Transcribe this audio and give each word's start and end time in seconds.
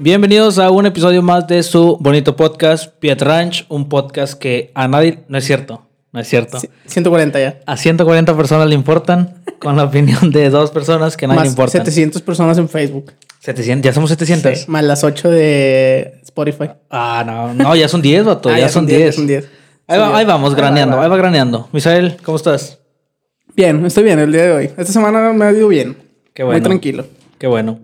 Bienvenidos 0.00 0.58
a 0.58 0.70
un 0.70 0.86
episodio 0.86 1.22
más 1.22 1.46
de 1.48 1.62
su 1.62 1.96
bonito 2.00 2.36
podcast, 2.36 2.94
Piet 3.00 3.20
Ranch, 3.20 3.66
un 3.68 3.88
podcast 3.88 4.34
que 4.34 4.70
a 4.74 4.86
nadie, 4.86 5.20
no 5.28 5.38
es 5.38 5.44
cierto, 5.44 5.82
no 6.12 6.20
es 6.20 6.28
cierto. 6.28 6.60
Sí, 6.60 6.68
140 6.86 7.40
ya. 7.40 7.58
A 7.66 7.76
140 7.76 8.36
personas 8.36 8.68
le 8.68 8.74
importan, 8.74 9.42
con 9.58 9.76
la 9.76 9.84
opinión 9.84 10.30
de 10.30 10.50
dos 10.50 10.70
personas 10.70 11.16
que 11.16 11.24
a 11.24 11.28
nadie 11.28 11.40
le 11.40 11.44
Más 11.46 11.52
importan. 11.52 11.80
700 11.84 12.22
personas 12.22 12.58
en 12.58 12.68
Facebook. 12.68 13.12
700, 13.40 13.84
ya 13.84 13.92
somos 13.92 14.10
700. 14.10 14.58
Sí, 14.58 14.64
Más 14.68 14.84
las 14.84 15.02
8 15.02 15.30
de 15.30 16.20
Spotify. 16.22 16.70
Ah, 16.90 17.24
no, 17.26 17.54
no, 17.54 17.74
ya 17.74 17.88
son 17.88 18.00
10, 18.02 18.24
vato, 18.24 18.48
Ah, 18.52 18.58
ya, 18.58 18.68
son 18.68 18.86
10. 18.86 19.00
ya 19.06 19.12
son 19.12 19.26
10. 19.26 19.48
Ahí, 19.88 19.98
va- 19.98 20.08
ahí 20.10 20.24
10. 20.24 20.26
vamos, 20.28 20.54
graneando, 20.54 20.94
ahí 20.94 20.98
va. 21.00 21.04
ahí 21.06 21.10
va 21.10 21.16
graneando. 21.16 21.68
Misael, 21.72 22.16
¿cómo 22.22 22.36
estás? 22.36 22.78
Bien, 23.56 23.84
estoy 23.84 24.04
bien 24.04 24.20
el 24.20 24.30
día 24.30 24.42
de 24.44 24.52
hoy. 24.52 24.64
Esta 24.76 24.92
semana 24.92 25.32
me 25.32 25.44
ha 25.44 25.50
ido 25.52 25.66
bien. 25.66 25.96
Qué 26.34 26.44
bueno. 26.44 26.60
Muy 26.60 26.62
tranquilo. 26.64 27.06
Qué 27.38 27.48
bueno. 27.48 27.80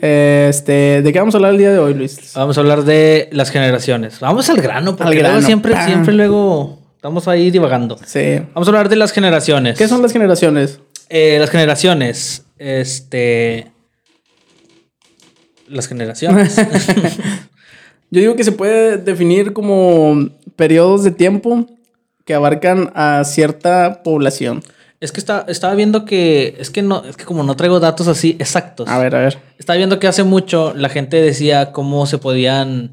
Este, 0.00 1.02
¿de 1.02 1.12
qué 1.12 1.18
vamos 1.18 1.34
a 1.34 1.38
hablar 1.38 1.52
el 1.52 1.58
día 1.58 1.70
de 1.70 1.78
hoy, 1.78 1.94
Luis? 1.94 2.32
Vamos 2.34 2.56
a 2.56 2.60
hablar 2.60 2.84
de 2.84 3.28
las 3.32 3.50
generaciones. 3.50 4.20
Vamos 4.20 4.48
al 4.50 4.60
grano, 4.60 4.96
porque 4.96 5.08
Al 5.08 5.14
luego 5.14 5.28
grano. 5.28 5.46
siempre, 5.46 5.84
siempre 5.84 6.14
luego 6.14 6.78
estamos 6.96 7.28
ahí 7.28 7.50
divagando. 7.50 7.98
Sí. 8.04 8.40
Vamos 8.54 8.68
a 8.68 8.70
hablar 8.70 8.88
de 8.88 8.96
las 8.96 9.12
generaciones. 9.12 9.76
¿Qué 9.78 9.88
son 9.88 10.02
las 10.02 10.12
generaciones? 10.12 10.80
Eh, 11.08 11.36
las 11.38 11.50
generaciones. 11.50 12.44
Este. 12.58 13.70
Las 15.68 15.88
generaciones. 15.88 16.56
Yo 18.10 18.20
digo 18.20 18.36
que 18.36 18.44
se 18.44 18.52
puede 18.52 18.98
definir 18.98 19.52
como 19.52 20.28
periodos 20.56 21.02
de 21.04 21.10
tiempo 21.10 21.66
que 22.24 22.34
abarcan 22.34 22.92
a 22.94 23.24
cierta 23.24 24.02
población. 24.02 24.62
Es 25.02 25.12
que 25.12 25.20
está, 25.20 25.44
estaba 25.48 25.74
viendo 25.74 26.04
que. 26.04 26.56
Es 26.58 26.70
que 26.70 26.80
no, 26.82 27.04
es 27.04 27.16
que 27.16 27.24
como 27.24 27.42
no 27.42 27.54
traigo 27.56 27.78
datos 27.80 28.08
así 28.08 28.36
exactos. 28.38 28.88
A 28.88 28.98
ver, 28.98 29.14
a 29.14 29.20
ver. 29.20 29.38
Estaba 29.58 29.76
viendo 29.76 29.98
que 29.98 30.06
hace 30.06 30.22
mucho 30.24 30.72
la 30.74 30.88
gente 30.88 31.20
decía 31.20 31.72
cómo 31.72 32.06
se 32.06 32.18
podían. 32.18 32.92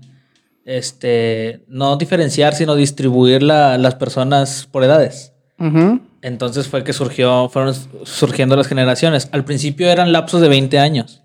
Este. 0.66 1.64
No 1.68 1.96
diferenciar, 1.98 2.54
sino 2.56 2.76
distribuir 2.76 3.42
la- 3.44 3.78
las 3.78 3.96
personas 3.96 4.68
por 4.72 4.84
edades. 4.84 5.34
Entonces 6.22 6.68
fue 6.68 6.84
que 6.84 6.94
surgió, 6.94 7.50
fueron 7.50 7.74
surgiendo 8.04 8.56
las 8.56 8.68
generaciones. 8.68 9.30
Al 9.32 9.46
principio 9.46 9.90
eran 9.90 10.12
lapsos 10.12 10.42
de 10.42 10.50
20 10.50 10.78
años. 10.80 11.22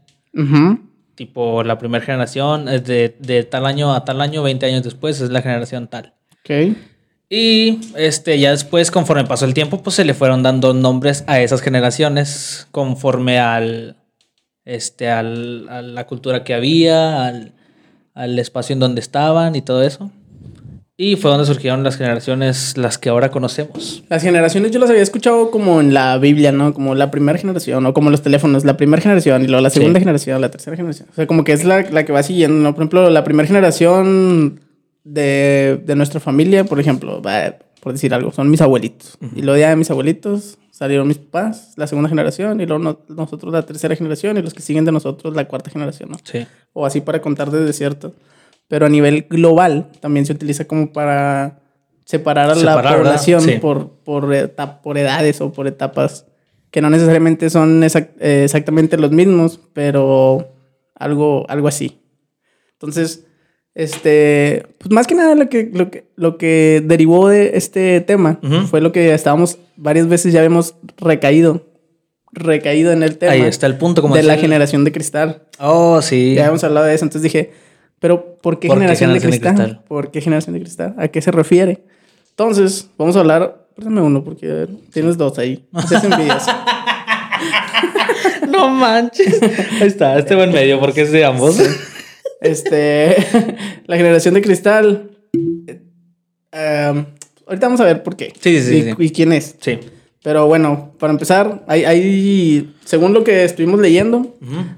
Tipo, 1.15 1.63
la 1.63 1.79
primera 1.79 2.05
generación 2.05 2.69
es 2.69 2.85
de, 2.85 3.17
de 3.21 3.45
tal 3.45 3.67
año 3.67 3.95
a 3.95 4.05
tal 4.05 4.21
año, 4.21 4.43
20 4.43 4.67
años 4.67 4.83
después 4.83 5.21
es 5.21 5.31
la 5.31 5.43
generación 5.43 5.87
tal. 5.89 6.15
Ok. 6.45 6.77
Y 7.31 7.81
este, 7.97 8.39
ya 8.39 8.51
después, 8.51 8.91
conforme 8.91 9.25
pasó 9.25 9.45
el 9.45 9.55
tiempo, 9.55 9.83
pues 9.83 9.97
se 9.97 10.05
le 10.05 10.15
fueron 10.15 10.43
dando 10.43 10.75
nombres 10.75 11.25
a 11.27 11.41
esas 11.41 11.63
generaciones 11.63 12.69
conforme 12.71 13.39
al, 13.39 13.97
este, 14.65 15.09
al, 15.11 15.69
a 15.69 15.83
la 15.83 16.07
cultura 16.07 16.45
que 16.45 16.55
había, 16.55 17.27
al, 17.27 17.53
al 18.15 18.39
espacio 18.39 18.75
en 18.75 18.81
donde 18.81 19.01
estaban 19.01 19.57
y 19.57 19.63
todo 19.63 19.83
eso. 19.83 20.11
Y 20.97 21.17
fue 21.17 21.29
donde 21.29 21.45
surgieron 21.45 21.83
las 21.83 21.97
generaciones, 21.97 22.77
las 22.79 22.99
que 22.99 23.09
ahora 23.09 23.33
conocemos. 23.33 24.05
Las 24.09 24.23
generaciones 24.23 24.71
yo 24.71 24.79
las 24.79 24.91
había 24.91 25.03
escuchado 25.03 25.51
como 25.51 25.81
en 25.81 25.93
la 25.93 26.17
Biblia, 26.19 26.53
¿no? 26.53 26.73
Como 26.73 26.95
la 26.95 27.11
primera 27.11 27.37
generación, 27.37 27.85
o 27.87 27.93
como 27.93 28.11
los 28.11 28.23
teléfonos, 28.23 28.65
la 28.65 28.77
primera 28.77 29.03
generación, 29.03 29.43
y 29.43 29.49
luego 29.49 29.61
la 29.61 29.71
segunda 29.71 29.99
Sí. 29.99 30.05
generación, 30.05 30.41
la 30.41 30.53
tercera 30.53 30.77
generación. 30.77 31.09
O 31.11 31.15
sea, 31.17 31.27
como 31.27 31.43
que 31.43 31.51
es 31.53 31.65
la, 31.65 31.81
la 31.91 32.05
que 32.05 32.13
va 32.13 32.23
siguiendo, 32.23 32.63
¿no? 32.63 32.75
Por 32.77 32.83
ejemplo, 32.83 33.11
la 33.11 33.25
primera 33.25 33.45
generación 33.49 34.61
de, 35.05 35.81
de 35.85 35.95
nuestra 35.97 36.19
familia, 36.21 36.65
por 36.65 36.81
ejemplo, 36.81 37.21
por 37.81 37.93
decir 37.93 38.13
algo, 38.15 38.33
son 38.33 38.51
mis 38.51 38.61
abuelitos. 38.61 39.19
Y 39.37 39.43
luego 39.43 39.59
ya 39.61 39.71
de 39.71 39.77
mis 39.77 39.91
abuelitos 39.91 40.59
salieron 40.71 41.07
mis 41.07 41.19
papás, 41.19 41.75
la 41.77 41.87
segunda 41.87 42.09
generación, 42.09 42.61
y 42.61 42.67
luego 42.67 42.83
no- 42.83 42.99
nosotros 43.09 43.53
la 43.53 43.65
tercera 43.65 43.95
generación, 43.95 44.37
y 44.39 44.43
los 44.43 44.55
que 44.55 44.63
siguen 44.63 44.85
de 44.85 44.93
nosotros 44.93 45.37
la 45.37 45.47
cuarta 45.47 45.71
generación, 45.71 46.11
¿no? 46.11 46.17
Sí. 46.25 46.47
o 46.73 46.85
así 46.87 47.01
para 47.01 47.21
contar 47.21 47.51
desde 47.51 47.73
cierto. 47.73 48.15
Pero 48.67 48.87
a 48.87 48.89
nivel 48.89 49.27
global 49.31 49.91
también 50.01 50.25
se 50.27 50.33
utiliza 50.33 50.65
como 50.65 50.93
para 50.93 51.61
separar 52.07 52.51
a 52.51 52.55
Separar, 52.55 52.85
la 52.85 52.97
población 52.97 53.41
Sí. 53.43 53.53
por, 53.61 53.91
por, 54.03 54.27
por 54.83 54.99
edades 54.99 55.41
o 55.41 55.53
por 55.53 55.67
etapas 55.69 56.27
que 56.71 56.81
no 56.81 56.91
necesariamente 56.91 57.51
son 57.51 57.85
eh, 57.85 58.43
exactamente 58.45 58.97
los 58.99 59.13
mismos, 59.13 59.61
pero 59.75 60.49
algo, 60.97 61.45
algo 61.49 61.69
así. 61.69 62.01
Entonces, 62.73 63.27
este, 63.75 64.67
pues 64.79 64.93
más 64.93 65.07
que 65.07 65.15
nada 65.15 65.35
lo 65.35 65.49
que, 65.49 65.69
lo 65.73 65.91
que, 65.91 66.05
lo 66.17 66.39
que 66.39 66.83
derivó 66.85 67.29
de 67.29 67.57
este 67.57 68.01
tema 68.01 68.39
fue 68.71 68.81
lo 68.81 68.93
que 68.93 69.13
estábamos 69.15 69.59
varias 69.77 70.07
veces 70.09 70.33
ya 70.33 70.45
hemos 70.45 70.77
recaído, 70.99 71.67
recaído 72.33 72.93
en 72.93 73.03
el 73.03 73.19
tema 73.19 73.33
Ahí 73.33 73.43
está 73.43 73.67
el 73.67 73.77
punto. 73.77 74.01
Como 74.03 74.15
de 74.15 74.23
la 74.23 74.35
el- 74.35 74.41
generación 74.41 74.85
de 74.85 74.93
cristal. 74.93 75.43
Oh, 75.59 76.01
sí. 76.03 76.35
Ya 76.35 76.43
habíamos 76.43 76.63
hablado 76.65 76.87
de 76.87 76.95
eso, 76.95 77.05
entonces 77.05 77.23
dije, 77.23 77.53
pero 77.99 78.37
¿por 78.41 78.59
qué, 78.61 78.69
¿Por 78.69 78.77
qué 78.77 78.81
generación, 78.83 79.13
de, 79.15 79.21
cristal? 79.21 79.83
¿Por 79.89 80.11
qué 80.11 80.21
generación 80.21 80.55
de 80.55 80.61
cristal? 80.61 80.95
¿A 80.99 81.09
qué 81.09 81.21
se 81.21 81.31
refiere? 81.31 81.83
Entonces, 82.31 82.91
vamos 82.99 83.17
a 83.17 83.21
hablar, 83.21 83.67
préstame 83.75 84.01
uno 84.01 84.23
porque 84.23 84.69
tienes 84.93 85.17
dos 85.17 85.39
ahí. 85.39 85.65
No 85.73 85.83
seas 85.83 86.05
envidioso. 86.05 86.51
No 88.49 88.69
manches. 88.69 89.41
Ahí 89.81 89.87
está, 89.89 90.19
este 90.19 90.35
buen 90.35 90.53
medio, 90.53 90.79
porque 90.79 91.03
es 91.03 91.11
de 91.13 91.25
ambos. 91.25 91.59
Este, 92.45 93.17
la 93.87 93.97
generación 93.97 94.35
de 94.35 94.43
cristal. 94.43 95.11
um, 95.33 97.05
ahorita 97.47 97.67
vamos 97.67 97.81
a 97.81 97.85
ver 97.85 98.03
por 98.03 98.17
qué. 98.17 98.33
Sí, 98.41 98.61
sí, 98.61 98.77
y, 98.77 98.83
sí. 98.83 98.95
y 98.99 99.11
quién 99.11 99.33
es. 99.33 99.57
Sí. 99.61 99.79
Pero 100.25 100.47
bueno, 100.47 100.95
para 100.99 101.13
empezar, 101.13 101.65
hay, 101.69 101.85
hay, 101.85 102.75
según 102.87 103.13
lo 103.13 103.25
que 103.25 103.45
estuvimos 103.45 103.79
leyendo. 103.79 104.35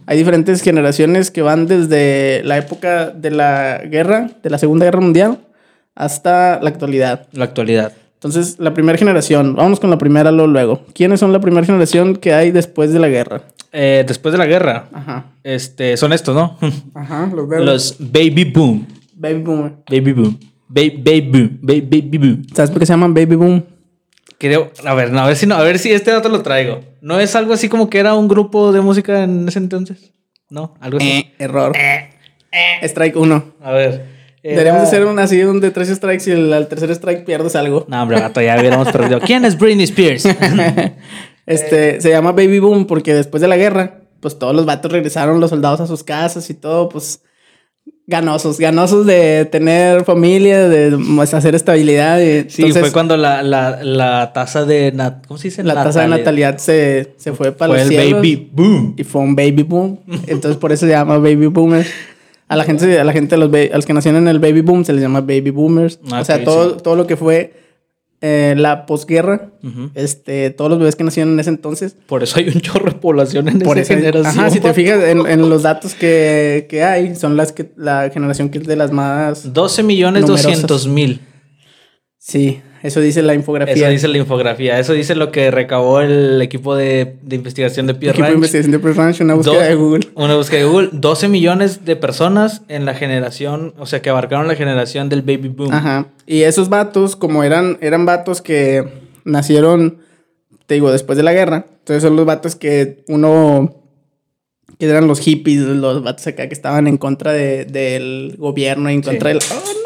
Hay 0.07 0.19
diferentes 0.19 0.61
generaciones 0.61 1.31
que 1.31 1.41
van 1.41 1.69
desde 1.69 2.43
la 2.43 2.59
época 2.59 3.11
de 3.11 3.31
la 3.31 3.81
guerra, 3.89 4.33
de 4.43 4.51
la 4.51 4.59
Segunda 4.59 4.87
Guerra 4.87 5.01
Mundial, 5.01 5.39
hasta 5.95 6.59
la 6.61 6.69
actualidad. 6.69 7.29
La 7.31 7.45
actualidad. 7.45 7.93
Entonces, 8.15 8.59
la 8.59 8.75
primera 8.75 8.99
generación, 8.99 9.55
vamos 9.55 9.79
con 9.79 9.89
la 9.89 9.99
primera 9.99 10.33
luego. 10.33 10.85
¿Quiénes 10.93 11.21
son 11.21 11.33
la 11.33 11.39
primera 11.39 11.65
generación 11.65 12.17
que 12.17 12.35
hay 12.35 12.51
después 12.51 12.93
de 12.93 12.99
la 12.99 13.07
guerra? 13.07 13.43
Eh, 13.73 14.05
después 14.07 14.33
de 14.33 14.39
la 14.39 14.47
guerra, 14.47 14.89
Ajá. 14.93 15.27
este, 15.45 15.97
son 15.97 16.13
estos, 16.13 16.35
¿no? 16.35 16.59
Ajá, 16.95 17.31
los 17.35 17.49
verdes. 17.49 17.67
Los 17.67 17.97
baby 17.99 18.45
boom. 18.45 18.87
Baby 19.15 19.43
boom. 19.43 19.77
Baby, 20.69 20.91
baby 21.05 21.21
boom. 21.21 21.59
Baby, 21.63 21.81
baby 21.81 22.19
boom. 22.19 22.47
¿Sabes 22.55 22.71
por 22.71 22.81
qué 22.81 22.87
se 22.87 22.93
llaman 22.93 23.15
Baby 23.15 23.37
Boom? 23.37 23.65
Creo, 24.39 24.71
a 24.85 24.95
ver, 24.95 25.13
no, 25.13 25.21
a 25.21 25.27
ver 25.27 25.37
si 25.37 25.47
no, 25.47 25.55
a 25.55 25.63
ver 25.63 25.79
si 25.79 25.91
este 25.93 26.11
dato 26.11 26.29
lo 26.29 26.43
traigo. 26.43 26.81
¿No 27.01 27.19
es 27.21 27.35
algo 27.37 27.53
así 27.55 27.69
como 27.69 27.89
que 27.89 27.99
era 27.99 28.15
un 28.15 28.29
grupo 28.29 28.73
de 28.73 28.81
música 28.83 29.23
en 29.25 29.49
ese 29.49 29.59
entonces? 29.61 30.13
No, 30.51 30.75
algo 30.81 30.99
así. 30.99 31.09
Eh, 31.09 31.33
error. 31.39 31.73
Strike 32.83 33.17
1. 33.17 33.45
A 33.63 33.71
ver. 33.73 34.05
era- 34.43 34.57
Deberíamos 34.57 34.83
hacer 34.83 35.05
un 35.07 35.19
así 35.19 35.39
donde 35.41 35.71
tres 35.71 35.89
strikes 35.89 36.29
y 36.29 36.33
el, 36.33 36.53
al 36.53 36.69
tercer 36.69 36.91
strike 36.91 37.25
pierdes 37.25 37.57
algo. 37.57 37.87
No, 37.89 38.03
hombre, 38.03 38.21
gato, 38.21 38.41
ya 38.43 38.59
hubiéramos 38.59 38.89
perdido. 38.93 39.21
¿Quién 39.21 39.45
es 39.45 39.57
Britney 39.59 39.85
Spears? 39.85 40.25
Este, 41.47 42.01
se 42.01 42.11
llama 42.11 42.33
Baby 42.33 42.59
Boom 42.59 42.87
porque 42.87 43.15
después 43.15 43.41
de 43.41 43.49
la 43.49 43.57
guerra, 43.57 44.01
pues 44.21 44.39
todos 44.39 44.55
los 44.55 44.67
vatos 44.67 44.91
regresaron, 44.91 45.41
los 45.41 45.51
soldados 45.51 45.81
a 45.81 45.87
sus 45.87 46.03
casas 46.03 46.51
y 46.51 46.55
todo, 46.55 46.89
pues 46.89 47.23
ganosos, 48.09 48.59
ganosos 48.59 49.05
de 49.07 49.45
tener 49.47 50.05
familia, 50.05 50.69
de 50.69 50.97
pues, 51.17 51.35
hacer 51.35 51.55
estabilidad. 51.55 52.21
Y, 52.21 52.49
Sí, 52.51 52.63
entonces, 52.63 52.83
fue 52.83 52.93
cuando 52.93 53.17
la, 53.17 53.43
la, 53.43 53.83
la 53.83 54.33
tasa 54.33 54.65
de... 54.65 54.93
nat- 54.93 55.27
¿Cómo 55.27 55.39
se 55.39 55.49
dice? 55.49 55.63
la 55.65 55.75
tasa 55.75 56.03
de 56.03 56.09
Natalidad. 56.09 56.59
se, 56.59 57.15
se 57.17 57.33
fue 57.33 57.53
para 57.53 57.71
Fue 57.73 57.79
los 57.79 57.91
el 57.91 57.97
cielos 57.97 58.21
baby 58.21 58.49
boom. 58.53 58.95
y 58.97 59.05
fue 59.05 59.21
un 59.23 59.35
baby 59.37 59.63
boom. 59.63 60.01
Entonces 60.27 60.57
por 60.57 60.73
eso 60.73 60.87
se 60.87 60.93
llama 60.93 61.19
Baby 61.19 61.47
Boomers. 61.47 61.89
A 62.49 62.55
la 62.55 62.63
gente, 62.63 62.99
a 63.01 63.03
la 63.03 63.13
gente, 63.13 63.35
a 63.35 63.39
los, 63.39 63.53
a 63.53 63.75
los 63.77 63.87
que 63.87 63.93
nacieron 63.93 64.23
en 64.23 64.29
el 64.29 64.39
baby 64.39 64.61
boom 64.61 64.85
se 64.85 64.93
les 64.93 65.03
llama 65.03 65.21
baby 65.21 65.51
boomers. 65.51 65.99
Ah, 66.13 66.21
o 66.21 66.25
sea, 66.25 66.45
todo, 66.45 66.75
sí. 66.75 66.81
todo 66.85 66.95
lo 66.95 67.07
que 67.09 67.17
fue 67.17 67.55
eh, 68.23 68.55
la 68.57 68.87
posguerra, 68.87 69.51
este, 69.95 70.51
todos 70.51 70.71
los 70.71 70.79
bebés 70.79 70.97
que 70.97 71.05
nacieron 71.05 71.35
en 71.35 71.41
ese 71.41 71.51
entonces, 71.51 71.97
Por 72.07 72.23
eso 72.23 72.39
hay 72.39 72.49
un 72.49 72.61
chorro 72.61 72.91
de 72.91 72.99
población 72.99 73.49
en 73.49 73.59
Por 73.61 73.79
esa 73.79 73.93
eso, 73.95 74.01
generación. 74.03 74.41
ajá, 74.41 74.51
si 74.51 74.61
te 74.61 74.73
fijas 74.75 75.03
en, 75.05 75.27
en 75.27 75.49
los 75.49 75.63
datos 75.63 75.95
que, 75.95 76.67
que 76.69 76.83
hay, 76.83 77.15
son 77.15 77.37
las 77.37 77.53
que 77.53 77.73
la 77.77 78.11
generación 78.11 78.49
que 78.49 78.59
es 78.59 78.67
de 78.67 78.77
las 78.77 78.91
más. 78.93 79.53
12 79.53 79.83
millones. 79.83 80.25
200 80.27 80.87
mil. 80.89 81.21
Sí, 82.19 82.61
eso 82.87 83.01
dice 83.01 83.23
la 83.23 83.35
infografía. 83.35 83.75
Eso 83.75 83.89
dice 83.91 84.09
la 84.09 84.19
infografía. 84.19 84.79
Eso 84.79 84.93
dice 84.93 85.15
lo 85.15 85.31
que 85.33 85.51
recabó 85.51 86.01
el 86.01 86.41
equipo 86.43 86.75
de, 86.77 87.17
de 87.23 87.37
investigación 87.37 87.87
de 87.87 87.95
Pierre 87.95 88.13
Equipo 88.15 88.29
de 88.29 88.35
investigación 88.35 88.73
de 88.73 88.79
Press 88.79 88.97
Ranch, 88.97 89.21
una 89.21 89.35
búsqueda 89.35 89.63
Do- 89.63 89.69
de 89.69 89.75
Google. 89.75 90.09
Una 90.15 90.37
búsqueda 90.37 90.61
de 90.61 90.67
Google. 90.67 90.89
12 90.93 91.29
millones 91.29 91.85
de 91.85 91.97
personas 91.97 92.63
en 92.69 92.85
la 92.85 92.95
generación, 92.95 93.75
o 93.79 93.87
sea, 93.87 94.01
que 94.03 94.11
abarcaron 94.11 94.49
la 94.49 94.55
generación 94.55 95.09
del 95.09 95.23
baby 95.23 95.49
boom. 95.49 95.73
Ajá. 95.73 96.07
Y 96.27 96.43
esos 96.43 96.69
vatos, 96.69 97.17
como 97.17 97.45
eran, 97.45 97.79
eran 97.81 98.07
vatos 98.07 98.43
que 98.43 98.85
nacieron, 99.25 99.99
te 100.67 100.75
digo, 100.75 100.91
después 100.93 101.17
de 101.17 101.23
la 101.25 101.33
guerra. 101.33 101.67
Entonces 101.79 102.03
son 102.03 102.17
los 102.17 102.27
vatos 102.27 102.57
que 102.57 103.05
uno. 103.09 103.83
que 104.79 104.87
eran 104.87 105.07
los 105.07 105.21
hippies, 105.21 105.61
los 105.63 106.03
vatos 106.03 106.27
acá 106.27 106.49
que 106.49 106.55
estaban 106.55 106.87
en 106.87 106.97
contra 106.99 107.33
de- 107.33 107.65
del 107.65 108.35
gobierno, 108.39 108.89
en 108.91 109.03
contra 109.03 109.31
del. 109.31 109.39
¡Oh, 109.39 109.86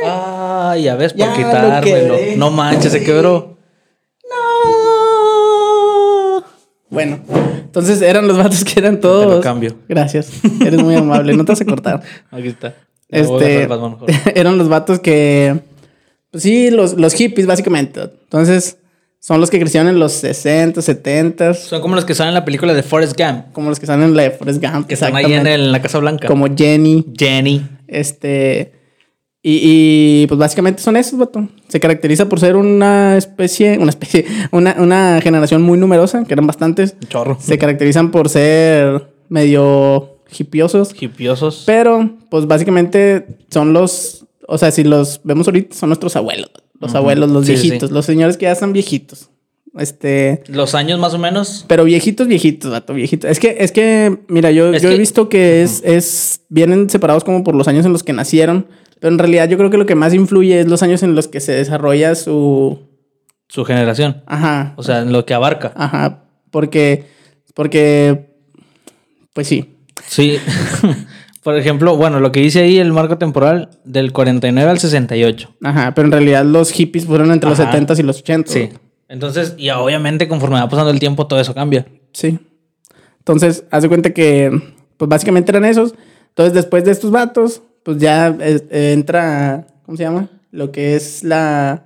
tiré. 0.00 0.12
Ah, 0.12 0.76
ya 0.80 0.94
ves, 0.96 1.12
por 1.12 1.32
quitármelo. 1.34 1.80
quebré. 1.82 2.36
No 2.36 2.50
manches, 2.50 2.92
se 2.92 3.04
quebró. 3.04 3.56
¡No! 4.28 4.36
Bueno, 6.88 7.18
entonces 7.64 8.00
eran 8.00 8.26
los 8.28 8.38
vatos 8.38 8.64
que 8.64 8.78
eran 8.80 9.00
todos. 9.00 9.26
Te 9.26 9.34
lo 9.36 9.40
cambio. 9.40 9.76
Gracias. 9.88 10.30
Eres 10.64 10.82
muy 10.82 10.94
amable. 10.94 11.34
No 11.34 11.44
te 11.44 11.52
vas 11.52 11.60
a 11.60 11.64
cortar. 11.64 12.02
Aquí 12.30 12.48
está. 12.48 12.74
Este, 13.08 13.68
eran 14.34 14.58
los 14.58 14.68
vatos 14.68 15.00
que. 15.00 15.60
Pues 16.30 16.42
sí, 16.42 16.70
los, 16.70 16.94
los 16.94 17.14
hippies, 17.14 17.46
básicamente. 17.46 18.00
Entonces, 18.02 18.78
son 19.20 19.40
los 19.40 19.50
que 19.50 19.58
crecieron 19.58 19.88
en 19.88 19.98
los 19.98 20.12
60, 20.12 20.82
70. 20.82 21.54
Son 21.54 21.80
como 21.80 21.94
los 21.94 22.04
que 22.04 22.14
salen 22.14 22.30
en 22.30 22.34
la 22.34 22.44
película 22.44 22.74
de 22.74 22.82
Forrest 22.82 23.18
Gump. 23.18 23.52
Como 23.52 23.70
los 23.70 23.80
que 23.80 23.86
salen 23.86 24.10
en 24.10 24.16
la 24.16 24.24
de 24.24 24.30
Forrest 24.30 24.62
Gump. 24.62 24.86
Que 24.86 24.94
están 24.94 25.14
ahí 25.16 25.32
en, 25.32 25.46
el- 25.46 25.60
en 25.66 25.72
la 25.72 25.80
Casa 25.82 25.98
Blanca. 25.98 26.28
Como 26.28 26.46
Jenny. 26.54 27.04
Jenny. 27.16 27.66
Este. 27.88 28.72
Y, 29.48 29.60
y, 29.62 30.26
pues 30.26 30.38
básicamente 30.40 30.82
son 30.82 30.96
esos, 30.96 31.16
vato. 31.16 31.46
Se 31.68 31.78
caracteriza 31.78 32.28
por 32.28 32.40
ser 32.40 32.56
una 32.56 33.16
especie, 33.16 33.78
una 33.78 33.90
especie, 33.90 34.24
una, 34.50 34.74
una 34.80 35.20
generación 35.22 35.62
muy 35.62 35.78
numerosa, 35.78 36.24
que 36.24 36.32
eran 36.34 36.48
bastantes. 36.48 36.96
Chorro. 37.08 37.38
Se 37.40 37.56
caracterizan 37.56 38.10
por 38.10 38.28
ser 38.28 39.06
medio 39.28 40.18
hipiosos. 40.36 41.00
Hipiosos. 41.00 41.62
Pero, 41.64 42.10
pues 42.28 42.48
básicamente 42.48 43.24
son 43.48 43.72
los, 43.72 44.26
o 44.48 44.58
sea, 44.58 44.72
si 44.72 44.82
los 44.82 45.20
vemos 45.22 45.46
ahorita, 45.46 45.76
son 45.76 45.90
nuestros 45.90 46.16
abuelos. 46.16 46.50
Los 46.80 46.96
abuelos, 46.96 47.30
los 47.30 47.46
Sí, 47.46 47.52
viejitos, 47.52 47.90
sí. 47.90 47.94
los 47.94 48.04
señores 48.04 48.36
que 48.36 48.46
ya 48.46 48.52
están 48.52 48.72
viejitos. 48.72 49.30
Este, 49.78 50.42
Los 50.48 50.74
años 50.74 50.98
más 50.98 51.14
o 51.14 51.18
menos. 51.18 51.64
pero 51.68 51.84
viejitos, 51.84 52.26
viejitos, 52.26 52.72
vato, 52.72 52.94
viejitos. 52.94 53.30
Es 53.30 53.38
que, 53.38 53.58
es 53.60 53.70
que, 53.70 54.18
mira, 54.26 54.50
yo, 54.50 54.72
yo 54.74 54.90
he 54.90 54.98
visto 54.98 55.28
que 55.28 55.62
es, 55.62 55.82
es, 55.84 56.40
vienen 56.48 56.90
separados 56.90 57.22
como 57.22 57.44
por 57.44 57.54
los 57.54 57.68
años 57.68 57.86
en 57.86 57.92
los 57.92 58.02
que 58.02 58.12
nacieron. 58.12 58.66
Pero 59.00 59.12
en 59.12 59.18
realidad 59.18 59.48
yo 59.48 59.58
creo 59.58 59.70
que 59.70 59.78
lo 59.78 59.86
que 59.86 59.94
más 59.94 60.14
influye 60.14 60.60
es 60.60 60.66
los 60.68 60.82
años 60.82 61.02
en 61.02 61.14
los 61.14 61.28
que 61.28 61.40
se 61.40 61.52
desarrolla 61.52 62.14
su, 62.14 62.80
Su 63.48 63.64
generación. 63.64 64.22
ajá, 64.26 64.74
O 64.76 64.82
sea, 64.82 65.00
en 65.02 65.12
lo 65.12 65.24
que 65.26 65.34
abarca. 65.34 65.72
ajá, 65.76 66.24
porque, 66.50 67.06
porque, 67.54 68.34
pues 69.32 69.46
sí, 69.48 69.72
Sí. 70.06 70.38
Por 71.42 71.56
ejemplo, 71.56 71.96
bueno, 71.96 72.18
lo 72.20 72.32
que 72.32 72.40
dice 72.40 72.60
ahí 72.60 72.78
el 72.78 72.92
marco 72.92 73.18
temporal 73.18 73.70
del 73.84 74.12
49 74.12 74.68
al 74.68 74.78
68. 74.80 75.54
ajá, 75.62 75.94
pero 75.94 76.06
en 76.06 76.12
realidad 76.12 76.44
los 76.44 76.72
hippies 76.72 77.06
fueron 77.06 77.30
entre 77.30 77.48
los 77.48 77.60
Ajá. 77.60 77.72
70s 77.78 77.98
y 78.00 78.02
los 78.02 78.24
80s. 78.24 78.46
Sí. 78.48 78.68
Entonces, 79.08 79.54
y 79.56 79.70
obviamente 79.70 80.26
conforme 80.26 80.56
va 80.56 80.68
pasando 80.68 80.90
el 80.90 80.98
tiempo, 80.98 81.26
todo 81.28 81.38
eso 81.40 81.54
cambia. 81.54 81.86
Sí. 82.12 82.38
Entonces, 83.18 83.64
haz 83.70 83.82
de 83.84 83.88
cuenta 83.88 84.10
que, 84.12 84.50
pues 84.96 85.08
básicamente 85.08 85.52
eran 85.52 85.64
esos. 85.64 85.94
Entonces, 86.30 86.52
después 86.52 86.84
de 86.84 86.90
estos 86.90 87.12
vatos, 87.12 87.62
pues 87.86 87.98
ya 87.98 88.36
eh, 88.40 88.60
eh, 88.68 88.92
entra, 88.94 89.64
¿cómo 89.84 89.96
se 89.96 90.02
llama? 90.02 90.28
Lo 90.50 90.72
que 90.72 90.96
es 90.96 91.22
la, 91.22 91.84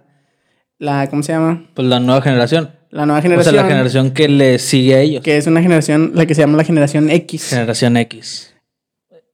la, 0.78 1.10
¿cómo 1.10 1.22
se 1.22 1.32
llama? 1.32 1.68
Pues 1.74 1.86
la 1.86 2.00
nueva 2.00 2.22
generación. 2.22 2.70
La 2.88 3.04
nueva 3.04 3.18
O 3.18 3.22
generación. 3.22 3.54
sea, 3.54 3.62
la 3.62 3.68
generación 3.68 4.10
que 4.12 4.26
le 4.26 4.58
sigue 4.58 4.94
a 4.94 5.00
ellos. 5.00 5.22
Que 5.22 5.36
es 5.36 5.46
una 5.46 5.60
generación, 5.60 6.12
la 6.14 6.24
que 6.24 6.34
se 6.34 6.40
llama 6.40 6.56
la 6.56 6.64
generación 6.64 7.10
X. 7.10 7.50
Generación 7.50 7.98
X. 7.98 8.54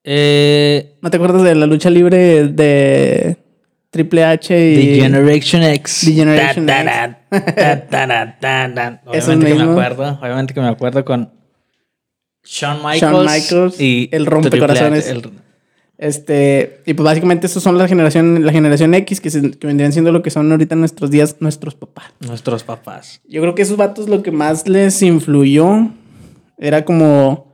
Eh, 0.02 0.96
¿No 1.02 1.08
te 1.08 1.18
acuerdas 1.18 1.44
de 1.44 1.54
la 1.54 1.66
lucha 1.66 1.88
libre 1.88 2.48
de 2.48 3.36
Triple 3.90 4.24
H 4.24 4.72
y... 4.72 4.96
The 4.96 5.02
Generation 5.02 5.62
X. 5.62 6.02
The 6.04 6.12
Generation. 6.14 6.68
Esos 9.12 9.36
Obviamente 9.36 9.46
que 9.46 9.54
me 9.54 9.62
acuerdo. 9.70 10.18
Obviamente 10.20 10.52
que 10.52 10.60
me 10.60 10.68
acuerdo 10.68 11.04
con 11.04 11.30
Shawn 12.44 12.78
Michaels. 12.78 13.00
Shawn 13.00 13.24
Michaels, 13.24 13.80
y 13.80 14.08
el 14.10 14.26
rompecorazones. 14.26 15.04
Triple 15.04 15.28
H, 15.28 15.36
el- 15.38 15.45
Este, 15.98 16.82
y 16.84 16.92
pues 16.94 17.04
básicamente 17.04 17.46
esos 17.46 17.62
son 17.62 17.78
la 17.78 17.88
generación, 17.88 18.44
la 18.44 18.52
generación 18.52 18.92
X, 18.94 19.20
que, 19.20 19.30
se- 19.30 19.52
que 19.52 19.66
vendrían 19.66 19.92
siendo 19.92 20.12
lo 20.12 20.22
que 20.22 20.30
son 20.30 20.50
ahorita 20.52 20.76
nuestros 20.76 21.10
días, 21.10 21.36
nuestros 21.40 21.74
papás. 21.74 22.06
nuestros 22.20 22.64
papás. 22.64 23.20
Yo 23.26 23.40
creo 23.40 23.54
que 23.54 23.62
esos 23.62 23.76
vatos 23.78 24.08
lo 24.08 24.22
que 24.22 24.30
más 24.30 24.68
les 24.68 25.00
influyó 25.02 25.88
era 26.58 26.84
como. 26.84 27.52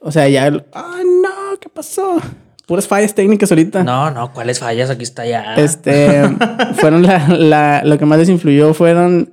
O 0.00 0.12
sea, 0.12 0.28
ya. 0.28 0.44
¡Ay, 0.44 1.04
no! 1.22 1.58
¿Qué 1.58 1.68
pasó? 1.70 2.20
Puras 2.66 2.86
fallas 2.86 3.14
técnicas 3.14 3.50
ahorita. 3.50 3.82
No, 3.84 4.10
no, 4.10 4.32
¿cuáles 4.32 4.58
fallas? 4.58 4.90
Aquí 4.90 5.02
está 5.02 5.24
ya. 5.26 5.54
Este. 5.54 6.22
fueron 6.76 7.02
la, 7.02 7.28
la- 7.28 7.82
Lo 7.84 7.98
que 7.98 8.04
más 8.04 8.18
les 8.18 8.28
influyó 8.28 8.74
fueron. 8.74 9.32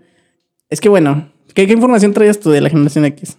Es 0.70 0.80
que 0.80 0.88
bueno. 0.90 1.30
¿Qué, 1.54 1.68
qué 1.68 1.74
información 1.74 2.14
traías 2.14 2.40
tú 2.40 2.50
de 2.50 2.62
la 2.62 2.70
generación 2.70 3.04
X? 3.04 3.38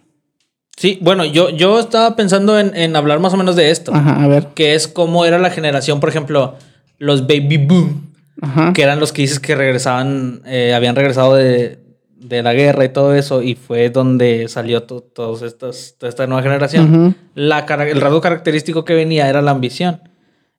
Sí, 0.77 0.99
bueno, 1.03 1.25
yo, 1.25 1.51
yo 1.51 1.79
estaba 1.79 2.17
pensando 2.17 2.59
en, 2.59 2.75
en 2.77 2.97
hablar 2.97 3.21
más 3.21 3.35
o 3.35 3.37
menos 3.37 3.57
de 3.57 3.71
esto. 3.71 3.95
Ajá, 3.95 4.23
a 4.25 4.29
ver. 4.29 4.49
Que 4.55 4.75
es 4.75 4.89
cómo 4.89 5.25
era 5.25 5.39
la 5.39 5.51
generación, 5.51 6.01
por 6.01 6.09
ejemplo, 6.09 6.57
los 6.99 7.27
baby 7.27 7.59
boom. 7.59 8.09
Ajá. 8.41 8.73
que 8.73 8.83
eran 8.83 8.99
los 8.99 9.13
que 9.13 9.23
dices 9.23 9.39
que 9.39 9.55
regresaban, 9.55 10.41
eh, 10.47 10.73
habían 10.75 10.97
regresado 10.97 11.35
de, 11.35 11.79
de 12.17 12.43
la 12.43 12.55
guerra 12.55 12.85
y 12.85 12.89
todo 12.89 13.15
eso, 13.15 13.41
y 13.43 13.55
fue 13.55 13.91
donde 13.91 14.49
salió 14.49 14.83
to- 14.85 15.01
todos 15.03 15.43
estas, 15.43 15.95
toda 15.99 16.09
esta 16.09 16.27
nueva 16.27 16.43
generación. 16.43 17.15
La 17.35 17.61
el 17.61 18.01
rasgo 18.01 18.21
característico 18.21 18.85
que 18.85 18.95
venía 18.95 19.29
era 19.29 19.43
la 19.43 19.53
ambición. 19.53 20.01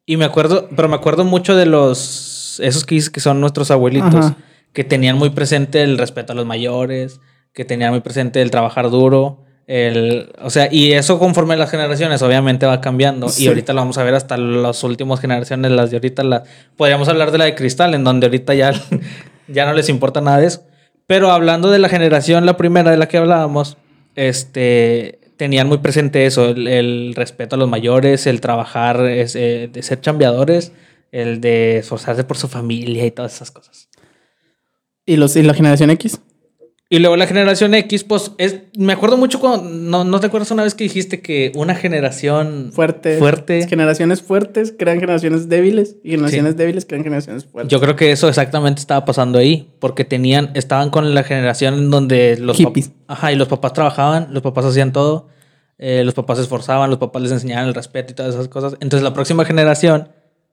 Y 0.06 0.16
me 0.18 0.24
acuerdo, 0.24 0.70
pero 0.76 0.88
me 0.88 0.96
acuerdo 0.96 1.26
mucho 1.26 1.56
de 1.58 1.66
los, 1.66 2.60
esos 2.64 2.86
que 2.86 2.96
dices 2.96 3.10
que 3.10 3.20
son 3.20 3.42
nuestros 3.42 3.70
abuelitos, 3.72 4.14
Ajá. 4.28 4.38
que 4.72 4.84
tenían 4.86 5.18
muy 5.18 5.32
presente 5.32 5.84
el 5.84 5.98
respeto 5.98 6.32
a 6.32 6.36
los 6.36 6.46
mayores, 6.46 7.20
que 7.54 7.66
tenían 7.66 7.92
muy 7.92 8.02
presente 8.02 8.42
el 8.42 8.52
trabajar 8.52 8.90
duro. 8.92 9.44
El, 9.66 10.34
o 10.42 10.50
sea, 10.50 10.68
y 10.72 10.92
eso 10.92 11.20
conforme 11.20 11.56
las 11.56 11.70
generaciones 11.72 12.22
obviamente 12.22 12.66
va 12.66 12.82
cambiando. 12.82 13.30
Sí. 13.30 13.46
Y 13.46 13.48
ahorita 13.48 13.74
lo 13.74 13.82
vamos 13.82 13.98
a 13.98 14.04
ver 14.04 14.14
hasta 14.16 14.38
las 14.38 14.84
últimas 14.84 15.20
generaciones, 15.20 15.72
las 15.72 15.90
de 15.90 15.98
ahorita. 15.98 16.24
La, 16.24 16.44
podríamos 16.76 17.08
hablar 17.08 17.32
de 17.32 17.38
la 17.38 17.46
de 17.46 17.56
cristal, 17.56 17.94
en 17.94 18.04
donde 18.04 18.28
ahorita 18.28 18.54
ya, 18.54 18.74
ya 19.48 19.66
no 19.66 19.74
les 19.74 19.90
importa 19.90 20.22
nada 20.22 20.40
de 20.40 20.48
eso. 20.48 20.64
Pero 21.08 21.32
hablando 21.32 21.70
de 21.70 21.80
la 21.80 21.90
generación, 21.90 22.46
la 22.46 22.58
primera 22.58 22.92
de 22.92 22.98
la 22.98 23.08
que 23.08 23.18
hablábamos, 23.18 23.78
este, 24.16 25.20
tenían 25.38 25.68
muy 25.68 25.80
presente 25.80 26.26
eso, 26.26 26.50
el, 26.50 26.68
el 26.68 27.14
respeto 27.16 27.56
a 27.56 27.60
los 27.60 27.70
mayores, 27.70 28.28
el 28.28 28.42
trabajar, 28.42 29.06
es, 29.06 29.36
eh, 29.36 29.70
de 29.72 29.84
ser 29.84 30.02
chambeadores, 30.02 30.72
el 31.12 31.42
de 31.42 31.78
esforzarse 31.78 32.24
por 32.24 32.38
su 32.38 32.48
familia 32.48 33.06
y 33.06 33.12
todas 33.12 33.36
esas 33.36 33.52
cosas. 33.52 33.90
¿Y, 35.06 35.18
los, 35.18 35.36
¿Y 35.36 35.44
la 35.44 35.54
generación 35.54 35.90
X? 35.92 36.20
Y 36.94 37.00
luego 37.00 37.16
la 37.18 37.26
generación 37.26 37.74
X, 37.74 38.04
pues 38.04 38.34
es, 38.38 38.58
me 38.78 38.94
acuerdo 38.94 39.18
mucho 39.18 39.40
cuando, 39.40 39.68
no, 39.68 40.04
no 40.04 40.20
te 40.20 40.28
acuerdas 40.28 40.52
una 40.52 40.62
vez 40.62 40.76
que 40.76 40.84
dijiste 40.84 41.22
que 41.22 41.52
una 41.56 41.74
generación 41.74 42.70
Fuerte. 42.72 43.18
fuerte. 43.18 43.68
Generaciones 43.68 44.22
fuertes 44.22 44.76
crean 44.78 45.00
generaciones 45.00 45.50
débiles. 45.50 45.96
Y 46.04 46.12
generaciones 46.12 46.56
débiles 46.56 46.86
crean 46.86 47.04
generaciones 47.04 47.46
fuertes. 47.46 47.72
Yo 47.72 47.80
creo 47.82 47.96
que 47.96 48.12
eso 48.12 48.30
exactamente 48.30 48.80
estaba 48.80 49.06
pasando 49.06 49.40
ahí, 49.40 49.72
porque 49.80 50.06
tenían, 50.06 50.52
estaban 50.54 50.92
con 50.92 51.16
la 51.16 51.24
generación 51.24 51.74
en 51.74 51.90
donde 51.90 52.38
los 52.38 52.58
pap- 52.60 52.68
Hippies. 52.68 52.92
ajá, 53.08 53.32
y 53.32 53.38
los 53.38 53.48
papás 53.48 53.74
trabajaban, 53.74 54.28
los 54.32 54.44
papás 54.44 54.66
hacían 54.66 54.92
todo, 54.94 55.30
eh, 55.80 56.04
los 56.04 56.14
papás 56.14 56.38
se 56.38 56.44
esforzaban, 56.44 56.92
los 56.92 57.00
papás 57.00 57.24
les 57.24 57.32
enseñaban 57.32 57.68
el 57.68 57.74
respeto 57.74 58.12
y 58.12 58.16
todas 58.16 58.36
esas 58.36 58.50
cosas. 58.50 58.74
Entonces 58.82 59.02
la 59.04 59.16
próxima 59.16 59.46
generación 59.46 60.10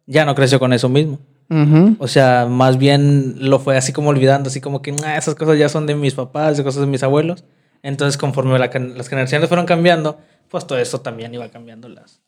ya 0.06 0.24
no 0.24 0.34
creció 0.34 0.58
con 0.58 0.72
eso 0.72 0.88
mismo. 0.88 1.18
Ujú. 1.50 1.96
O 1.98 2.06
sea, 2.06 2.46
más 2.48 2.78
bien 2.78 3.34
lo 3.38 3.58
fue 3.58 3.76
así 3.76 3.92
como 3.92 4.10
olvidando, 4.10 4.48
así 4.48 4.60
como 4.60 4.82
que 4.82 4.94
"Ah, 5.04 5.16
esas 5.18 5.34
cosas 5.34 5.58
ya 5.58 5.68
son 5.68 5.86
de 5.86 5.96
mis 5.96 6.14
papás, 6.14 6.52
esas 6.52 6.64
cosas 6.64 6.82
de 6.82 6.86
mis 6.86 7.02
abuelos. 7.02 7.44
Entonces, 7.82 8.16
conforme 8.16 8.58
la 8.58 8.70
las 8.96 9.08
generaciones 9.08 9.48
fueron 9.48 9.66
cambiando, 9.66 10.18
pues 10.48 10.66
todo 10.66 10.78
eso 10.78 11.00
también 11.00 11.34
iba 11.34 11.48
cambiando 11.48 11.88
las, 11.88 12.20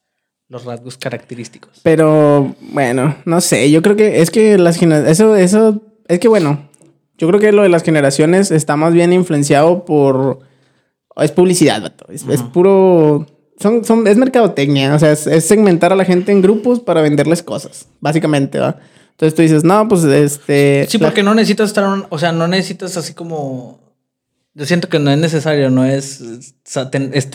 los 0.49 0.65
rasgos 0.65 0.97
característicos. 0.97 1.81
Pero 1.83 2.55
bueno, 2.73 3.17
no 3.25 3.41
sé, 3.41 3.71
yo 3.71 3.81
creo 3.83 3.97
que 3.97 4.23
es 4.23 4.31
que 4.31 4.59
las 4.59 4.81
eso, 4.83 5.37
eso, 5.37 5.81
es 6.09 6.19
que 6.19 6.29
bueno, 6.29 6.69
yo 7.19 7.29
creo 7.29 7.39
que 7.39 7.53
lo 7.53 7.63
de 7.63 7.69
las 7.69 7.83
generaciones 7.83 8.51
está 8.51 8.77
más 8.77 8.93
bien 8.93 9.13
influenciado 9.13 9.85
por, 9.85 10.41
es 11.17 11.31
publicidad, 11.31 11.83
vato, 11.83 12.07
es, 12.11 12.27
es 12.29 12.43
puro, 12.43 13.27
son, 13.59 13.85
son, 13.85 14.07
es 14.07 14.17
mercadotecnia, 14.17 14.95
o 14.95 14.99
sea, 14.99 15.13
es, 15.13 15.27
es 15.27 15.45
segmentar 15.47 15.93
a 15.93 15.97
la 15.97 16.05
gente 16.05 16.33
en 16.33 16.43
grupos 16.43 16.81
para 16.81 17.03
venderles 17.03 17.43
cosas, 17.43 17.87
básicamente, 18.01 18.59
¿va? 18.59 18.79
Entonces 19.13 19.35
tú 19.35 19.43
dices, 19.43 19.63
no, 19.65 19.87
pues 19.89 20.03
este... 20.05 20.87
Sí, 20.89 20.99
la- 20.99 21.07
porque 21.07 21.23
no 21.23 21.35
necesitas 21.35 21.69
estar, 21.69 21.85
un- 21.85 22.07
o 22.09 22.19
sea, 22.19 22.33
no 22.33 22.49
necesitas 22.49 22.97
así 22.97 23.15
como... 23.15 23.81
Yo 24.55 24.67
siento 24.67 24.91
que 24.91 24.99
no 24.99 25.11
es 25.11 25.17
necesario, 25.17 25.71
no 25.71 25.83
es, 25.87 26.23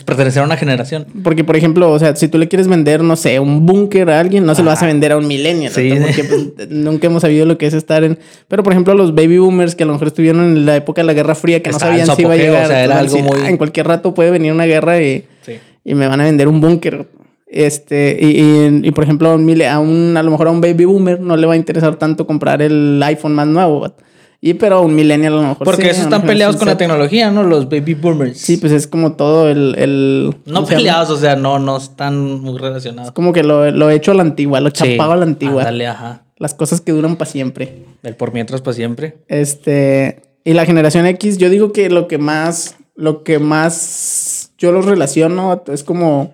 pertenecer 0.06 0.40
a 0.40 0.44
una 0.44 0.56
generación. 0.56 1.04
Porque, 1.24 1.42
por 1.42 1.56
ejemplo, 1.56 1.90
o 1.90 1.98
sea, 1.98 2.14
si 2.14 2.28
tú 2.28 2.38
le 2.38 2.46
quieres 2.46 2.68
vender, 2.68 3.02
no 3.02 3.16
sé, 3.16 3.40
un 3.40 3.66
búnker 3.66 4.08
a 4.10 4.20
alguien, 4.20 4.46
no 4.46 4.54
se 4.54 4.62
lo 4.62 4.70
vas 4.70 4.84
a 4.84 4.86
vender 4.86 5.10
a 5.10 5.16
un 5.16 5.26
millennial. 5.26 5.72
Sí. 5.72 5.90
¿no? 5.90 6.06
Porque 6.06 6.22
pues, 6.22 6.68
nunca 6.70 7.08
hemos 7.08 7.22
sabido 7.22 7.44
lo 7.44 7.58
que 7.58 7.66
es 7.66 7.74
estar 7.74 8.04
en... 8.04 8.20
Pero, 8.46 8.62
por 8.62 8.72
ejemplo, 8.72 8.94
los 8.94 9.16
baby 9.16 9.38
boomers 9.38 9.74
que 9.74 9.82
a 9.82 9.86
lo 9.86 9.94
mejor 9.94 10.06
estuvieron 10.08 10.42
en 10.44 10.64
la 10.64 10.76
época 10.76 11.00
de 11.02 11.06
la 11.06 11.12
Guerra 11.12 11.34
Fría, 11.34 11.60
que 11.60 11.70
no 11.72 11.78
sabían 11.80 12.06
si 12.06 12.22
iba 12.22 12.30
a 12.30 12.34
apogeo, 12.34 12.52
llegar. 12.52 12.64
o 12.64 12.68
sea, 12.68 12.84
era 12.84 12.94
entonces, 13.00 13.20
algo 13.20 13.32
muy- 13.34 13.40
"Ah, 13.46 13.50
en 13.50 13.56
cualquier 13.56 13.88
rato 13.88 14.14
puede 14.14 14.30
venir 14.30 14.52
una 14.52 14.66
guerra 14.66 15.02
y, 15.02 15.24
Sí. 15.44 15.54
y 15.84 15.94
me 15.96 16.06
van 16.06 16.20
a 16.20 16.24
vender 16.24 16.46
un 16.46 16.60
búnker. 16.60 17.08
Este, 17.50 18.18
y, 18.20 18.26
y- 18.40 18.88
y, 18.88 18.90
por 18.90 19.04
ejemplo, 19.04 19.30
a 19.30 19.34
un, 19.34 20.14
a 20.16 20.22
lo 20.22 20.30
mejor 20.30 20.48
a 20.48 20.50
un 20.50 20.60
baby 20.60 20.84
boomer 20.84 21.20
no 21.20 21.36
le 21.36 21.46
va 21.46 21.54
a 21.54 21.56
interesar 21.56 21.96
tanto 21.96 22.26
comprar 22.26 22.60
el 22.62 23.02
iPhone 23.02 23.34
más 23.34 23.46
nuevo. 23.46 23.92
Y 24.40 24.54
pero 24.54 24.76
a 24.76 24.80
un 24.82 24.94
millennial 24.94 25.32
a 25.32 25.36
lo 25.36 25.42
mejor 25.48 25.64
Porque 25.64 25.82
sí, 25.82 25.88
esos 25.88 26.04
están 26.04 26.22
peleados 26.22 26.56
con 26.56 26.68
la 26.68 26.76
tecnología, 26.76 27.30
¿no? 27.32 27.42
Los 27.42 27.68
baby 27.68 27.94
boomers. 27.94 28.38
Sí, 28.38 28.56
pues 28.56 28.70
es 28.72 28.86
como 28.86 29.14
todo 29.14 29.48
el... 29.48 29.74
el 29.76 30.32
no 30.46 30.64
peleados, 30.64 31.10
o 31.10 31.16
sea, 31.16 31.34
no, 31.34 31.58
no 31.58 31.76
están 31.76 32.40
muy 32.40 32.56
relacionados. 32.56 33.10
Como 33.12 33.32
que 33.32 33.42
lo, 33.42 33.68
lo 33.72 33.90
hecho 33.90 34.12
a 34.12 34.14
la 34.14 34.22
antigua, 34.22 34.60
lo 34.60 34.68
Sí. 34.68 34.74
chapado 34.92 35.12
a 35.12 35.16
la 35.16 35.24
antigua. 35.24 35.62
Ándale, 35.62 35.88
ajá. 35.88 36.22
Las 36.36 36.54
cosas 36.54 36.80
que 36.80 36.92
duran 36.92 37.16
para 37.16 37.28
siempre. 37.28 37.82
El 38.04 38.14
por 38.14 38.32
mientras 38.32 38.60
para 38.60 38.74
siempre. 38.74 39.16
Este. 39.26 40.22
Y 40.44 40.52
la 40.52 40.64
generación 40.66 41.04
X, 41.06 41.38
yo 41.38 41.50
digo 41.50 41.72
que 41.72 41.90
lo 41.90 42.06
que 42.06 42.18
más 42.18 42.76
lo 42.94 43.24
que 43.24 43.38
más 43.40 44.52
yo 44.56 44.70
los 44.70 44.84
relaciono 44.84 45.64
es 45.66 45.82
como. 45.82 46.32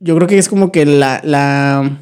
Yo 0.00 0.14
creo 0.16 0.28
que 0.28 0.38
es 0.38 0.48
como 0.48 0.72
que 0.72 0.86
la. 0.86 1.20
la 1.24 1.98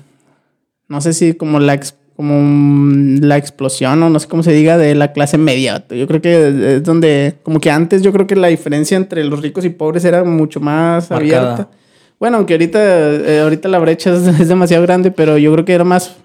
no 0.88 1.00
sé 1.00 1.12
si 1.12 1.34
como 1.34 1.61
la. 1.61 1.80
como 2.16 2.40
mm, 2.40 3.20
la 3.22 3.37
explosión 3.37 4.02
o 4.02 4.11
no 4.11 4.18
sé 4.18 4.28
cómo 4.28 4.42
se 4.42 4.52
diga 4.52 4.78
de 4.78 4.94
la 4.94 5.12
clase 5.12 5.38
media. 5.38 5.84
Yo 5.88 6.06
creo 6.06 6.20
que 6.20 6.76
es 6.76 6.82
donde. 6.82 7.34
Como 7.42 7.61
que 7.61 7.70
antes 7.70 8.02
yo 8.02 8.12
creo 8.12 8.26
que 8.26 8.37
la 8.37 8.49
diferencia 8.49 8.96
entre 8.96 9.25
los 9.25 9.40
ricos 9.40 9.64
y 9.64 9.70
pobres 9.70 10.04
era 10.04 10.25
mucho 10.25 10.61
más 10.61 11.11
Marcada. 11.11 11.52
abierta. 11.52 11.70
Bueno, 12.18 12.37
aunque 12.37 12.54
ahorita, 12.54 12.80
eh, 12.80 13.40
ahorita 13.40 13.68
la 13.68 13.80
brecha 13.80 14.14
es, 14.14 14.26
es 14.40 14.49
demasiado 14.49 14.82
grande, 14.84 15.11
pero 15.11 15.38
yo 15.38 15.52
creo 15.52 15.64
que 15.64 15.72
era 15.72 15.84
más, 15.84 16.16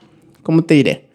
¿cómo 0.44 0.64
te 0.64 0.76
diré? 0.76 1.07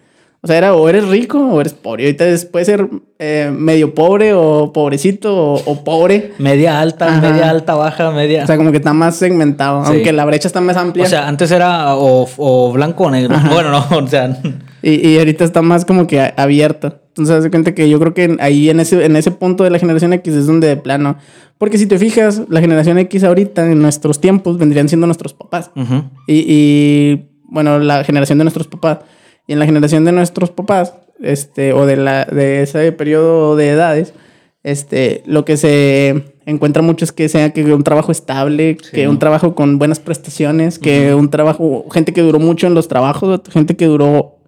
O 0.44 0.48
sea, 0.48 0.58
era 0.58 0.74
o 0.74 0.88
eres 0.88 1.06
rico 1.06 1.38
o 1.38 1.60
eres 1.60 1.72
pobre. 1.72 2.04
Ahorita 2.04 2.26
es- 2.26 2.44
puede 2.46 2.64
ser 2.64 2.88
eh, 3.20 3.52
medio 3.56 3.94
pobre 3.94 4.34
o 4.34 4.72
pobrecito 4.72 5.36
o, 5.36 5.54
o 5.64 5.84
pobre. 5.84 6.32
Media 6.38 6.80
alta, 6.80 7.06
Ajá. 7.06 7.20
media 7.30 7.48
alta, 7.48 7.74
baja, 7.74 8.10
media. 8.10 8.42
O 8.42 8.46
sea, 8.48 8.56
como 8.56 8.72
que 8.72 8.78
está 8.78 8.92
más 8.92 9.14
segmentado, 9.14 9.84
Sí. 9.86 9.92
aunque 9.92 10.12
la 10.12 10.24
brecha 10.24 10.48
está 10.48 10.60
más 10.60 10.76
amplia. 10.76 11.04
O 11.04 11.08
sea, 11.08 11.28
antes 11.28 11.50
era 11.52 11.94
o, 11.94 12.28
o 12.38 12.72
blanco 12.72 13.04
o 13.04 13.10
negro. 13.12 13.36
Bueno, 13.52 13.70
no, 13.70 13.86
o 13.98 14.06
sea. 14.08 14.36
y, 14.82 15.08
y 15.10 15.18
ahorita 15.18 15.44
está 15.44 15.62
más 15.62 15.84
como 15.84 16.08
que 16.08 16.20
abierta. 16.36 16.98
Entonces, 17.08 17.36
haz 17.36 17.44
de 17.44 17.50
cuenta 17.50 17.72
que 17.74 17.88
yo 17.88 18.00
creo 18.00 18.14
que 18.14 18.36
ahí 18.40 18.68
en 18.70 18.80
ese, 18.80 19.04
en 19.04 19.14
ese 19.16 19.30
punto 19.30 19.62
de 19.62 19.70
la 19.70 19.78
generación 19.78 20.12
X 20.14 20.34
es 20.34 20.46
donde 20.46 20.66
de 20.66 20.76
plano. 20.76 21.18
Porque 21.58 21.78
si 21.78 21.86
te 21.86 21.98
fijas, 22.00 22.42
la 22.48 22.60
generación 22.60 22.98
X 22.98 23.22
ahorita, 23.22 23.70
en 23.70 23.80
nuestros 23.80 24.20
tiempos, 24.20 24.58
vendrían 24.58 24.88
siendo 24.88 25.06
nuestros 25.06 25.34
papás. 25.34 25.70
ujú. 25.76 26.02
Y, 26.26 26.44
y, 26.48 27.28
bueno, 27.44 27.78
la 27.78 28.02
generación 28.02 28.38
de 28.38 28.44
nuestros 28.44 28.66
papás. 28.66 28.98
Y 29.46 29.52
en 29.52 29.58
la 29.58 29.66
generación 29.66 30.04
de 30.04 30.12
nuestros 30.12 30.50
papás, 30.50 30.94
este, 31.20 31.72
o 31.72 31.86
de, 31.86 31.96
la, 31.96 32.24
de 32.24 32.62
ese 32.62 32.92
periodo 32.92 33.56
de 33.56 33.70
edades, 33.70 34.14
este, 34.62 35.22
lo 35.26 35.44
que 35.44 35.56
se 35.56 36.36
encuentra 36.46 36.82
mucho 36.82 37.04
es 37.04 37.12
que 37.12 37.28
sea 37.28 37.52
que 37.52 37.64
un 37.74 37.82
trabajo 37.82 38.12
estable, 38.12 38.76
que 38.76 39.08
un 39.08 39.18
trabajo 39.18 39.54
con 39.54 39.78
buenas 39.78 39.98
prestaciones, 39.98 40.78
que 40.78 41.14
un 41.14 41.30
trabajo, 41.30 41.86
gente 41.92 42.12
que 42.12 42.22
duró 42.22 42.38
mucho 42.38 42.66
en 42.66 42.74
los 42.74 42.86
trabajos, 42.88 43.40
gente 43.50 43.76
que 43.76 43.86
duró 43.86 44.38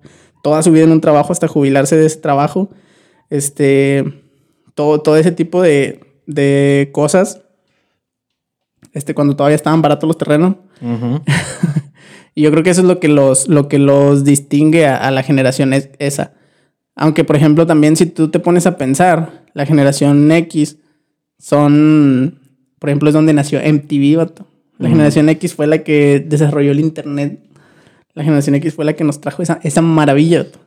toda 0.42 0.62
su 0.62 0.70
vida 0.70 0.84
en 0.84 0.92
un 0.92 1.00
trabajo 1.00 1.32
hasta 1.32 1.48
jubilarse 1.48 1.96
de 1.96 2.06
ese 2.06 2.18
trabajo, 2.18 2.70
este, 3.30 4.04
todo, 4.74 5.00
todo 5.00 5.16
ese 5.16 5.32
tipo 5.32 5.62
de, 5.62 6.00
de 6.26 6.90
cosas, 6.92 7.40
este, 8.92 9.14
cuando 9.14 9.34
todavía 9.34 9.56
estaban 9.56 9.82
baratos 9.82 10.06
los 10.06 10.18
terrenos. 10.18 10.56
Ujú. 10.80 11.22
Y 12.34 12.42
yo 12.42 12.50
creo 12.50 12.62
que 12.62 12.70
eso 12.70 12.80
es 12.80 12.86
lo 12.86 12.98
que 13.00 13.08
los, 13.08 13.48
lo 13.48 13.68
que 13.68 13.78
los 13.78 14.24
distingue 14.24 14.86
a, 14.86 14.96
a 14.96 15.10
la 15.10 15.22
generación 15.22 15.72
es- 15.72 15.90
esa. 15.98 16.32
Aunque, 16.96 17.24
por 17.24 17.36
ejemplo, 17.36 17.66
también 17.66 17.96
si 17.96 18.06
tú 18.06 18.28
te 18.30 18.38
pones 18.40 18.66
a 18.66 18.76
pensar, 18.76 19.44
la 19.54 19.66
generación 19.66 20.30
X 20.32 20.78
son, 21.38 22.40
por 22.78 22.90
ejemplo, 22.90 23.08
es 23.08 23.14
donde 23.14 23.32
nació 23.32 23.60
MTV, 23.60 24.16
vato. 24.16 24.46
La 24.78 24.88
generación 24.88 25.28
X 25.28 25.54
fue 25.54 25.66
la 25.66 25.78
que 25.84 26.24
desarrolló 26.26 26.72
el 26.72 26.80
Internet. 26.80 27.40
La 28.14 28.24
generación 28.24 28.54
X 28.56 28.74
fue 28.74 28.84
la 28.84 28.94
que 28.94 29.04
nos 29.04 29.20
trajo 29.20 29.42
esa, 29.42 29.60
esa 29.62 29.80
maravilla. 29.82 30.38
vato. 30.44 30.58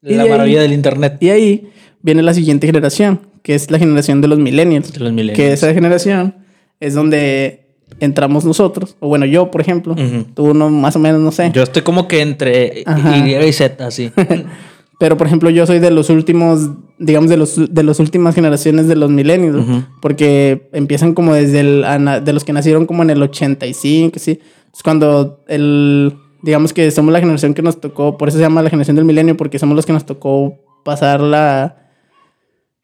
La 0.00 0.10
de 0.10 0.20
ahí- 0.22 0.28
maravilla 0.30 0.62
del 0.62 0.72
internet. 0.72 1.16
Y 1.20 1.30
ahí 1.30 1.68
viene 2.02 2.22
la 2.22 2.32
siguiente 2.34 2.66
generación, 2.68 3.20
que 3.42 3.54
es 3.56 3.70
la 3.70 3.78
generación 3.78 4.20
de 4.20 4.28
los 4.28 4.38
millennials. 4.38 4.92
De 4.92 5.00
los 5.00 5.12
millennials. 5.12 5.36
Que 5.36 5.52
esa 5.52 5.72
generación 5.74 6.36
es 6.80 6.94
donde 6.94 7.67
entramos 8.00 8.44
nosotros. 8.44 8.96
O 9.00 9.08
bueno, 9.08 9.26
yo, 9.26 9.50
por 9.50 9.60
ejemplo. 9.60 9.94
Tú 10.34 10.54
no, 10.54 10.70
más 10.70 10.96
o 10.96 10.98
menos, 10.98 11.20
no 11.20 11.32
sé. 11.32 11.50
Yo 11.52 11.62
estoy 11.62 11.82
como 11.82 12.08
que 12.08 12.20
entre 12.20 12.82
Ajá. 12.86 13.16
Y 13.18 13.34
y 13.34 13.52
Z, 13.52 13.86
así. 13.86 14.12
Pero, 14.98 15.16
por 15.16 15.28
ejemplo, 15.28 15.48
yo 15.48 15.64
soy 15.64 15.78
de 15.78 15.92
los 15.92 16.10
últimos, 16.10 16.70
digamos, 16.98 17.30
de 17.30 17.36
los 17.36 17.72
de 17.72 17.82
las 17.84 18.00
últimas 18.00 18.34
generaciones 18.34 18.88
de 18.88 18.96
los 18.96 19.10
millennials. 19.10 19.56
Ujú. 19.58 19.84
Porque 20.02 20.68
empiezan 20.72 21.14
como 21.14 21.34
desde 21.34 21.60
el... 21.60 21.84
De 22.24 22.32
los 22.32 22.44
que 22.44 22.52
nacieron 22.52 22.86
como 22.86 23.04
en 23.04 23.10
el 23.10 23.22
85, 23.22 24.18
sí. 24.18 24.40
Es 24.74 24.82
cuando 24.82 25.44
el... 25.46 26.14
Digamos 26.42 26.72
que 26.72 26.90
somos 26.90 27.12
la 27.12 27.20
generación 27.20 27.54
que 27.54 27.62
nos 27.62 27.80
tocó... 27.80 28.18
Por 28.18 28.28
eso 28.28 28.38
se 28.38 28.42
llama 28.42 28.62
la 28.62 28.70
generación 28.70 28.96
del 28.96 29.04
milenio. 29.04 29.36
Porque 29.36 29.60
somos 29.60 29.76
los 29.76 29.86
que 29.86 29.92
nos 29.92 30.04
tocó 30.04 30.58
pasar 30.84 31.20
la... 31.20 31.76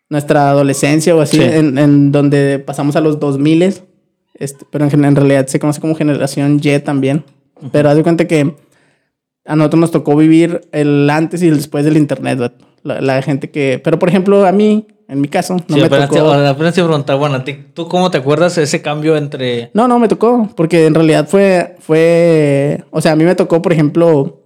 Nuestra 0.09 0.51
adolescencia 0.51 1.17
o 1.17 1.21
así. 1.21 1.39
Sí. 1.39 1.43
En, 1.43 1.79
en 1.79 2.13
donde 2.13 2.61
pasamos 2.61 2.95
a 2.95 3.01
los 3.01 3.19
2000 3.19 3.63
este, 4.35 4.67
Pero 4.71 4.87
en, 4.87 5.05
en 5.05 5.17
realidad 5.17 5.47
se 5.47 5.59
conoce 5.59 5.81
como 5.81 5.95
generación 5.95 6.61
Y 6.63 6.79
también. 6.81 7.25
Pero 7.73 7.89
haz 7.89 7.97
de 7.97 8.03
cuenta 8.03 8.27
que 8.27 8.55
a 9.47 9.57
nosotros 9.57 9.81
nos 9.81 9.91
tocó 9.91 10.17
vivir 10.17 10.63
el 10.73 11.09
antes 11.11 11.43
y 11.43 11.49
el 11.49 11.57
después 11.57 11.85
del 11.85 11.97
internet. 11.97 12.53
La, 12.83 13.01
la 13.01 13.23
gente 13.23 13.51
que... 13.51 13.81
Pero, 13.83 13.99
por 13.99 14.09
ejemplo, 14.09 14.47
a 14.47 14.53
mí, 14.53 14.87
en 15.09 15.21
mi 15.21 15.29
caso, 15.29 15.55
no 15.55 15.75
Sí, 15.75 15.81
me 15.81 15.87
apenas, 15.87 16.11
te, 16.11 16.19
tocó... 16.19 16.33
apenas 16.33 16.75
te 16.75 16.81
iba 16.81 16.87
a 16.87 16.91
preguntar, 16.91 17.17
bueno, 17.17 17.43
¿tú 17.73 17.89
cómo 17.89 18.11
te 18.11 18.19
acuerdas 18.19 18.57
de 18.57 18.65
ese 18.65 18.83
cambio 18.83 19.17
entre... 19.17 19.71
No, 19.75 19.87
no, 19.89 19.99
me 19.99 20.09
tocó. 20.09 20.51
Porque 20.57 20.87
en 20.87 20.95
realidad 20.95 21.29
fue... 21.29 21.77
fue 21.81 22.85
o 22.91 23.01
sea, 23.01 23.13
a 23.13 23.17
mí 23.17 23.25
me 23.25 23.35
tocó, 23.35 23.63
por 23.63 23.73
ejemplo, 23.73 24.41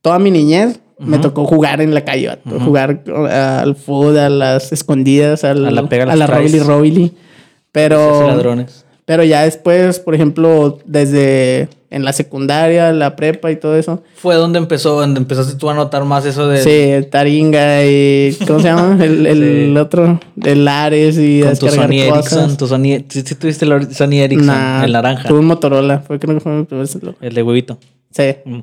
toda 0.00 0.18
mi 0.18 0.30
niñez. 0.30 0.80
Me 0.98 1.18
tocó 1.18 1.44
jugar 1.46 1.80
en 1.80 1.94
la 1.94 2.04
calle, 2.04 2.26
vato. 2.26 2.58
Jugar 2.58 3.04
uh, 3.06 3.24
al 3.26 3.76
fútbol, 3.76 4.18
a 4.18 4.28
las 4.28 4.72
escondidas, 4.72 5.44
al- 5.44 5.64
A 5.66 5.70
la 5.70 5.88
pega, 5.88 6.10
a 6.12 6.16
la 6.16 6.26
robili 6.26 6.58
robili. 6.58 7.14
Pero... 7.70 8.26
ladrones? 8.26 8.84
Pero 9.08 9.24
ya 9.24 9.44
después, 9.44 10.00
por 10.00 10.14
ejemplo, 10.14 10.80
desde 10.84 11.70
en 11.88 12.04
la 12.04 12.12
secundaria, 12.12 12.92
la 12.92 13.16
prepa 13.16 13.50
y 13.50 13.56
todo 13.56 13.74
eso. 13.74 14.02
Fue 14.16 14.34
donde 14.34 14.58
empezó, 14.58 15.00
donde 15.00 15.18
empezaste 15.18 15.54
tú 15.54 15.70
a 15.70 15.74
notar 15.74 16.04
más 16.04 16.26
eso 16.26 16.46
de... 16.46 16.62
Sí, 16.62 17.08
Taringa 17.08 17.86
y. 17.86 18.36
¿Cómo 18.46 18.60
se 18.60 18.66
llama? 18.66 19.02
El, 19.02 19.24
el 19.24 19.76
otro. 19.78 20.20
El 20.44 20.68
Ares 20.68 21.16
y 21.16 21.40
Con 21.40 21.56
tu 21.56 21.68
Sony. 21.70 21.92
Ericsson, 21.94 22.56
tu 22.58 22.66
Sony... 22.66 23.02
Sí, 23.08 23.22
sí 23.24 23.34
tuviste 23.34 23.64
el 23.64 23.94
Sony 23.94 24.16
Ericsson, 24.20 24.46
Nah, 24.48 24.84
el 24.84 24.92
naranja, 24.92 25.26
Tuve 25.26 25.38
un 25.38 25.46
Motorola. 25.46 26.00
Fue, 26.00 26.18
creo 26.18 26.34
que 26.34 26.40
fue 26.40 26.52
mi 26.52 26.64
primer 26.64 26.86
celular. 26.86 27.14
el 27.22 27.32
de 27.32 27.42
huevito. 27.42 27.78
Sí. 28.10 28.36
Mm. 28.44 28.58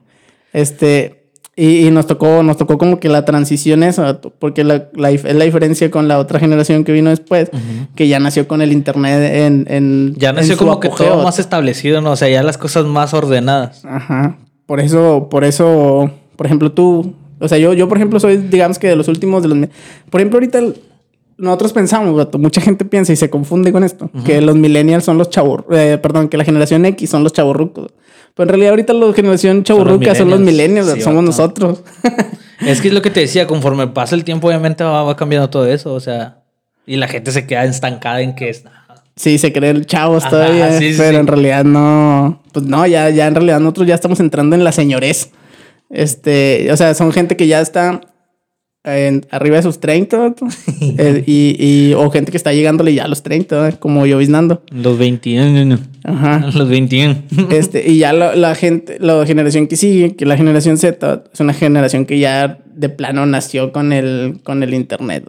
Este. 0.54 1.25
Y, 1.58 1.88
y 1.88 1.92
nos 1.92 2.06
tocó, 2.06 2.44
nos 2.44 2.58
tocó 2.58 2.78
como 2.78 3.00
que 3.00 3.08
la 3.08 3.24
transición 3.24 3.82
esa, 3.84 4.20
porque 4.20 4.66
la, 4.66 4.90
la, 4.94 5.10
la 5.12 5.46
diferencia 5.46 5.90
con 5.90 6.10
la 6.10 6.20
otra 6.20 6.38
generación 6.38 6.84
que 6.84 6.92
vino 6.92 7.10
después, 7.10 7.50
que 7.96 8.10
ya 8.10 8.20
nació 8.20 8.46
con 8.48 8.62
el 8.62 8.74
internet 8.74 9.34
en. 9.34 9.66
en 9.70 10.16
Ya 10.18 10.32
en 10.32 10.36
nació 10.36 10.56
su 10.58 10.66
como 10.66 10.82
que 10.82 10.90
todo 10.90 11.24
más 11.24 11.40
establecido, 11.40 12.02
¿no? 12.02 12.12
O 12.12 12.16
sea, 12.18 12.28
ya 12.28 12.44
las 12.44 12.58
cosas 12.58 12.86
más 12.86 13.14
ordenadas. 13.14 13.86
Ajá. 13.86 14.38
Por 14.66 14.82
eso, 14.82 15.28
por 15.30 15.46
eso, 15.46 16.12
por 16.36 16.46
ejemplo, 16.46 16.74
tú, 16.74 17.14
o 17.40 17.48
sea, 17.48 17.58
yo, 17.58 17.72
yo 17.74 17.88
por 17.88 17.98
ejemplo, 18.00 18.20
soy, 18.20 18.36
digamos 18.38 18.78
que 18.78 18.88
de 18.90 18.98
los 18.98 19.08
últimos 19.08 19.42
de 19.42 19.48
los. 19.50 19.70
Por 20.10 20.20
ejemplo, 20.20 20.38
ahorita 20.38 20.60
el- 20.60 20.76
nosotros 21.38 21.72
pensamos, 21.74 22.16
vato, 22.16 22.38
mucha 22.38 22.60
gente 22.62 22.84
piensa 22.86 23.12
y 23.14 23.18
se 23.18 23.30
confunde 23.30 23.72
con 23.74 23.84
esto, 23.84 24.10
que 24.26 24.40
los 24.42 24.56
millennials 24.56 25.04
son 25.04 25.18
los 25.18 25.30
chavos, 25.30 25.64
eh, 25.72 25.98
perdón, 26.02 26.30
que 26.30 26.38
la 26.38 26.46
generación 26.46 26.86
X 26.86 27.10
son 27.10 27.24
los 27.24 27.32
chavorrucos. 27.34 27.92
Pero 28.36 28.44
en 28.44 28.50
realidad 28.50 28.72
ahorita 28.72 28.94
la 28.94 29.14
generación 29.14 29.64
chavorruca 29.64 30.14
son 30.14 30.30
los 30.30 30.40
millennials, 30.40 30.92
Sí, 30.94 31.02
somos 31.02 31.24
nosotros. 31.24 31.84
Es 32.62 32.80
que 32.80 32.88
es 32.88 32.94
lo 32.94 33.02
que 33.02 33.10
te 33.10 33.20
decía, 33.20 33.48
conforme 33.48 33.88
pasa 33.88 34.16
el 34.16 34.24
tiempo, 34.24 34.48
obviamente 34.48 34.84
va, 34.84 35.04
va 35.04 35.16
cambiando 35.18 35.50
todo 35.50 35.68
eso, 35.68 35.94
o 35.94 36.00
sea... 36.00 36.38
Y 36.88 36.96
la 36.96 37.08
gente 37.08 37.32
se 37.32 37.46
queda 37.46 37.66
estancada 37.66 38.22
en 38.22 38.34
que 38.34 38.50
es... 38.50 38.64
sí, 39.16 39.38
se 39.38 39.52
creen 39.52 39.84
chavos 39.84 40.24
Ajá, 40.24 40.30
todavía, 40.30 40.78
sí, 40.80 40.94
pero 40.96 41.12
sí. 41.12 41.16
en 41.18 41.28
realidad 41.28 41.66
no, 41.66 42.42
pues 42.54 42.66
no, 42.66 42.88
ya, 42.88 43.10
ya 43.10 43.28
en 43.28 43.36
realidad 43.36 43.60
nosotros 43.60 43.88
ya 43.88 43.96
estamos 43.96 44.22
entrando 44.22 44.56
en 44.56 44.64
la 44.64 44.72
señorez. 44.72 45.32
Este, 45.90 46.72
o 46.72 46.78
sea, 46.78 46.94
son 46.94 47.12
gente 47.12 47.36
que 47.36 47.48
ya 47.48 47.60
está 47.60 48.02
en- 48.86 49.26
arriba 49.32 49.58
de 49.58 49.64
sus 49.64 49.80
30, 49.80 50.18
vato. 50.18 50.48
Eh, 50.98 51.24
y, 51.26 51.56
y, 51.60 51.94
o 51.94 52.10
gente 52.12 52.32
que 52.32 52.38
está 52.38 52.54
llegándole 52.54 52.94
ya 52.94 53.06
a 53.06 53.08
los 53.08 53.24
30, 53.24 53.70
¿eh? 53.70 53.74
como 53.80 54.06
yo 54.06 54.18
viznando. 54.18 54.62
Los 54.72 54.98
21. 54.98 55.78
Ajá. 56.04 56.50
Los 56.54 56.70
21. 56.70 57.16
Este, 57.52 57.90
y 57.90 57.98
ya 58.00 58.14
la, 58.14 58.36
la 58.36 58.56
gente, 58.56 58.98
la 59.00 59.26
generación 59.26 59.68
que 59.68 59.76
sigue, 59.76 60.16
que 60.16 60.26
la 60.26 60.38
generación 60.38 60.78
Z, 60.78 61.24
es 61.34 61.40
una 61.40 61.54
generación 61.54 62.06
que 62.06 62.20
ya 62.20 62.60
de 62.76 62.90
plano 62.90 63.26
nació 63.26 63.72
con 63.72 63.92
el, 63.94 64.40
con 64.44 64.62
el 64.64 64.74
internet. 64.74 65.26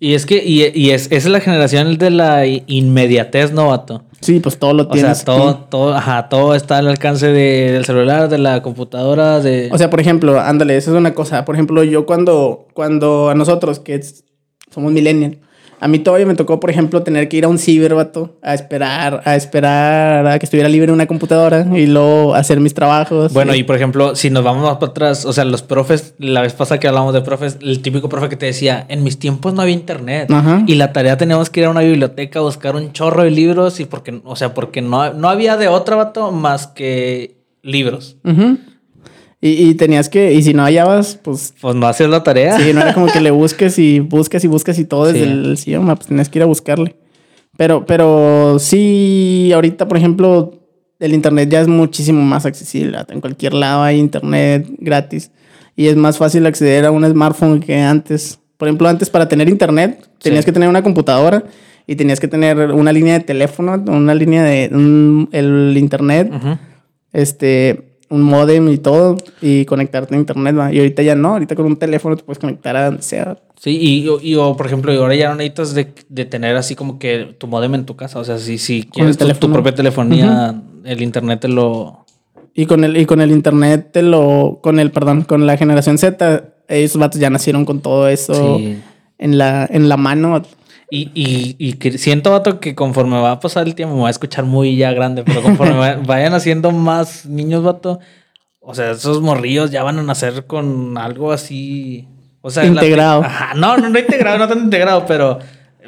Y 0.00 0.14
es 0.14 0.26
que, 0.26 0.42
y, 0.44 0.64
y 0.74 0.90
es, 0.90 1.06
esa 1.06 1.16
es 1.16 1.26
la 1.26 1.40
generación 1.40 1.98
de 1.98 2.10
la 2.10 2.46
inmediatez, 2.46 3.52
¿no, 3.52 3.68
vato? 3.68 4.04
Sí, 4.20 4.40
pues 4.40 4.58
todo 4.58 4.72
lo 4.72 4.82
O 4.84 4.86
sea, 4.86 4.92
tienes. 4.92 5.24
todo, 5.24 5.48
aquí. 5.50 5.60
todo, 5.70 5.94
ajá, 5.94 6.28
todo 6.28 6.54
está 6.54 6.78
al 6.78 6.88
alcance 6.88 7.26
de- 7.28 7.72
del 7.72 7.84
celular, 7.84 8.28
de 8.28 8.38
la 8.38 8.62
computadora, 8.62 9.40
de... 9.40 9.68
O 9.72 9.78
sea, 9.78 9.90
por 9.90 10.00
ejemplo, 10.00 10.40
ándale, 10.40 10.76
eso 10.76 10.90
es 10.92 10.96
una 10.96 11.14
cosa. 11.14 11.44
Por 11.44 11.54
ejemplo, 11.56 11.82
yo 11.84 12.06
cuando, 12.06 12.66
cuando 12.74 13.28
a 13.30 13.34
nosotros, 13.34 13.80
que 13.80 13.94
es- 13.96 14.24
somos 14.72 14.92
millennials, 14.92 15.36
a 15.80 15.88
mí 15.88 15.98
todavía 15.98 16.26
me 16.26 16.34
tocó, 16.34 16.60
por 16.60 16.70
ejemplo, 16.70 17.02
tener 17.02 17.28
que 17.28 17.36
ir 17.36 17.44
a 17.44 17.48
un 17.48 17.58
ciberbato 17.58 18.36
a 18.42 18.54
esperar, 18.54 19.22
a 19.24 19.36
esperar 19.36 20.26
a 20.26 20.38
que 20.38 20.46
estuviera 20.46 20.68
libre 20.68 20.92
una 20.92 21.06
computadora 21.06 21.66
y 21.76 21.86
luego 21.86 22.34
hacer 22.34 22.60
mis 22.60 22.74
trabajos. 22.74 23.32
Bueno, 23.32 23.54
y 23.54 23.62
por 23.62 23.76
ejemplo, 23.76 24.14
si 24.16 24.30
nos 24.30 24.44
vamos 24.44 24.62
más 24.62 24.76
para 24.78 24.90
atrás, 24.90 25.24
o 25.24 25.32
sea, 25.32 25.44
los 25.44 25.62
profes, 25.62 26.14
la 26.18 26.40
vez 26.42 26.52
pasada 26.52 26.80
que 26.80 26.88
hablamos 26.88 27.14
de 27.14 27.20
profes, 27.20 27.58
el 27.60 27.80
típico 27.80 28.08
profe 28.08 28.28
que 28.28 28.36
te 28.36 28.46
decía, 28.46 28.84
en 28.88 29.04
mis 29.04 29.18
tiempos 29.18 29.54
no 29.54 29.62
había 29.62 29.74
internet. 29.74 30.30
Ajá. 30.30 30.62
Y 30.66 30.74
la 30.74 30.92
tarea 30.92 31.16
teníamos 31.16 31.50
que 31.50 31.60
ir 31.60 31.66
a 31.66 31.70
una 31.70 31.80
biblioteca 31.80 32.40
a 32.40 32.42
buscar 32.42 32.76
un 32.76 32.92
chorro 32.92 33.24
de 33.24 33.30
libros 33.30 33.80
y 33.80 33.84
porque, 33.84 34.20
o 34.24 34.36
sea, 34.36 34.54
porque 34.54 34.82
no, 34.82 35.12
no 35.14 35.28
había 35.28 35.56
de 35.56 35.68
otra, 35.68 35.96
vato, 35.96 36.32
más 36.32 36.66
que 36.66 37.36
libros. 37.62 38.16
Y, 39.40 39.68
y 39.68 39.74
tenías 39.74 40.08
que, 40.08 40.32
y 40.34 40.42
si 40.42 40.52
no 40.52 40.64
hallabas, 40.64 41.18
pues 41.22 41.54
Pues 41.60 41.74
no 41.76 41.86
haces 41.86 42.08
la 42.08 42.22
tarea. 42.24 42.58
Sí, 42.58 42.72
no 42.72 42.80
era 42.80 42.92
como 42.92 43.06
que 43.06 43.20
le 43.20 43.30
busques 43.42 43.78
y 43.78 44.00
buscas 44.00 44.42
y 44.44 44.48
buscas 44.48 44.78
y 44.78 44.84
todo 44.84 45.06
desde 45.06 45.24
Sí. 45.24 45.30
el 45.30 45.58
idioma, 45.64 45.94
pues 45.94 46.08
tenías 46.08 46.28
que 46.28 46.38
ir 46.40 46.42
a 46.42 46.46
buscarle. 46.46 46.96
Pero, 47.56 47.86
pero 47.86 48.58
sí, 48.58 49.50
ahorita, 49.54 49.86
por 49.88 49.96
ejemplo, 49.96 50.54
el 50.98 51.14
internet 51.14 51.48
ya 51.48 51.60
es 51.60 51.68
muchísimo 51.68 52.20
más 52.22 52.46
accesible. 52.46 52.98
En 53.08 53.20
cualquier 53.20 53.54
lado 53.54 53.82
hay 53.82 53.98
internet 53.98 54.66
gratis. 54.78 55.30
Y 55.76 55.86
es 55.86 55.94
más 55.96 56.18
fácil 56.18 56.44
acceder 56.46 56.84
a 56.86 56.90
un 56.90 57.08
smartphone 57.08 57.60
que 57.60 57.76
antes. 57.80 58.40
Por 58.56 58.66
ejemplo, 58.66 58.88
antes 58.88 59.08
para 59.08 59.28
tener 59.28 59.48
internet 59.48 60.04
tenías 60.20 60.44
Sí. 60.44 60.46
que 60.46 60.52
tener 60.52 60.68
una 60.68 60.82
computadora 60.82 61.44
y 61.86 61.94
tenías 61.94 62.18
que 62.18 62.26
tener 62.26 62.72
una 62.72 62.92
línea 62.92 63.14
de 63.14 63.24
teléfono, 63.24 63.74
una 63.86 64.14
línea 64.14 64.42
de 64.42 64.68
un- 64.72 65.28
el 65.30 65.76
internet 65.78 66.32
Ujú. 66.34 66.58
este, 67.12 67.87
un 68.10 68.22
modem 68.22 68.68
y 68.70 68.78
todo, 68.78 69.16
y 69.42 69.64
conectarte 69.66 70.14
a 70.14 70.18
internet, 70.18 70.56
¿va? 70.58 70.72
Y 70.72 70.78
ahorita 70.78 71.02
ya 71.02 71.14
no, 71.14 71.30
ahorita 71.34 71.54
con 71.54 71.66
un 71.66 71.76
teléfono 71.76 72.16
te 72.16 72.22
puedes 72.24 72.38
conectar 72.38 72.74
a 72.76 72.86
donde 72.86 73.02
sea. 73.02 73.36
Sí, 73.60 73.76
y, 73.80 74.08
y- 74.30 74.34
o, 74.36 74.56
por 74.56 74.66
ejemplo, 74.66 74.92
y 74.94 74.96
ahora 74.96 75.14
ya 75.14 75.28
no 75.28 75.34
necesitas 75.34 75.74
de, 75.74 75.88
de 76.08 76.24
tener 76.24 76.56
así 76.56 76.74
como 76.74 76.98
que 76.98 77.34
tu 77.38 77.46
modem 77.48 77.74
en 77.74 77.84
tu 77.86 77.96
casa. 77.96 78.18
O 78.20 78.24
sea, 78.24 78.38
si, 78.38 78.56
si 78.58 78.84
quieres 78.84 79.18
tu, 79.18 79.52
propia 79.52 79.74
telefonía, 79.74 80.54
el 80.84 81.02
internet 81.02 81.40
te 81.40 81.48
lo. 81.48 82.04
Y 82.54 82.66
con 82.66 82.82
el, 82.84 82.96
y 82.96 83.04
con 83.04 83.20
el 83.20 83.30
internet 83.30 83.90
te 83.92 84.02
lo, 84.02 84.60
con 84.62 84.78
el, 84.80 84.90
perdón, 84.90 85.22
con 85.22 85.46
la 85.46 85.56
generación 85.56 85.98
Z, 85.98 86.44
esos 86.68 87.00
vatos 87.00 87.20
ya 87.20 87.30
nacieron 87.30 87.64
con 87.64 87.80
todo 87.80 88.08
eso 88.08 88.58
Sí. 88.58 88.78
en 89.18 89.38
la, 89.38 89.66
en 89.70 89.88
la 89.88 89.96
mano. 89.96 90.42
Y, 90.90 91.10
y, 91.14 91.56
y 91.58 91.72
que 91.74 91.98
siento, 91.98 92.30
vato, 92.30 92.60
que 92.60 92.74
conforme 92.74 93.20
va 93.20 93.32
a 93.32 93.40
pasar 93.40 93.66
el 93.66 93.74
tiempo, 93.74 93.94
me 93.94 94.02
va 94.02 94.08
a 94.08 94.10
escuchar 94.10 94.44
muy 94.44 94.76
ya 94.76 94.92
grande, 94.92 95.22
pero 95.22 95.42
conforme 95.42 95.74
va- 95.76 95.96
vayan 96.06 96.32
haciendo 96.32 96.70
más 96.70 97.26
niños, 97.26 97.62
vato, 97.62 98.00
o 98.60 98.74
sea, 98.74 98.92
esos 98.92 99.20
morrillos 99.20 99.70
ya 99.70 99.82
van 99.82 99.98
a 99.98 100.02
nacer 100.02 100.46
con 100.46 100.96
algo 100.96 101.30
así. 101.32 102.08
O 102.40 102.50
sea, 102.50 102.62
la- 102.64 102.68
Integrado. 102.70 103.22
Ajá, 103.22 103.54
no, 103.54 103.76
no, 103.76 103.90
no 103.90 103.98
integrado, 103.98 104.38
no 104.38 104.48
tan 104.48 104.60
integrado, 104.60 105.04
pero 105.06 105.38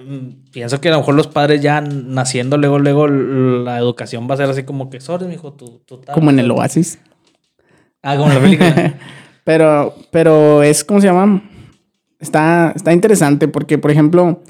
mm, 0.06 0.50
pienso 0.52 0.80
que 0.82 0.88
a 0.88 0.92
lo 0.92 0.98
mejor 0.98 1.14
los 1.14 1.28
padres 1.28 1.62
ya 1.62 1.80
naciendo, 1.80 2.58
luego, 2.58 2.78
luego 2.78 3.08
la 3.08 3.78
educación 3.78 4.28
va 4.30 4.34
a 4.34 4.36
ser 4.36 4.50
así 4.50 4.64
como 4.64 4.90
que, 4.90 5.00
sorry, 5.00 5.26
mijo, 5.26 5.54
tú, 5.54 5.80
tú 5.86 5.98
tal". 5.98 6.14
Como 6.14 6.28
en 6.30 6.40
el 6.40 6.50
Oasis. 6.50 6.98
Ah, 8.02 8.16
como 8.16 8.28
en 8.30 8.34
la 8.34 8.40
película. 8.42 8.94
Pero, 9.44 9.94
pero 10.12 10.62
es, 10.62 10.84
¿cómo 10.84 11.00
se 11.00 11.06
llama? 11.08 11.42
Está, 12.20 12.72
está 12.76 12.92
interesante 12.92 13.48
porque, 13.48 13.78
por 13.78 13.90
ejemplo, 13.90 14.42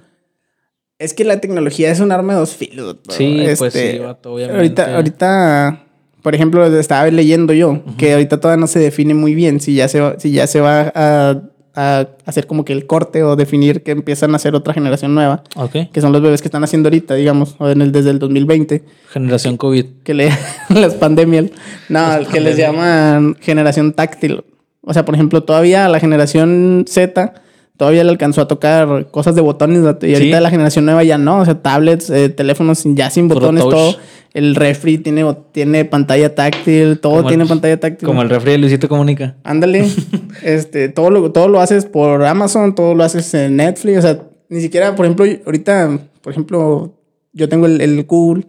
es 1.00 1.14
que 1.14 1.24
la 1.24 1.40
tecnología 1.40 1.90
es 1.90 1.98
un 1.98 2.12
arma 2.12 2.34
de 2.34 2.40
dos 2.40 2.54
filos. 2.54 2.96
Sí, 3.08 3.42
pues 3.58 3.72
sí, 3.72 3.98
vato, 3.98 4.34
obviamente. 4.34 4.82
Ahorita, 4.82 4.96
ahorita, 4.96 5.84
por 6.22 6.34
ejemplo, 6.34 6.64
estaba 6.78 7.10
leyendo 7.10 7.54
yo 7.54 7.82
que 7.96 8.12
ahorita 8.12 8.38
todavía 8.38 8.60
no 8.60 8.66
se 8.66 8.78
define 8.78 9.14
muy 9.14 9.34
bien 9.34 9.60
si 9.60 9.74
ya 9.74 9.88
se 9.88 9.98
va, 9.98 10.20
si 10.20 10.30
ya 10.30 10.46
se 10.46 10.60
va 10.60 10.92
a, 10.94 11.40
a 11.74 12.06
hacer 12.26 12.46
como 12.46 12.66
que 12.66 12.74
el 12.74 12.86
corte 12.86 13.24
o 13.24 13.34
definir 13.34 13.82
que 13.82 13.92
empiezan 13.92 14.34
a 14.34 14.36
hacer 14.36 14.54
otra 14.54 14.74
generación 14.74 15.14
nueva, 15.14 15.42
ok. 15.56 15.90
que 15.90 16.00
son 16.02 16.12
los 16.12 16.20
bebés 16.20 16.42
que 16.42 16.48
están 16.48 16.64
haciendo 16.64 16.88
ahorita, 16.88 17.14
digamos, 17.14 17.56
o 17.58 17.70
en 17.70 17.80
el, 17.80 17.92
desde 17.92 18.10
el 18.10 18.18
2020 18.18 18.84
Generación 19.10 19.56
COVID. 19.56 19.86
que 20.04 20.12
le 20.12 20.30
las 20.68 20.94
pandemias. 20.96 21.46
No, 21.88 22.00
que 22.30 22.40
les 22.40 22.58
llaman 22.58 23.36
generación 23.40 23.94
táctil. 23.94 24.44
O 24.82 24.92
sea, 24.92 25.06
por 25.06 25.14
ejemplo, 25.14 25.44
todavía 25.44 25.88
la 25.88 25.98
generación 25.98 26.84
Z 26.86 27.32
todavía 27.80 28.04
le 28.04 28.10
alcanzó 28.10 28.42
a 28.42 28.46
tocar 28.46 29.06
cosas 29.10 29.34
de 29.34 29.40
botones 29.40 29.78
y 29.82 29.86
ahorita 30.12 30.36
Sí. 30.36 30.42
la 30.42 30.50
generación 30.50 30.84
nueva 30.84 31.02
ya 31.02 31.16
no, 31.16 31.38
o 31.38 31.44
sea, 31.46 31.62
tablets, 31.62 32.10
eh, 32.10 32.28
teléfonos 32.28 32.82
ya 32.84 33.08
sin 33.08 33.26
botones, 33.26 33.62
todo. 33.62 33.96
El 34.34 34.54
refri 34.54 34.98
tiene, 34.98 35.24
tiene 35.52 35.86
pantalla 35.86 36.34
táctil, 36.34 36.98
todo 37.00 37.12
Como 37.14 37.28
el- 37.30 37.34
tiene 37.36 37.46
pantalla 37.46 37.80
táctil. 37.80 38.06
Como 38.06 38.20
el 38.20 38.28
refri 38.28 38.52
de 38.52 38.58
Luisito 38.58 38.86
Comunica. 38.86 39.36
Ándale. 39.44 39.88
este, 40.42 40.90
todo 40.90 41.08
lo, 41.08 41.32
todo 41.32 41.48
lo 41.48 41.58
haces 41.62 41.86
por 41.86 42.22
Amazon, 42.26 42.74
todo 42.74 42.94
lo 42.94 43.02
haces 43.02 43.32
en 43.32 43.56
Netflix. 43.56 43.96
O 43.96 44.02
sea, 44.02 44.20
ni 44.50 44.60
siquiera, 44.60 44.94
por 44.94 45.06
ejemplo, 45.06 45.24
ahorita, 45.46 46.00
por 46.20 46.32
ejemplo, 46.34 46.92
yo 47.32 47.48
tengo 47.48 47.64
el, 47.64 47.80
el 47.80 48.04
Google. 48.04 48.44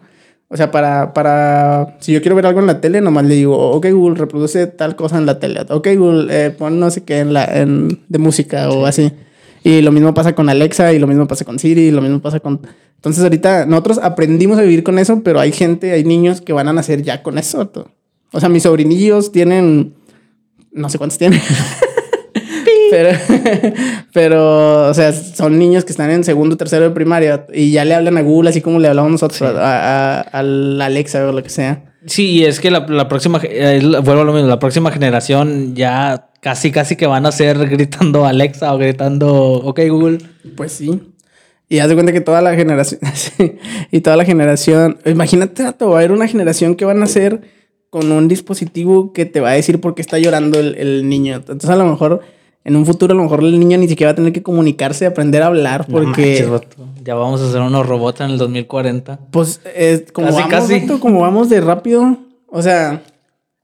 O 0.54 0.58
sea, 0.58 0.70
para, 0.70 1.14
para, 1.14 1.96
si 2.02 2.12
yo 2.12 2.22
quiero 2.22 2.36
ver 2.36 2.46
algo 2.46 2.60
en 2.60 2.68
la 2.68 2.82
tele, 2.82 3.00
nomás 3.00 3.24
le 3.26 3.36
digo, 3.36 3.58
ok 3.72 3.88
Google, 3.92 4.16
reproduce 4.20 4.68
tal 4.68 4.98
cosa 4.98 5.18
en 5.18 5.26
la 5.26 5.40
tele. 5.40 5.62
Ok 5.70 5.88
Google, 5.96 6.28
eh, 6.30 6.50
pon 6.52 6.78
no 6.78 6.92
sé 6.92 7.04
qué 7.06 7.20
en 7.20 7.32
la, 7.34 7.46
en, 7.46 8.02
de 8.10 8.20
música 8.20 8.70
o 8.70 8.86
así. 8.86 9.14
Y 9.64 9.82
lo 9.82 9.92
mismo 9.94 10.14
pasa 10.14 10.36
con 10.36 10.50
Alexa 10.50 10.92
y 10.92 11.00
lo 11.00 11.08
mismo 11.08 11.26
pasa 11.28 11.46
con 11.46 11.58
Siri 11.58 11.84
y 11.84 11.92
lo 11.92 12.02
mismo 12.02 12.20
pasa 12.20 12.40
con... 12.42 12.60
Entonces 12.96 13.24
ahorita 13.24 13.66
nosotros 13.66 14.00
aprendimos 14.04 14.58
a 14.58 14.62
vivir 14.64 14.84
con 14.84 15.00
eso, 15.00 15.22
pero 15.24 15.40
hay 15.40 15.52
gente, 15.54 15.92
hay 15.92 16.04
niños 16.04 16.42
que 16.42 16.52
van 16.52 16.68
a 16.68 16.74
nacer 16.74 17.02
ya 17.04 17.24
con 17.24 17.38
eso. 17.38 17.68
to- 17.68 17.88
O 18.34 18.40
sea, 18.40 18.50
mis 18.50 18.64
sobrinillos 18.64 19.32
tienen... 19.32 19.94
No 20.74 20.90
sé 20.90 20.98
cuántos 20.98 21.18
tienen. 21.18 21.40
pero, 22.92 23.10
pero, 24.14 24.90
o 24.90 24.94
sea, 24.94 25.12
son 25.14 25.58
niños 25.58 25.86
que 25.86 25.92
están 25.92 26.12
en 26.12 26.24
segundo, 26.24 26.58
tercero 26.58 26.84
de 26.84 26.92
primaria 26.92 27.46
y 27.54 27.72
ya 27.72 27.86
le 27.86 27.96
hablan 27.96 28.18
a 28.18 28.22
Google 28.22 28.50
así 28.50 28.62
como 28.62 28.80
le 28.80 28.88
hablamos 28.88 29.12
nosotros 29.12 29.42
a, 29.42 30.20
a- 30.20 30.22
al 30.22 30.80
Alexa 30.82 31.28
o 31.28 31.32
lo 31.32 31.42
que 31.44 31.50
sea. 31.50 31.86
Sí, 32.06 32.30
y 32.32 32.46
es 32.46 32.60
que 32.60 32.72
la, 32.72 32.86
la 32.88 33.08
próxima, 33.08 33.40
eh, 33.44 33.80
vuelvo 34.04 34.22
a 34.22 34.26
lo 34.26 34.34
mismo, 34.34 34.48
la 34.48 34.60
próxima 34.60 34.92
generación 34.92 35.76
ya 35.76 36.30
casi, 36.42 36.72
casi 36.72 36.96
que 36.96 37.06
van 37.08 37.26
a 37.26 37.32
ser 37.32 37.58
gritando 37.70 38.26
Alexa 38.26 38.74
o 38.74 38.78
gritando, 38.78 39.32
ok 39.34 39.80
Google. 39.90 40.18
Pues 40.56 40.72
sí. 40.72 41.00
Y 41.70 41.80
haz 41.80 41.88
de 41.88 41.94
cuenta 41.94 42.12
que 42.12 42.20
toda 42.22 42.42
la 42.42 42.54
generación, 42.56 43.00
y 43.92 44.02
toda 44.02 44.18
la 44.18 44.26
generación, 44.26 44.98
imagínate, 45.06 45.64
va 45.64 45.70
a 45.80 45.98
haber 45.98 46.12
una 46.12 46.28
generación 46.28 46.76
que 46.76 46.84
van 46.86 47.02
a 47.02 47.08
ser 47.08 47.42
con 47.90 48.12
un 48.12 48.28
dispositivo 48.28 49.14
que 49.14 49.26
te 49.26 49.40
va 49.40 49.50
a 49.52 49.54
decir 49.54 49.80
por 49.80 49.96
qué 49.96 50.02
está 50.02 50.18
llorando 50.18 50.60
el, 50.60 50.76
el 50.76 51.08
niño. 51.08 51.36
Entonces 51.36 51.70
a 51.70 51.76
lo 51.76 51.86
mejor, 51.86 52.22
en 52.64 52.76
un 52.76 52.86
futuro, 52.86 53.14
a 53.14 53.18
lo 53.18 53.24
mejor 53.24 53.40
el 53.44 53.60
niño 53.60 53.78
ni 53.78 53.88
siquiera 53.88 54.10
va 54.10 54.14
a 54.14 54.16
tener 54.16 54.34
que 54.34 54.44
comunicarse, 54.44 55.06
aprender 55.06 55.42
a 55.44 55.48
hablar, 55.48 55.88
No 55.90 55.94
porque... 55.94 56.22
manches, 56.22 56.50
vato. 56.50 56.76
ya 57.04 57.16
vamos 57.16 57.42
a 57.42 57.48
hacer 57.48 57.62
unos 57.62 57.86
robots 57.88 58.22
en 58.22 58.32
el 58.32 58.38
2040. 58.38 59.20
Pues 59.32 59.62
es 59.76 60.12
como 60.12 60.28
Casi, 60.28 60.38
vamos, 60.42 60.52
casi. 60.52 60.80
vato, 60.82 61.00
como 61.00 61.22
vamos 61.22 61.50
de 61.50 61.60
rápido. 61.62 62.18
O 62.48 62.62
sea, 62.62 63.02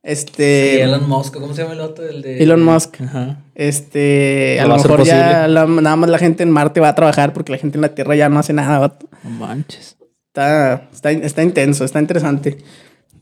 este. 0.03 0.77
Y 0.77 0.81
Elon 0.81 1.07
Musk, 1.09 1.33
¿cómo 1.35 1.53
se 1.53 1.61
llama 1.63 1.73
el 1.73 1.81
otro? 1.81 2.07
El 2.07 2.21
de... 2.21 2.41
Elon 2.41 2.63
Musk. 2.63 3.01
Ajá. 3.01 3.41
Este. 3.55 4.59
A 4.61 4.65
Lo 4.67 4.75
a 4.75 4.79
ser 4.79 4.91
mejor 4.91 5.05
ya 5.05 5.47
la- 5.47 5.65
nada 5.65 5.95
más 5.95 6.09
la 6.09 6.17
gente 6.17 6.43
en 6.43 6.51
Marte 6.51 6.79
va 6.79 6.89
a 6.89 6.95
trabajar 6.95 7.33
porque 7.33 7.51
la 7.51 7.57
gente 7.57 7.77
en 7.77 7.81
la 7.81 7.93
Tierra 7.93 8.15
ya 8.15 8.29
no 8.29 8.39
hace 8.39 8.53
nada, 8.53 8.79
vato. 8.79 9.07
No 9.23 9.29
manches. 9.31 9.97
Está, 10.27 10.87
está, 10.93 11.11
está 11.11 11.43
intenso, 11.43 11.83
está 11.83 11.99
interesante. 11.99 12.57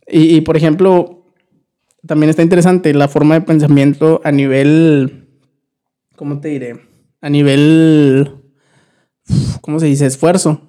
Y, 0.08 0.36
y, 0.36 0.42
por 0.42 0.56
ejemplo, 0.58 1.24
también 2.06 2.30
está 2.30 2.44
interesante 2.44 2.94
la 2.94 3.08
forma 3.08 3.36
de 3.36 3.42
pensamiento 3.42 4.22
a 4.24 4.32
nivel. 4.32 5.25
¿Cómo 6.16 6.40
te 6.40 6.50
diré? 6.50 6.80
A 7.22 7.30
nivel. 7.30 8.32
¿Cómo 9.62 9.80
se 9.80 9.88
dice? 9.88 10.06
Esfuerzo. 10.06 10.62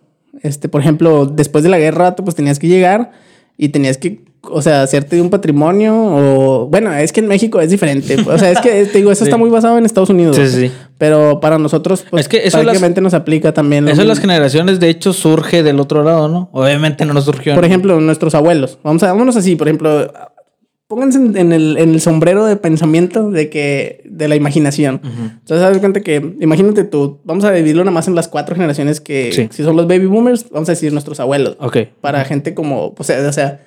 Este, 0.43 0.69
por 0.69 0.81
ejemplo, 0.81 1.27
después 1.27 1.65
de 1.65 1.71
la 1.71 1.79
guerra, 1.79 2.15
tú, 2.15 2.25
pues 2.25 2.35
tenías 2.37 2.59
que 2.59 2.69
llegar 2.69 3.13
y 3.57 3.71
tenías 3.71 3.97
que, 3.99 4.25
o 4.43 4.61
sea, 4.61 4.83
hacerte 4.83 5.17
de 5.17 5.23
un 5.23 5.31
patrimonio 5.31 5.95
o. 5.97 6.67
Bueno, 6.69 6.93
es 6.93 7.13
que 7.13 7.21
en 7.21 7.27
México 7.29 7.61
es 7.61 7.71
diferente. 7.71 8.17
O 8.27 8.39
sea, 8.39 8.51
es 8.51 8.61
que, 8.61 8.85
te 8.93 8.99
digo, 8.99 9.11
eso 9.13 9.25
está 9.25 9.37
muy 9.37 9.51
basado 9.51 9.79
en 9.79 9.85
Estados 9.87 10.11
Unidos. 10.11 10.37
Sí, 10.37 10.47
sí. 10.49 10.73
Pero 10.99 11.41
para 11.41 11.59
nosotros, 11.59 12.05
pues, 12.11 12.23
Es 12.23 12.29
que 12.29 12.47
eso 12.47 12.63
las- 12.63 12.81
nos 13.01 13.15
aplica 13.15 13.53
también. 13.53 13.85
Eso 13.89 13.97
mismo. 13.97 14.09
las 14.09 14.21
generaciones, 14.21 14.81
de 14.81 14.89
hecho, 14.89 15.13
surge 15.13 15.63
del 15.63 15.81
otro 15.81 16.03
lado, 16.03 16.29
¿no? 16.29 16.49
Obviamente 16.53 17.05
no 17.05 17.15
nos 17.15 17.25
surgió. 17.25 17.55
Por 17.55 17.65
ejemplo, 17.65 18.01
nuestros 18.01 18.35
abuelos. 18.35 18.79
Vamos 18.83 19.03
a, 19.03 19.09
vámonos 19.09 19.37
así, 19.37 19.57
por 19.57 19.69
ejemplo, 19.69 20.11
pónganse 20.89 21.19
en, 21.19 21.37
en 21.37 21.53
el, 21.53 21.77
en 21.79 21.91
el 21.95 22.01
sombrero 22.01 22.45
de 22.47 22.57
pensamiento 22.57 23.31
de 23.31 23.51
que, 23.51 24.03
de 24.05 24.29
la 24.29 24.37
imaginación. 24.37 25.01
Entonces, 25.03 25.63
haz 25.67 25.79
cuenta 25.79 26.01
que, 26.01 26.37
imagínate 26.41 26.85
tú, 26.85 27.19
vamos 27.25 27.45
a 27.45 27.53
dividirlo 27.53 27.83
nada 27.85 27.93
más 27.95 28.07
en 28.09 28.15
las 28.15 28.29
cuatro 28.29 28.55
generaciones 28.55 29.01
que, 29.01 29.33
Sí. 29.33 29.49
si 29.51 29.63
son 29.65 29.77
los 29.77 29.87
baby 29.89 30.07
boomers, 30.07 30.49
vamos 30.51 30.69
a 30.69 30.73
decir 30.73 30.93
nuestros 30.93 31.19
abuelos. 31.21 31.57
Ok. 31.61 31.79
Para 32.01 32.25
gente 32.25 32.55
como, 32.55 32.95
o 32.97 33.05
sea, 33.05 33.27
o 33.29 33.33
sea, 33.33 33.63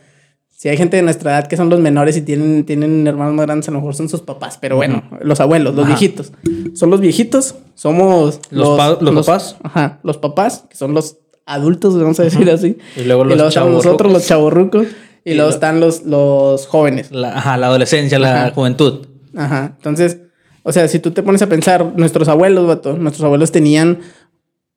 si 0.49 0.67
hay 0.69 0.75
gente 0.77 0.97
de 0.97 1.03
nuestra 1.03 1.31
edad 1.37 1.47
que 1.47 1.55
son 1.57 1.69
los 1.69 1.79
menores 1.79 2.17
y 2.17 2.21
tienen, 2.21 2.65
tienen 2.65 3.07
hermanos 3.07 3.33
más 3.33 3.45
grandes, 3.45 3.67
a 3.69 3.71
lo 3.71 3.79
mejor 3.79 3.95
son 3.95 4.09
sus 4.09 4.21
papás, 4.21 4.57
pero 4.59 4.75
bueno, 4.75 5.03
los 5.21 5.39
abuelos, 5.39 5.73
los 5.75 5.85
Ajá. 5.85 5.95
viejitos. 5.97 6.31
Son 6.73 6.89
los 6.89 6.99
viejitos, 7.01 7.55
somos 7.75 8.39
Los 8.51 8.77
pa- 8.77 8.97
los 9.01 9.25
papás. 9.25 9.55
Ajá, 9.63 9.99
los 10.03 10.17
papás, 10.17 10.65
que 10.69 10.75
son 10.75 10.93
los 10.93 11.17
adultos, 11.45 11.97
vamos 11.97 12.19
a 12.19 12.23
decir 12.23 12.49
así. 12.51 12.77
Y 12.97 13.03
luego 13.05 13.23
los 13.23 13.33
estamos 13.33 13.53
chavorrucos. 13.53 13.85
nosotros, 13.85 14.11
los 14.13 14.25
chavorrucos. 14.27 14.87
Y, 15.29 15.33
Y 15.33 15.35
luego 15.35 15.49
lo- 15.49 15.53
están 15.55 15.79
los, 15.79 16.03
los 16.03 16.65
jóvenes. 16.67 17.11
La, 17.11 17.37
ajá, 17.37 17.57
la 17.57 17.67
adolescencia, 17.67 18.17
la 18.19 18.43
Ajá. 18.45 18.51
juventud. 18.55 19.05
Ajá. 19.35 19.73
Entonces, 19.77 20.17
o 20.63 20.71
sea, 20.71 20.87
si 20.87 20.99
tú 20.99 21.11
te 21.11 21.23
pones 21.23 21.41
a 21.41 21.47
pensar, 21.47 21.93
nuestros 21.95 22.27
abuelos, 22.27 22.67
vato, 22.67 22.93
nuestros 22.97 23.23
abuelos 23.25 23.51
tenían 23.51 23.99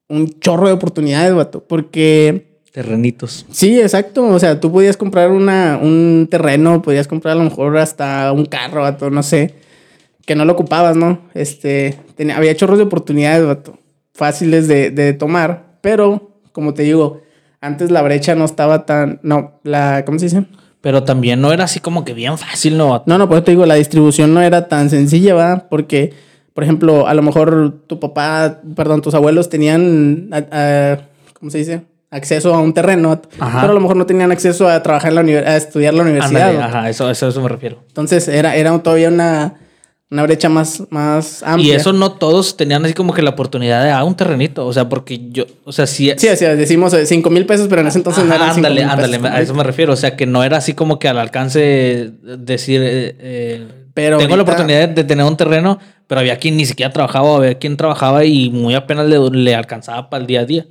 un 0.09 0.39
chorro 0.41 0.67
de 0.67 0.75
oportunidades, 0.75 1.35
vato, 1.35 1.65
porque 1.67 2.61
Terrenitos. 2.73 3.47
sí, 3.51 3.81
exacto. 3.81 4.25
O 4.27 4.39
sea, 4.39 4.61
tú 4.61 4.71
podías 4.73 4.97
comprar 4.97 5.31
una, 5.31 5.79
un 5.83 6.29
terreno, 6.31 6.83
podías 6.83 7.09
comprar 7.09 7.33
a 7.33 7.39
lo 7.39 7.45
mejor 7.45 7.77
hasta 7.79 8.31
un 8.33 8.45
carro, 8.47 8.83
vato, 8.83 9.11
no 9.11 9.23
sé, 9.23 9.55
que 10.27 10.35
no 10.35 10.45
lo 10.45 10.53
ocupabas, 10.53 10.97
¿no? 10.97 11.21
Este, 11.35 11.99
tenía, 12.15 12.37
había 12.37 12.55
chorros 12.57 12.79
de 12.79 12.85
oportunidades, 12.85 13.45
vato, 13.47 13.79
fáciles 14.15 14.69
de, 14.69 14.91
de 14.91 15.13
tomar, 15.15 15.79
pero, 15.81 16.39
como 16.53 16.75
te 16.75 16.83
digo, 16.83 17.21
antes 17.63 17.91
la 17.91 18.03
brecha 18.03 18.35
no 18.35 18.45
estaba 18.45 18.85
tan, 18.85 19.19
no, 19.23 19.53
la, 19.63 20.05
¿cómo 20.05 20.19
se 20.19 20.27
dice? 20.27 20.45
Pero 20.83 21.05
también 21.05 21.41
no 21.41 21.53
era 21.53 21.65
así 21.65 21.81
como 21.81 22.05
que 22.05 22.13
bien 22.13 22.37
fácil, 22.37 22.77
¿no? 22.77 23.03
No, 23.07 23.17
no, 23.17 23.29
por 23.29 23.39
eso 23.39 23.45
te 23.45 23.53
digo, 23.53 23.65
la 23.65 23.77
distribución 23.77 24.35
no 24.35 24.43
era 24.43 24.69
tan 24.69 24.91
sencilla, 24.91 25.33
¿va? 25.35 25.67
Porque, 25.71 26.13
por 26.55 26.65
ejemplo, 26.65 27.07
a 27.07 27.15
lo 27.15 27.23
mejor 27.23 27.73
tu 27.87 27.99
papá, 28.01 28.59
perdón, 28.77 29.01
tus 29.01 29.15
abuelos 29.15 29.49
tenían, 29.49 30.29
¿cómo 31.39 31.51
se 31.51 31.59
dice? 31.59 31.83
Acceso 32.11 32.53
a 32.55 32.59
un 32.61 32.75
terreno, 32.75 33.23
Ajá. 33.39 33.61
pero 33.61 33.71
a 33.71 33.75
lo 33.75 33.81
mejor 33.81 33.97
no 33.97 34.05
tenían 34.07 34.33
acceso 34.33 34.69
a 34.69 34.83
trabajar 34.83 35.11
en 35.11 35.15
la 35.15 35.21
uni- 35.23 35.33
a 35.35 35.57
estudiar 35.57 35.95
en 35.95 35.99
la 35.99 36.03
universidad. 36.03 36.61
Ajá, 36.61 36.91
eso, 36.91 37.09
eso, 37.11 37.29
eso 37.29 37.41
me 37.41 37.49
refiero. 37.49 37.79
Entonces 37.89 38.29
era, 38.29 38.55
era 38.55 38.77
todavía 38.81 39.09
una, 39.09 39.55
una 40.13 40.25
brecha 40.25 40.51
más, 40.51 40.83
más 40.91 41.43
amplia. 41.43 41.73
Y 41.73 41.75
eso 41.75 41.95
no 41.95 42.13
todos 42.13 42.55
tenían 42.59 42.85
así 42.85 42.93
como 42.93 43.15
que 43.15 43.23
la 43.23 43.31
oportunidad 43.31 43.83
de 43.83 43.91
ah, 43.91 44.05
un 44.05 44.15
terrenito. 44.15 44.67
O 44.67 44.73
sea, 44.73 44.87
porque 44.87 45.31
yo, 45.31 45.47
o 45.65 45.73
sea, 45.73 45.87
sí. 45.87 46.13
Sí, 46.19 46.29
o 46.29 46.37
sea, 46.37 46.55
decimos 46.55 46.95
5 47.03 47.31
mil 47.31 47.47
pesos, 47.47 47.67
pero 47.67 47.81
en 47.81 47.87
ese 47.87 47.97
entonces 47.97 48.23
no 48.27 48.35
Ajá, 48.35 48.53
5 48.53 48.57
ándale, 48.57 48.85
ándale, 48.85 49.19
pesos. 49.19 49.35
a 49.35 49.41
eso 49.41 49.55
me 49.55 49.65
refiero. 49.65 49.95
O 49.95 49.97
sea, 49.97 50.15
que 50.15 50.27
no 50.27 50.45
era 50.45 50.59
así 50.59 50.75
como 50.75 50.99
que 50.99 51.09
al 51.09 51.19
alcance 51.19 52.11
decir, 52.23 52.83
eh, 52.85 53.17
eh, 53.21 53.67
Pero 53.95 54.19
tengo 54.19 54.37
la 54.37 54.43
oportunidad 54.43 54.87
de 54.91 55.03
tener 55.03 55.25
un 55.25 55.39
terreno, 55.39 55.79
pero 56.07 56.21
había 56.21 56.37
quien 56.37 56.59
ni 56.59 56.67
siquiera 56.67 56.93
trabajaba, 56.93 57.35
había 57.35 57.59
quien 57.59 57.79
trabajaba 57.79 58.27
y 58.27 58.51
muy 58.51 58.75
apenas 58.75 59.07
le, 59.07 59.19
le 59.31 59.55
alcanzaba 59.55 60.11
para 60.11 60.21
el 60.21 60.27
día 60.27 60.41
a 60.41 60.45
día. 60.45 60.67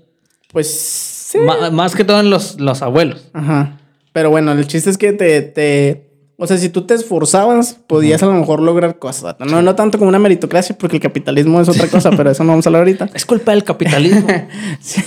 Pues 0.51 0.69
sí. 0.71 1.39
Más 1.71 1.95
que 1.95 2.03
todo 2.03 2.19
en 2.19 2.29
los, 2.29 2.59
los 2.59 2.83
abuelos. 2.83 3.27
Ajá. 3.33 3.79
Pero 4.13 4.29
bueno, 4.29 4.51
el 4.51 4.67
chiste 4.67 4.91
es 4.91 4.99
que 4.99 5.13
te, 5.13 5.41
te... 5.41 6.10
O 6.43 6.47
sea, 6.47 6.57
si 6.57 6.69
tú 6.69 6.87
te 6.87 6.95
esforzabas, 6.95 7.77
podías 7.85 8.23
a 8.23 8.25
lo 8.25 8.33
mejor 8.33 8.63
lograr 8.63 8.97
cosas. 8.97 9.35
No, 9.37 9.61
no 9.61 9.75
tanto 9.75 9.99
como 9.99 10.09
una 10.09 10.17
meritocracia, 10.17 10.75
porque 10.75 10.95
el 10.95 11.01
capitalismo 11.03 11.61
es 11.61 11.69
otra 11.69 11.87
cosa, 11.87 12.09
pero 12.17 12.31
eso 12.31 12.43
no 12.43 12.53
vamos 12.53 12.65
a 12.65 12.69
hablar 12.69 12.79
ahorita. 12.79 13.11
Es 13.13 13.27
culpa 13.27 13.51
del 13.51 13.63
capitalismo. 13.63 14.25
Sí, 14.79 15.03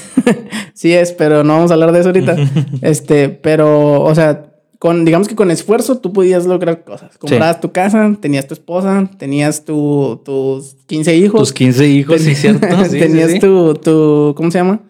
sí 0.75 0.93
es, 0.93 1.11
pero 1.11 1.43
no 1.43 1.55
vamos 1.55 1.73
a 1.73 1.75
hablar 1.75 1.91
de 1.91 1.99
eso 1.99 2.11
ahorita. 2.11 2.37
este, 2.83 3.31
pero, 3.31 4.03
o 4.03 4.15
sea, 4.15 4.47
con, 4.79 5.05
digamos 5.05 5.27
que 5.27 5.35
con 5.35 5.51
esfuerzo 5.51 5.99
tú 5.99 6.13
podías 6.13 6.47
lograr 6.47 6.85
cosas. 6.85 7.19
Comprabas 7.19 7.61
tu 7.61 7.73
casa, 7.73 8.17
tenías 8.21 8.47
tu 8.47 8.55
esposa, 8.55 9.11
tenías 9.19 9.65
tu, 9.65 10.23
tus 10.25 10.77
15 10.87 11.17
hijos. 11.17 11.41
Tus 11.41 11.53
15 11.53 11.89
hijos, 11.89 12.21
sí, 12.21 12.37
cierto. 12.37 12.65
Sí, 12.89 13.01
tenías 13.01 13.33
sí. 13.33 13.41
Tu, 13.41 13.75
tu, 13.75 14.35
¿cómo 14.37 14.53
se 14.53 14.59
llama? 14.59 14.83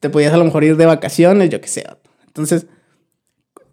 Te 0.00 0.08
podías 0.08 0.32
a 0.32 0.38
lo 0.38 0.44
mejor 0.44 0.64
ir 0.64 0.78
de 0.78 0.86
vacaciones, 0.86 1.50
yo 1.50 1.60
qué 1.60 1.68
sé. 1.68 1.84
Entonces, 2.26 2.66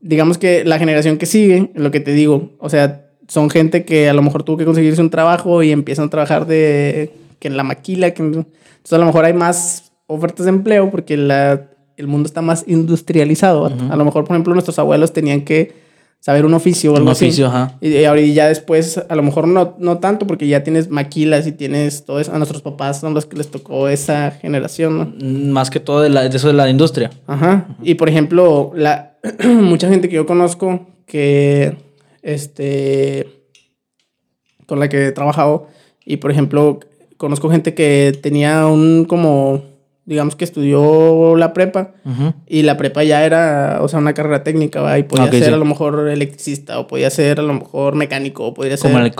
digamos 0.01 0.37
que 0.37 0.63
la 0.65 0.79
generación 0.79 1.17
que 1.17 1.25
sigue, 1.25 1.71
lo 1.75 1.91
que 1.91 1.99
te 1.99 2.11
digo, 2.13 2.51
o 2.59 2.69
sea, 2.69 3.05
son 3.27 3.49
gente 3.49 3.85
que 3.85 4.09
a 4.09 4.13
lo 4.13 4.21
mejor 4.21 4.43
tuvo 4.43 4.57
que 4.57 4.65
conseguirse 4.65 5.01
un 5.01 5.09
trabajo 5.09 5.61
y 5.63 5.71
empiezan 5.71 6.07
a 6.07 6.09
trabajar 6.09 6.47
de 6.47 7.11
que 7.39 7.47
en 7.47 7.57
la 7.57 7.63
maquila, 7.63 8.11
que 8.11 8.23
entonces 8.23 8.93
a 8.93 8.97
lo 8.97 9.05
mejor 9.05 9.25
hay 9.25 9.33
más 9.33 9.91
ofertas 10.07 10.45
de 10.45 10.49
empleo 10.49 10.89
porque 10.89 11.15
la, 11.17 11.67
el 11.97 12.07
mundo 12.07 12.27
está 12.27 12.41
más 12.41 12.63
industrializado. 12.67 13.65
A 13.67 13.95
lo 13.95 14.05
mejor, 14.05 14.23
por 14.25 14.35
ejemplo, 14.35 14.53
nuestros 14.53 14.79
abuelos 14.79 15.13
tenían 15.13 15.41
que 15.41 15.89
saber 16.21 16.45
un 16.45 16.53
oficio 16.53 16.91
o 16.91 16.95
algo 16.97 17.05
Un 17.07 17.11
así. 17.13 17.25
oficio, 17.25 17.47
ajá. 17.47 17.77
Y, 17.79 17.89
y 17.95 18.33
ya 18.33 18.47
después, 18.47 18.97
a 19.07 19.15
lo 19.15 19.23
mejor 19.23 19.47
no, 19.47 19.75
no 19.79 19.99
tanto, 19.99 20.27
porque 20.27 20.47
ya 20.47 20.63
tienes 20.63 20.89
maquilas 20.89 21.47
y 21.47 21.51
tienes 21.53 22.03
todo 22.03 22.19
eso. 22.19 22.33
A 22.33 22.37
nuestros 22.37 22.61
papás 22.61 22.99
son 22.99 23.13
los 23.13 23.25
que 23.25 23.37
les 23.37 23.49
tocó 23.49 23.87
esa 23.87 24.31
generación, 24.31 24.97
¿no? 24.97 25.53
Más 25.53 25.69
que 25.69 25.79
todo 25.79 26.01
de, 26.01 26.09
la- 26.09 26.27
de 26.27 26.35
eso 26.35 26.47
de 26.47 26.53
la 26.53 26.69
industria. 26.69 27.11
Ajá. 27.27 27.67
Y 27.83 27.93
por 27.95 28.09
ejemplo, 28.09 28.71
la, 28.75 29.08
mucha 29.43 29.89
gente 29.89 30.09
que 30.09 30.15
yo 30.15 30.25
conozco 30.25 30.87
que, 31.05 31.77
este, 32.21 33.27
con 34.65 34.79
la 34.79 34.89
que 34.89 35.07
he 35.07 35.11
trabajado, 35.11 35.67
y 36.05 36.17
por 36.17 36.31
ejemplo, 36.31 36.79
conozco 37.17 37.49
gente 37.49 37.73
que 37.73 38.17
tenía 38.21 38.65
un 38.67 39.05
como, 39.05 39.63
digamos 40.05 40.35
que 40.35 40.45
estudió 40.45 41.35
la 41.35 41.53
prepa. 41.53 41.91
Y 42.47 42.63
la 42.63 42.77
prepa 42.77 43.03
ya 43.03 43.25
era, 43.25 43.79
o 43.81 43.87
sea, 43.87 43.99
una 43.99 44.13
carrera 44.13 44.43
técnica, 44.43 44.81
¿va? 44.81 44.97
Y 44.97 45.03
podía 45.03 45.29
ser 45.29 45.43
sí. 45.43 45.51
a 45.51 45.57
lo 45.57 45.65
mejor 45.65 46.09
electricista, 46.09 46.79
o 46.79 46.87
podía 46.87 47.09
ser 47.09 47.39
a 47.39 47.43
lo 47.43 47.53
mejor 47.53 47.95
mecánico, 47.95 48.47
o 48.47 48.53
podía 48.53 48.77
ser... 48.77 48.91
Como 48.91 49.03
el. 49.03 49.11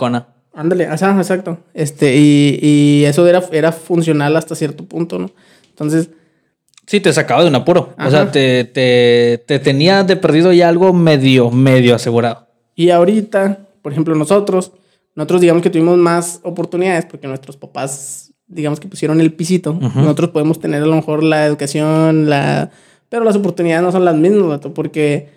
Ándale, 0.52 0.84
exacto. 0.84 1.58
Este, 1.74 2.16
y, 2.16 2.58
y 2.60 3.04
eso 3.04 3.26
era, 3.28 3.42
era 3.52 3.70
funcional 3.70 4.36
hasta 4.36 4.54
cierto 4.56 4.84
punto, 4.84 5.18
¿no? 5.18 5.30
Entonces, 5.68 6.10
Sí, 6.86 7.00
te 7.00 7.12
sacaba 7.12 7.42
de 7.42 7.48
un 7.48 7.54
apuro. 7.54 7.94
O 7.98 8.10
sea, 8.10 8.30
te, 8.30 8.64
te, 8.64 9.42
te 9.46 9.58
tenía 9.58 10.02
de 10.02 10.16
perdido 10.16 10.52
ya 10.52 10.68
algo 10.68 10.92
medio, 10.92 11.50
medio 11.50 11.94
asegurado. 11.94 12.48
y 12.74 12.90
ahorita, 12.90 13.58
por 13.82 13.92
ejemplo, 13.92 14.14
nosotros, 14.14 14.72
nosotros 15.14 15.40
digamos 15.40 15.62
que 15.62 15.70
tuvimos 15.70 15.96
más 15.98 16.40
oportunidades 16.42 17.06
porque 17.06 17.28
nuestros 17.28 17.56
papás, 17.56 18.32
digamos 18.46 18.80
que 18.80 18.88
pusieron 18.88 19.20
el 19.20 19.32
pisito. 19.32 19.74
Nosotros 19.74 20.30
podemos 20.30 20.58
tener 20.58 20.82
a 20.82 20.86
lo 20.86 20.96
mejor 20.96 21.22
la 21.22 21.46
educación, 21.46 22.28
la... 22.28 22.70
Pero 23.08 23.24
las 23.24 23.36
oportunidades 23.36 23.82
no 23.82 23.92
son 23.92 24.04
las 24.04 24.16
mismas, 24.16 24.48
vato, 24.48 24.72
porque 24.72 25.30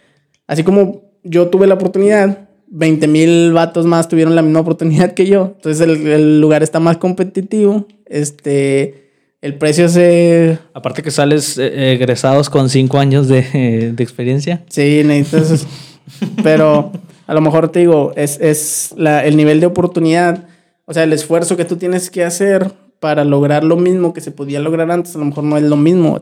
así 0.48 0.64
como 0.64 1.02
yo 1.24 1.50
tuve 1.50 1.68
la 1.68 1.74
oportunidad, 1.76 2.50
20 2.68 3.08
mil 3.08 3.54
vatos 3.54 3.86
más 3.86 4.08
tuvieron 4.08 4.36
la 4.36 4.42
misma 4.42 4.62
oportunidad 4.62 5.14
que 5.14 5.26
yo. 5.28 5.54
Entonces 5.56 5.82
el, 5.82 6.08
el 6.08 6.42
lugar 6.42 6.64
está 6.64 6.80
más 6.80 6.98
competitivo. 6.98 7.88
Este, 8.06 9.03
el 9.44 9.56
precio 9.56 9.90
se... 9.90 10.58
Aparte 10.74 11.04
que 11.04 11.12
sales 11.12 11.58
eh, 11.58 11.92
egresados 11.92 12.50
con 12.50 12.70
cinco 12.70 12.98
años 12.98 13.28
de, 13.28 13.46
eh, 13.54 13.92
de 13.94 14.02
experiencia. 14.02 14.64
Sí, 14.70 15.02
necesitas. 15.04 15.68
Pero 16.44 16.94
a 17.28 17.34
lo 17.34 17.42
mejor 17.42 17.68
te 17.68 17.80
digo, 17.80 18.14
es, 18.16 18.40
es 18.40 18.94
la, 18.96 19.26
el 19.26 19.36
nivel 19.36 19.60
de 19.60 19.66
oportunidad, 19.66 20.48
o 20.86 20.94
sea, 20.94 21.04
el 21.04 21.12
esfuerzo 21.12 21.58
que 21.58 21.66
tú 21.66 21.76
tienes 21.76 22.10
que 22.10 22.24
hacer 22.24 22.72
para 23.02 23.26
lograr 23.26 23.66
lo 23.66 23.76
mismo 23.76 24.14
que 24.14 24.22
se 24.22 24.32
podía 24.32 24.62
lograr 24.62 24.90
antes, 24.90 25.14
a 25.14 25.20
lo 25.20 25.26
mejor 25.26 25.44
no 25.44 25.58
es 25.58 25.64
lo 25.64 25.76
mismo. 25.76 26.22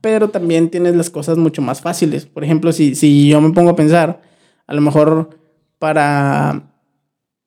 Pero 0.00 0.30
también 0.30 0.70
tienes 0.70 0.96
las 0.96 1.10
cosas 1.10 1.36
mucho 1.36 1.60
más 1.60 1.82
fáciles. 1.82 2.24
Por 2.24 2.44
ejemplo, 2.44 2.72
si, 2.72 2.94
si 2.94 3.28
yo 3.28 3.42
me 3.42 3.52
pongo 3.52 3.70
a 3.70 3.76
pensar, 3.76 4.22
a 4.66 4.72
lo 4.72 4.80
mejor 4.80 5.38
para, 5.78 6.62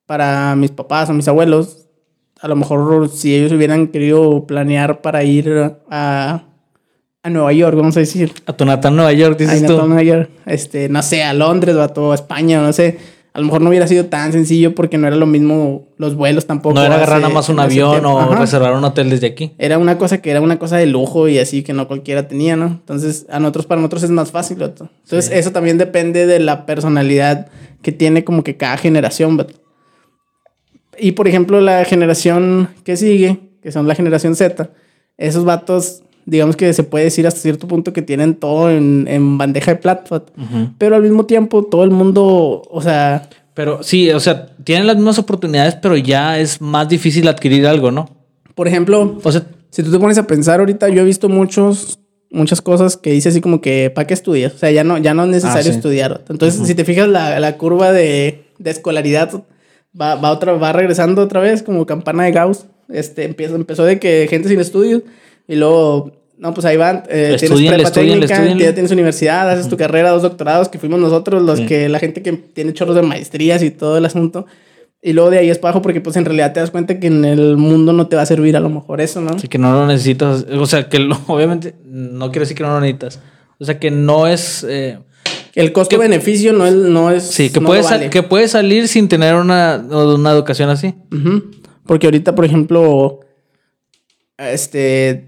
para 0.06 0.54
mis 0.54 0.70
papás 0.70 1.10
o 1.10 1.12
mis 1.12 1.26
abuelos, 1.26 1.77
a 2.40 2.48
lo 2.48 2.56
mejor 2.56 3.08
si 3.08 3.34
ellos 3.34 3.52
hubieran 3.52 3.88
querido 3.88 4.46
planear 4.46 5.00
para 5.00 5.24
ir 5.24 5.72
a, 5.90 6.42
a 7.22 7.30
Nueva 7.30 7.52
York, 7.52 7.76
vamos 7.76 7.96
a 7.96 8.00
decir, 8.00 8.32
A 8.46 8.52
tu 8.52 8.64
natal 8.64 8.94
Nueva 8.96 9.12
York, 9.12 9.38
dices 9.38 9.62
no, 9.62 9.68
tú. 9.68 9.76
todo 9.76 9.86
Nueva 9.86 10.02
York, 10.02 10.30
este, 10.46 10.88
no 10.88 11.02
sé, 11.02 11.22
a 11.24 11.32
Londres 11.34 11.74
o 11.76 11.82
a, 11.82 11.88
todo, 11.88 12.12
a 12.12 12.14
España, 12.14 12.60
no 12.62 12.72
sé. 12.72 12.98
A 13.34 13.40
lo 13.40 13.44
mejor 13.44 13.60
no 13.60 13.68
hubiera 13.68 13.86
sido 13.86 14.06
tan 14.06 14.32
sencillo 14.32 14.74
porque 14.74 14.98
no 14.98 15.06
era 15.06 15.14
lo 15.14 15.26
mismo 15.26 15.86
los 15.96 16.16
vuelos 16.16 16.46
tampoco. 16.46 16.74
No 16.74 16.80
era 16.84 16.94
hace- 16.94 17.04
agarrar 17.04 17.20
nada 17.20 17.32
más 17.34 17.48
un 17.48 17.60
avión 17.60 18.04
o 18.04 18.18
Ajá. 18.18 18.34
reservar 18.40 18.72
un 18.74 18.82
hotel 18.82 19.10
desde 19.10 19.28
aquí. 19.28 19.52
Era 19.58 19.78
una 19.78 19.96
cosa 19.96 20.20
que 20.20 20.30
era 20.30 20.40
una 20.40 20.58
cosa 20.58 20.76
de 20.78 20.86
lujo 20.86 21.28
y 21.28 21.38
así 21.38 21.62
que 21.62 21.72
no 21.72 21.86
cualquiera 21.86 22.26
tenía, 22.26 22.56
¿no? 22.56 22.66
Entonces, 22.66 23.26
a 23.30 23.38
nosotros, 23.38 23.66
para 23.66 23.80
nosotros 23.80 24.02
es 24.04 24.10
más 24.10 24.32
fácil, 24.32 24.58
vato. 24.58 24.88
Entonces, 25.04 25.26
Sí. 25.26 25.38
eso 25.38 25.52
también 25.52 25.78
depende 25.78 26.26
de 26.26 26.40
la 26.40 26.66
personalidad 26.66 27.46
que 27.82 27.92
tiene 27.92 28.24
como 28.24 28.42
que 28.42 28.56
cada 28.56 28.76
generación, 28.76 29.36
vato. 29.36 29.54
Y 31.00 31.12
por 31.12 31.28
ejemplo, 31.28 31.60
la 31.60 31.84
generación 31.84 32.68
que 32.84 32.96
sigue, 32.96 33.38
que 33.62 33.72
son 33.72 33.86
la 33.88 33.94
generación 33.94 34.34
Z, 34.36 34.70
esos 35.16 35.44
vatos, 35.44 36.02
digamos 36.26 36.56
que 36.56 36.72
se 36.72 36.82
puede 36.82 37.04
decir 37.06 37.26
hasta 37.26 37.40
cierto 37.40 37.66
punto 37.68 37.92
que 37.92 38.02
tienen 38.02 38.34
todo 38.34 38.70
en, 38.70 39.06
en 39.08 39.38
bandeja 39.38 39.72
de 39.72 39.76
plata. 39.80 40.22
Pero 40.78 40.96
al 40.96 41.02
mismo 41.02 41.26
tiempo, 41.26 41.64
todo 41.64 41.84
el 41.84 41.90
mundo, 41.90 42.62
o 42.70 42.82
sea, 42.82 43.28
Pero 43.54 43.82
sí, 43.82 44.10
o 44.10 44.20
sea, 44.20 44.46
tienen 44.64 44.86
las 44.86 44.96
mismas 44.96 45.18
oportunidades, 45.18 45.74
pero 45.76 45.96
ya 45.96 46.38
es 46.38 46.60
más 46.60 46.88
difícil 46.88 47.26
adquirir 47.28 47.66
algo, 47.66 47.90
¿no? 47.90 48.08
por 48.54 48.66
ejemplo, 48.66 49.20
O 49.22 49.30
sea, 49.32 49.44
si 49.70 49.84
tú 49.84 49.92
te 49.92 49.98
pones 50.00 50.18
a 50.18 50.26
pensar 50.26 50.58
ahorita, 50.58 50.88
yo 50.88 51.02
he 51.02 51.04
visto 51.04 51.28
muchos, 51.28 52.00
muchas 52.28 52.60
cosas 52.60 52.96
que 52.96 53.12
dice 53.12 53.28
así 53.28 53.40
como 53.40 53.60
que, 53.60 53.88
¿para 53.94 54.04
qué 54.04 54.14
estudias? 54.14 54.52
O 54.54 54.58
sea, 54.58 54.72
ya 54.72 54.82
no, 54.82 54.98
ya 54.98 55.14
no 55.14 55.22
es 55.22 55.28
necesario 55.28 55.60
Ah, 55.60 55.62
sí. 55.62 55.70
estudiar. 55.70 56.24
Entonces, 56.28 56.66
si 56.66 56.74
te 56.74 56.84
fijas, 56.84 57.06
la, 57.08 57.38
la 57.38 57.56
curva 57.56 57.92
de, 57.92 58.42
de 58.58 58.70
escolaridad 58.70 59.44
va, 60.00 60.14
va, 60.16 60.30
otra, 60.30 60.52
va 60.52 60.72
regresando 60.72 61.22
otra 61.22 61.40
vez 61.40 61.62
como 61.62 61.86
campana 61.86 62.24
de 62.24 62.32
Gauss. 62.32 62.66
Este, 62.88 63.24
empieza, 63.24 63.54
empezó 63.54 63.84
de 63.84 63.98
que 63.98 64.26
gente 64.30 64.48
sin 64.48 64.60
estudios 64.60 65.02
y 65.46 65.56
luego, 65.56 66.12
no, 66.38 66.54
pues 66.54 66.64
ahí 66.64 66.76
van, 66.76 67.02
eh, 67.08 67.36
tienes 67.38 67.58
prepa 67.58 67.82
estudienle, 67.82 67.86
técnica, 68.20 68.34
estudienle. 68.34 68.64
ya 68.64 68.72
tienes 68.74 68.92
universidad, 68.92 69.50
haces 69.50 69.68
tu 69.68 69.76
carrera, 69.76 70.10
dos 70.10 70.22
doctorados, 70.22 70.68
que 70.68 70.78
fuimos 70.78 70.98
nosotros 71.00 71.42
los 71.42 71.60
que, 71.60 71.88
la 71.88 71.98
gente 71.98 72.22
que 72.22 72.32
tiene 72.32 72.72
chorros 72.72 72.94
de 72.96 73.02
maestrías 73.02 73.62
y 73.62 73.70
todo 73.70 73.98
el 73.98 74.04
asunto. 74.06 74.46
Y 75.00 75.12
luego 75.12 75.30
de 75.30 75.38
ahí 75.38 75.50
es 75.50 75.58
abajo 75.58 75.80
porque 75.82 76.00
pues 76.00 76.16
en 76.16 76.24
realidad 76.24 76.52
te 76.52 76.60
das 76.60 76.70
cuenta 76.70 76.98
que 76.98 77.06
en 77.06 77.24
el 77.24 77.56
mundo 77.56 77.92
no 77.92 78.08
te 78.08 78.16
va 78.16 78.22
a 78.22 78.26
servir 78.26 78.56
a 78.56 78.60
lo 78.60 78.68
mejor 78.68 79.00
eso, 79.00 79.20
¿no? 79.20 79.38
sí 79.38 79.46
que 79.48 79.58
no 79.58 79.72
lo 79.72 79.86
necesitas. 79.86 80.44
O 80.50 80.66
sea, 80.66 80.88
que 80.88 80.98
lo- 80.98 81.18
obviamente 81.28 81.74
no 81.84 82.30
quiero 82.30 82.40
decir 82.44 82.56
que 82.56 82.62
no 82.64 82.70
lo 82.70 82.80
necesitas. 82.80 83.20
O 83.60 83.64
sea, 83.64 83.78
que 83.78 83.90
no 83.90 84.26
es... 84.26 84.64
eh, 84.68 84.98
El 85.58 85.72
costo-beneficio 85.72 86.52
no 86.52 86.66
es, 86.66 86.74
no 86.74 87.10
es. 87.10 87.24
sí, 87.24 87.50
que, 87.50 87.60
no 87.60 87.68
vale. 87.70 88.10
que 88.10 88.22
puedes 88.22 88.52
salir 88.52 88.86
sin 88.86 89.08
tener 89.08 89.34
una, 89.34 89.84
una 89.90 90.30
educación 90.30 90.70
así. 90.70 90.94
Porque 91.84 92.06
ahorita, 92.06 92.34
por 92.34 92.44
ejemplo, 92.44 93.20
este. 94.36 95.24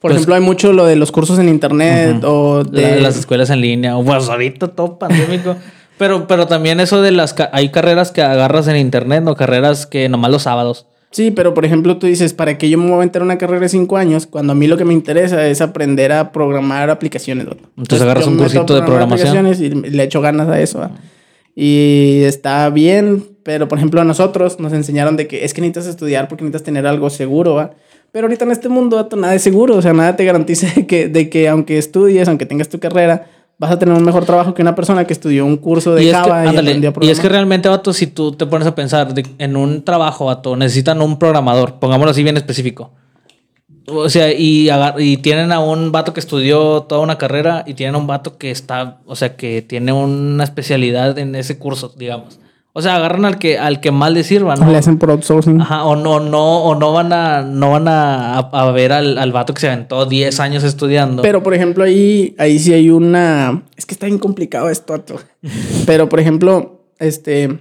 Por 0.00 0.10
Pues- 0.10 0.14
ejemplo, 0.16 0.34
hay 0.34 0.40
mucho 0.42 0.72
lo 0.72 0.84
de 0.86 0.96
los 0.96 1.10
cursos 1.10 1.38
en 1.38 1.48
internet 1.48 2.18
Ujú. 2.18 2.26
o 2.26 2.64
de. 2.64 2.82
La- 2.82 2.96
las 3.00 3.16
escuelas 3.16 3.50
en 3.50 3.60
línea, 3.62 3.96
o 3.96 4.04
pues 4.04 4.28
ahorita 4.28 4.68
todo 4.68 4.98
pandémico. 4.98 5.56
pero, 5.98 6.26
pero 6.26 6.46
también 6.46 6.78
eso 6.80 7.00
de 7.02 7.10
las... 7.10 7.34
Hay 7.52 7.70
carreras 7.70 8.10
que 8.12 8.20
agarras 8.22 8.68
en 8.68 8.76
internet, 8.76 9.22
no 9.24 9.34
carreras 9.34 9.86
que 9.86 10.08
nomás 10.08 10.30
los 10.30 10.42
sábados. 10.42 10.86
Sí, 11.14 11.30
pero 11.30 11.54
por 11.54 11.64
ejemplo 11.64 11.96
tú 11.96 12.08
dices, 12.08 12.34
¿para 12.34 12.58
qué 12.58 12.68
yo 12.68 12.76
me 12.76 12.86
voy 12.86 12.94
a 12.94 12.96
aventar 12.96 13.22
una 13.22 13.38
carrera 13.38 13.60
de 13.60 13.68
cinco 13.68 13.96
años 13.96 14.26
cuando 14.26 14.52
a 14.52 14.56
mí 14.56 14.66
lo 14.66 14.76
que 14.76 14.84
me 14.84 14.92
interesa 14.92 15.46
es 15.46 15.60
aprender 15.60 16.10
a 16.10 16.32
programar 16.32 16.90
aplicaciones? 16.90 17.46
Entonces 17.76 18.02
agarras 18.02 18.26
un 18.26 18.36
cursito 18.36 18.74
de 18.74 18.82
programación. 18.82 19.46
Y 19.46 19.68
le 19.90 20.02
echo 20.02 20.20
ganas 20.20 20.48
a 20.48 20.60
eso. 20.60 20.80
¿va? 20.80 20.90
Y 21.54 22.22
está 22.24 22.68
bien, 22.70 23.24
pero 23.44 23.68
por 23.68 23.78
ejemplo 23.78 24.00
a 24.00 24.04
nosotros 24.04 24.58
nos 24.58 24.72
enseñaron 24.72 25.16
de 25.16 25.28
que 25.28 25.44
es 25.44 25.54
que 25.54 25.60
necesitas 25.60 25.86
estudiar 25.86 26.26
porque 26.26 26.42
necesitas 26.42 26.64
tener 26.64 26.84
algo 26.84 27.08
seguro, 27.10 27.54
¿va? 27.54 27.74
Pero 28.10 28.26
ahorita 28.26 28.44
en 28.44 28.50
este 28.50 28.68
mundo 28.68 29.08
nada 29.16 29.36
es 29.36 29.42
seguro, 29.42 29.76
o 29.76 29.82
sea, 29.82 29.92
nada 29.92 30.16
te 30.16 30.24
garantiza 30.24 30.66
de 30.74 30.84
que, 30.84 31.06
de 31.06 31.30
que 31.30 31.48
aunque 31.48 31.78
estudies, 31.78 32.26
aunque 32.26 32.44
tengas 32.44 32.68
tu 32.68 32.80
carrera, 32.80 33.28
vas 33.58 33.70
a 33.70 33.78
tener 33.78 33.94
un 33.96 34.04
mejor 34.04 34.24
trabajo 34.24 34.54
que 34.54 34.62
una 34.62 34.74
persona 34.74 35.06
que 35.06 35.12
estudió 35.12 35.44
un 35.46 35.56
curso 35.56 35.94
de 35.94 36.04
Y 36.04 36.08
es, 36.08 36.12
que, 36.12 36.18
Java 36.22 36.44
y, 36.44 36.48
ándale, 36.48 36.70
aprendió 36.70 36.90
a 36.90 37.04
y 37.06 37.10
es 37.10 37.20
que 37.20 37.28
realmente, 37.28 37.68
vato, 37.68 37.92
si 37.92 38.06
tú 38.08 38.32
te 38.32 38.46
pones 38.46 38.66
a 38.66 38.74
pensar 38.74 39.14
de- 39.14 39.26
en 39.38 39.56
un 39.56 39.84
trabajo, 39.84 40.26
vato, 40.26 40.56
necesitan 40.56 41.00
un 41.00 41.18
programador, 41.18 41.74
pongámoslo 41.78 42.10
así 42.10 42.22
bien 42.22 42.36
específico. 42.36 42.92
O 43.86 44.08
sea, 44.08 44.32
y, 44.32 44.70
y 44.98 45.18
tienen 45.18 45.52
a 45.52 45.60
un 45.60 45.92
vato 45.92 46.14
que 46.14 46.20
estudió 46.20 46.82
toda 46.82 47.02
una 47.02 47.18
carrera 47.18 47.64
y 47.66 47.74
tienen 47.74 47.94
a 47.94 47.98
un 47.98 48.06
vato 48.06 48.38
que 48.38 48.50
está, 48.50 48.98
o 49.04 49.14
sea, 49.14 49.36
que 49.36 49.60
tiene 49.60 49.92
una 49.92 50.42
especialidad 50.44 51.18
en 51.18 51.34
ese 51.34 51.58
curso, 51.58 51.92
digamos. 51.96 52.40
O 52.76 52.82
sea, 52.82 52.96
agarran 52.96 53.24
al 53.24 53.38
que, 53.38 53.56
al 53.56 53.80
que 53.80 53.92
más 53.92 54.12
le 54.12 54.24
sirva, 54.24 54.56
¿no? 54.56 54.68
Le 54.68 54.76
hacen 54.76 54.98
por 54.98 55.08
outsourcing. 55.12 55.60
Ajá, 55.60 55.84
o 55.84 55.94
no, 55.94 56.18
no, 56.18 56.64
o 56.64 56.74
no 56.74 56.92
van 56.92 57.12
a, 57.12 57.42
no 57.42 57.70
van 57.70 57.86
a, 57.86 58.38
a 58.38 58.72
ver 58.72 58.92
al, 58.92 59.16
al 59.16 59.30
vato 59.30 59.54
que 59.54 59.60
se 59.60 59.68
aventó 59.68 60.06
10 60.06 60.40
años 60.40 60.64
estudiando. 60.64 61.22
Pero, 61.22 61.44
por 61.44 61.54
ejemplo, 61.54 61.84
ahí, 61.84 62.34
ahí 62.36 62.58
sí 62.58 62.72
hay 62.72 62.90
una... 62.90 63.62
Es 63.76 63.86
que 63.86 63.94
está 63.94 64.06
bien 64.06 64.18
complicado 64.18 64.70
esto. 64.70 65.00
Pero, 65.86 66.08
por 66.08 66.18
ejemplo, 66.18 66.88
este... 66.98 67.60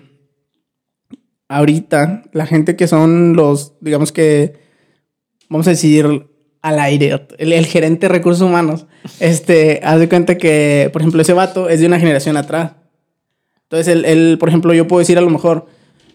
Ahorita, 1.47 2.23
la 2.31 2.47
gente 2.47 2.75
que 2.75 2.87
son 2.87 3.35
los, 3.35 3.73
digamos 3.81 4.11
que, 4.11 4.55
vamos 5.47 5.67
a 5.67 5.71
decir, 5.71 6.25
al 6.63 6.79
aire, 6.79 7.27
el, 7.37 7.53
el 7.53 7.67
gerente 7.67 8.07
de 8.07 8.13
recursos 8.13 8.41
humanos, 8.41 8.87
este, 9.19 9.79
haz 9.83 9.99
de 9.99 10.09
cuenta 10.09 10.39
que, 10.39 10.89
por 10.91 11.03
ejemplo, 11.03 11.21
ese 11.21 11.33
vato 11.33 11.69
es 11.69 11.81
de 11.81 11.85
una 11.85 11.99
generación 11.99 12.35
atrás. 12.35 12.71
Entonces, 13.73 13.91
él, 13.95 14.05
él, 14.05 14.37
por 14.39 14.49
ejemplo, 14.49 14.71
yo 14.75 14.87
puedo 14.87 14.99
decir 14.99 15.17
a 15.17 15.21
lo 15.21 15.31
mejor, 15.31 15.65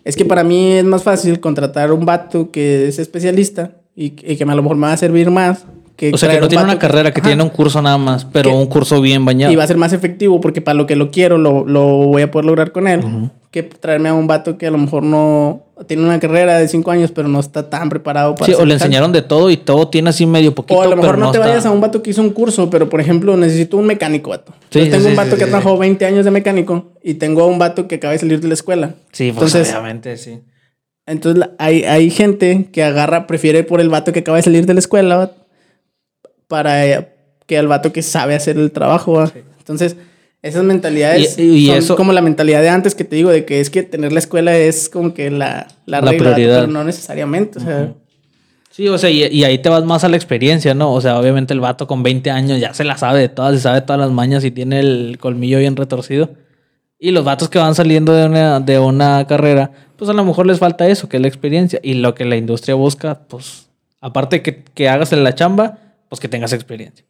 es 0.05 0.14
que 0.14 0.25
para 0.25 0.44
mí 0.44 0.75
es 0.75 0.85
más 0.85 1.03
fácil 1.03 1.40
contratar 1.40 1.90
un 1.90 2.07
vato 2.07 2.53
que 2.53 2.87
es 2.87 3.01
especialista 3.01 3.73
y, 3.97 4.05
y 4.23 4.37
que 4.37 4.44
a 4.44 4.55
lo 4.55 4.62
mejor 4.62 4.77
me 4.77 4.87
va 4.87 4.92
a 4.92 4.97
servir 4.97 5.29
más. 5.31 5.66
Que 5.97 6.12
o 6.14 6.16
sea, 6.16 6.31
que 6.31 6.38
no 6.38 6.44
un 6.44 6.49
tiene 6.49 6.62
una 6.62 6.79
carrera, 6.79 7.12
que 7.12 7.18
Ajá. 7.21 7.31
tiene 7.31 7.42
un 7.42 7.49
curso 7.49 7.83
nada 7.83 7.99
más, 7.99 8.25
pero 8.25 8.51
Que- 8.51 8.57
un 8.57 8.66
curso 8.66 9.01
bien 9.01 9.25
bañado. 9.25 9.53
Y 9.53 9.57
va 9.57 9.64
a 9.64 9.66
ser 9.66 9.77
más 9.77 9.92
efectivo 9.92 10.40
porque 10.40 10.61
para 10.61 10.77
lo 10.77 10.87
que 10.87 10.94
lo 10.94 11.11
quiero 11.11 11.37
lo, 11.37 11.66
lo 11.66 11.85
voy 12.07 12.23
a 12.23 12.31
poder 12.31 12.44
lograr 12.44 12.71
con 12.71 12.87
él. 12.87 13.01
Que 13.51 13.64
traerme 13.64 14.09
a 14.11 14.14
un 14.14 14.29
vato 14.29 14.57
que 14.57 14.68
a 14.68 14.71
lo 14.71 14.79
mejor 14.79 15.03
no 15.03 15.64
tiene 15.87 16.03
una 16.05 16.19
carrera 16.19 16.59
de 16.59 16.67
cinco 16.69 16.91
años, 16.91 17.11
pero 17.12 17.29
no 17.29 17.38
está 17.41 17.71
tan 17.71 17.88
preparado 17.88 18.35
para 18.35 18.47
Sí, 18.53 18.61
o 18.61 18.64
le 18.64 18.75
enseñaron 18.75 19.12
de 19.12 19.23
todo 19.23 19.51
y 19.51 19.57
todo 19.57 19.88
tiene 19.88 20.11
así 20.11 20.27
medio 20.27 20.55
poquito. 20.55 20.79
O 20.79 20.83
a 20.83 20.87
lo 20.87 20.97
mejor 20.97 21.11
pero 21.12 21.19
no 21.19 21.31
te 21.31 21.38
está- 21.38 21.49
vayas 21.49 21.67
a 21.67 21.71
un 21.71 21.81
vato 21.81 22.03
que 22.03 22.11
hizo 22.11 22.21
un 22.23 22.31
curso, 22.31 22.69
pero 22.69 22.88
por 22.88 23.01
ejemplo, 23.01 23.37
necesito 23.37 23.77
un 23.77 23.87
mecánico, 23.87 24.31
vato. 24.31 24.53
Sí, 24.71 24.81
Yo 24.81 24.91
tengo 24.91 25.05
sí, 25.05 25.11
un 25.11 25.17
vato 25.17 25.33
sí, 25.33 25.37
que 25.38 25.45
trabajó 25.47 25.79
20 25.79 26.05
años 26.07 26.25
de 26.25 26.31
mecánico 26.31 26.93
y 27.03 27.14
tengo 27.14 27.43
a 27.43 27.47
un 27.47 27.59
vato 27.59 27.87
que 27.87 27.97
acaba 27.97 28.12
de 28.12 28.19
salir 28.19 28.41
de 28.41 28.49
la 28.49 28.55
escuela. 28.55 28.95
Sí, 29.12 29.33
pues 29.33 29.55
Entonces- 29.55 29.71
obviamente, 29.73 30.17
sí. 30.17 30.41
Entonces 31.07 31.49
hay, 31.59 31.85
hay 31.85 32.11
gente 32.11 32.69
que 32.73 32.83
agarra, 32.85 33.27
prefiere 33.27 33.62
por 33.64 33.81
el 33.81 33.88
vato 33.88 34.12
que 34.12 34.21
acaba 34.21 34.37
de 34.37 34.43
salir 34.43 34.67
de 34.67 34.75
la 34.75 34.81
escuela 34.81 35.33
para 36.49 36.87
eh, 36.87 37.09
que 37.47 37.57
al 37.59 37.67
vato 37.69 37.93
que 37.93 38.03
sabe 38.03 38.35
hacer 38.35 38.57
el 38.59 38.73
trabajo. 38.73 39.23
Entonces, 39.59 39.97
esas 40.42 40.62
mentalidades 40.64 41.38
Y- 41.38 41.42
y 41.42 41.66
son 41.66 41.77
eso- 41.79 41.96
como 41.96 42.12
la 42.12 42.22
mentalidad 42.22 42.62
de 42.62 42.68
antes 42.68 42.94
que 42.94 43.05
te 43.05 43.16
digo, 43.16 43.31
de 43.31 43.44
que 43.44 43.61
es 43.61 43.70
que 43.70 43.83
tener 43.83 44.12
la 44.12 44.18
escuela 44.20 44.57
es 44.57 44.88
como 44.88 45.14
que 45.14 45.31
la, 45.31 45.68
la, 45.87 46.01
La 46.01 46.11
regla, 46.12 46.35
prioridad. 46.35 46.61
pero 46.61 46.72
no 46.72 46.85
necesariamente. 46.85 47.59
O 47.59 47.62
sea, 47.62 47.92
Sí, 48.70 48.87
o 48.87 48.96
sea, 48.96 49.11
y, 49.11 49.24
y 49.24 49.42
ahí 49.42 49.59
te 49.59 49.68
vas 49.70 49.85
más 49.85 50.05
a 50.05 50.09
la 50.09 50.14
experiencia, 50.16 50.72
¿no? 50.72 50.92
O 50.92 51.01
sea, 51.01 51.18
obviamente 51.18 51.53
el 51.53 51.59
vato 51.59 51.88
con 51.88 52.05
20 52.05 52.31
años 52.31 52.61
ya 52.61 52.72
se 52.74 52.85
la 52.85 52.96
sabe 52.96 53.18
de 53.18 53.29
todas, 53.29 53.57
se 53.57 53.61
sabe 53.62 53.81
todas 53.81 53.98
las 53.98 54.12
mañas 54.12 54.44
y 54.44 54.53
tiene 54.53 54.79
el 54.79 55.18
colmillo 55.18 55.59
bien 55.59 55.74
retorcido. 55.74 56.31
Y 57.01 57.11
los 57.11 57.24
vatos 57.24 57.48
que 57.48 57.59
van 57.59 57.74
saliendo 57.74 58.12
de 58.12 58.27
una, 58.27 58.61
de 58.61 58.79
una 58.79 59.27
carrera, 59.27 59.72
pues 59.96 60.09
a 60.09 60.12
lo 60.12 60.24
mejor 60.24 60.46
les 60.46 60.61
falta 60.61 60.87
eso, 60.87 61.09
que 61.09 61.16
es 61.16 61.20
la 61.20 61.27
experiencia. 61.29 61.81
Y 61.83 61.94
lo 61.94 62.14
que 62.14 62.24
la 62.24 62.37
industria 62.37 62.77
busca, 62.77 63.18
pues, 63.27 63.68
aparte 64.01 64.42
que, 64.42 64.62
que 64.74 64.88
hagas 64.88 65.12
en 65.12 65.24
la 65.24 65.35
chamba, 65.35 65.79
pues 66.09 66.20
que 66.20 66.29
tengas 66.29 66.53
experiencia. 66.53 67.05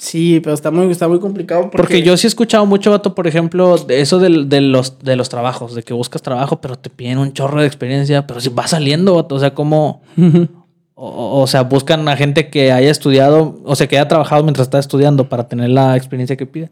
Sí, 0.00 0.40
pero 0.42 0.54
está 0.54 0.70
muy, 0.72 0.90
está 0.90 1.06
muy 1.06 1.20
complicado 1.20 1.62
porque, 1.70 1.76
Porque 1.76 2.02
yo 2.02 2.16
sí 2.16 2.26
he 2.26 2.28
escuchado 2.28 2.66
mucho, 2.66 2.90
vato, 2.90 3.14
por 3.14 3.26
ejemplo, 3.28 3.76
de 3.78 4.00
eso 4.00 4.18
del- 4.18 4.48
de, 4.48 4.60
los, 4.60 4.98
de 4.98 5.14
los 5.14 5.28
trabajos, 5.28 5.74
de 5.74 5.82
que 5.82 5.92
buscas 5.94 6.22
trabajo, 6.22 6.60
pero 6.60 6.76
te 6.76 6.90
piden 6.90 7.18
un 7.18 7.32
chorro 7.32 7.60
de 7.60 7.66
experiencia, 7.66 8.26
pero 8.26 8.40
si 8.40 8.48
va 8.48 8.66
saliendo, 8.66 9.14
vato, 9.14 9.36
o 9.36 9.40
sea, 9.40 9.54
como... 9.54 10.02
O, 11.02 11.40
o- 11.40 11.46
sea, 11.46 11.62
buscan 11.62 12.06
a 12.10 12.14
gente 12.16 12.50
que 12.50 12.72
haya 12.72 12.90
estudiado, 12.90 13.58
o 13.64 13.74
sea, 13.74 13.86
que 13.86 13.96
haya 13.96 14.06
trabajado 14.06 14.42
mientras 14.42 14.66
está 14.66 14.78
estudiando 14.78 15.30
para 15.30 15.48
tener 15.48 15.70
la 15.70 15.96
experiencia 15.96 16.36
que 16.36 16.44
piden. 16.44 16.70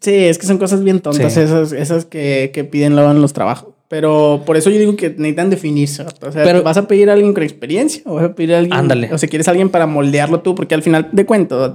Sí, 0.00 0.14
es 0.14 0.38
que 0.38 0.46
son 0.46 0.56
cosas 0.56 0.82
bien 0.82 1.00
tontas 1.00 1.34
Sí. 1.34 1.40
esas, 1.40 1.72
esas 1.72 2.06
que, 2.06 2.52
que 2.54 2.64
piden 2.64 2.94
luego 2.94 3.10
en 3.10 3.20
los 3.20 3.34
trabajos. 3.34 3.74
Pero 3.88 4.44
por 4.46 4.56
eso 4.56 4.70
yo 4.70 4.78
digo 4.78 4.96
que 4.96 5.10
necesitan 5.10 5.50
definirse. 5.50 6.04
O 6.04 6.32
sea, 6.32 6.42
Pero- 6.42 6.62
¿vas 6.62 6.78
a 6.78 6.88
pedir 6.88 7.10
a 7.10 7.12
alguien 7.12 7.34
con 7.34 7.42
experiencia? 7.42 8.00
¿O 8.06 8.14
vas 8.14 8.24
a 8.24 8.34
pedir 8.34 8.54
a 8.54 8.58
alguien? 8.60 8.72
Ándale. 8.78 9.12
O 9.12 9.18
sea, 9.18 9.28
¿quieres 9.28 9.46
a 9.46 9.50
alguien 9.50 9.68
para 9.68 9.86
moldearlo 9.86 10.40
tú? 10.40 10.54
Porque 10.54 10.74
al 10.74 10.80
final 10.82 11.10
de 11.12 11.26
cuentas, 11.26 11.72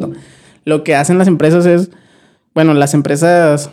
lo 0.65 0.84
que 0.84 0.95
hacen 0.95 1.17
las 1.17 1.28
empresas 1.28 1.65
es... 1.65 1.89
Bueno, 2.54 2.74
las 2.74 2.93
empresas... 2.93 3.69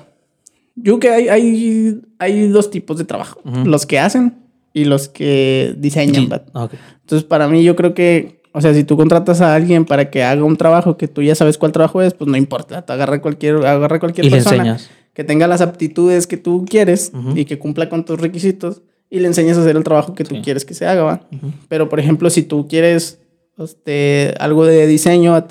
Yo 0.77 0.99
creo 0.99 1.01
que 1.01 1.11
hay, 1.11 1.29
hay, 1.29 2.01
hay 2.19 2.49
dos 2.49 2.71
tipos 2.71 2.99
de 2.99 3.05
trabajo. 3.05 3.41
Los 3.65 3.87
que 3.87 3.99
hacen 3.99 4.35
y 4.75 4.85
los 4.85 5.09
que 5.09 5.75
diseñan. 5.79 6.15
Sí. 6.27 6.29
Ah, 6.53 6.65
ok. 6.65 6.75
Entonces, 7.01 7.27
para 7.27 7.49
mí, 7.49 7.65
yo 7.65 7.75
creo 7.77 7.95
que, 7.95 8.43
o 8.53 8.61
sea, 8.61 8.75
si 8.75 8.85
tú 8.85 8.97
contratas 8.99 9.41
a 9.41 9.55
alguien 9.55 9.87
para 9.87 10.11
que 10.11 10.23
haga 10.23 10.45
un 10.45 10.59
trabajo 10.59 10.99
que 10.99 11.09
tú 11.09 11.23
ya 11.23 11.35
sabes 11.35 11.57
cuál 11.57 11.73
trabajo 11.73 12.03
es, 12.03 12.13
pues 12.13 12.29
no 12.31 12.37
importa. 12.37 12.83
Tú 12.85 12.93
agarra 12.93 13.23
cualquier, 13.23 13.57
agarra 13.65 13.99
cualquier 13.99 14.27
Y 14.27 14.31
le 14.31 14.37
persona 14.37 14.57
enseñas. 14.57 14.91
que 15.15 15.25
tenga 15.25 15.47
las 15.47 15.63
aptitudes 15.63 16.27
que 16.27 16.37
tú 16.37 16.67
quieres 16.69 17.11
y 17.35 17.47
que 17.47 17.59
cumpla 17.59 17.89
con 17.89 18.05
tus 18.05 18.21
requisitos 18.21 18.83
y 19.09 19.21
le 19.21 19.29
enseñas 19.29 19.57
a 19.57 19.63
hacer 19.63 19.77
el 19.77 19.85
trabajo 19.85 20.15
que 20.15 20.25
tú 20.25 20.35
Sí. 20.35 20.43
quieres 20.43 20.67
que 20.67 20.75
se 20.75 20.85
haga, 20.85 21.03
¿va? 21.05 21.21
Pero, 21.69 21.89
por 21.89 22.01
ejemplo, 22.01 22.29
si 22.29 22.43
tú 22.43 22.69
quieres 22.69 23.19
este, 23.59 24.35
algo 24.39 24.67
de 24.67 24.87
diseño, 24.87 25.43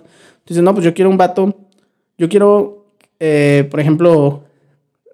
tú 0.45 0.53
dices, 0.53 0.63
no, 0.63 0.73
pues 0.73 0.85
yo 0.85 0.93
quiero 0.93 1.09
un 1.09 1.17
vato, 1.17 1.53
yo 2.17 2.29
quiero, 2.29 2.85
eh, 3.19 3.67
por 3.69 3.79
ejemplo, 3.79 4.43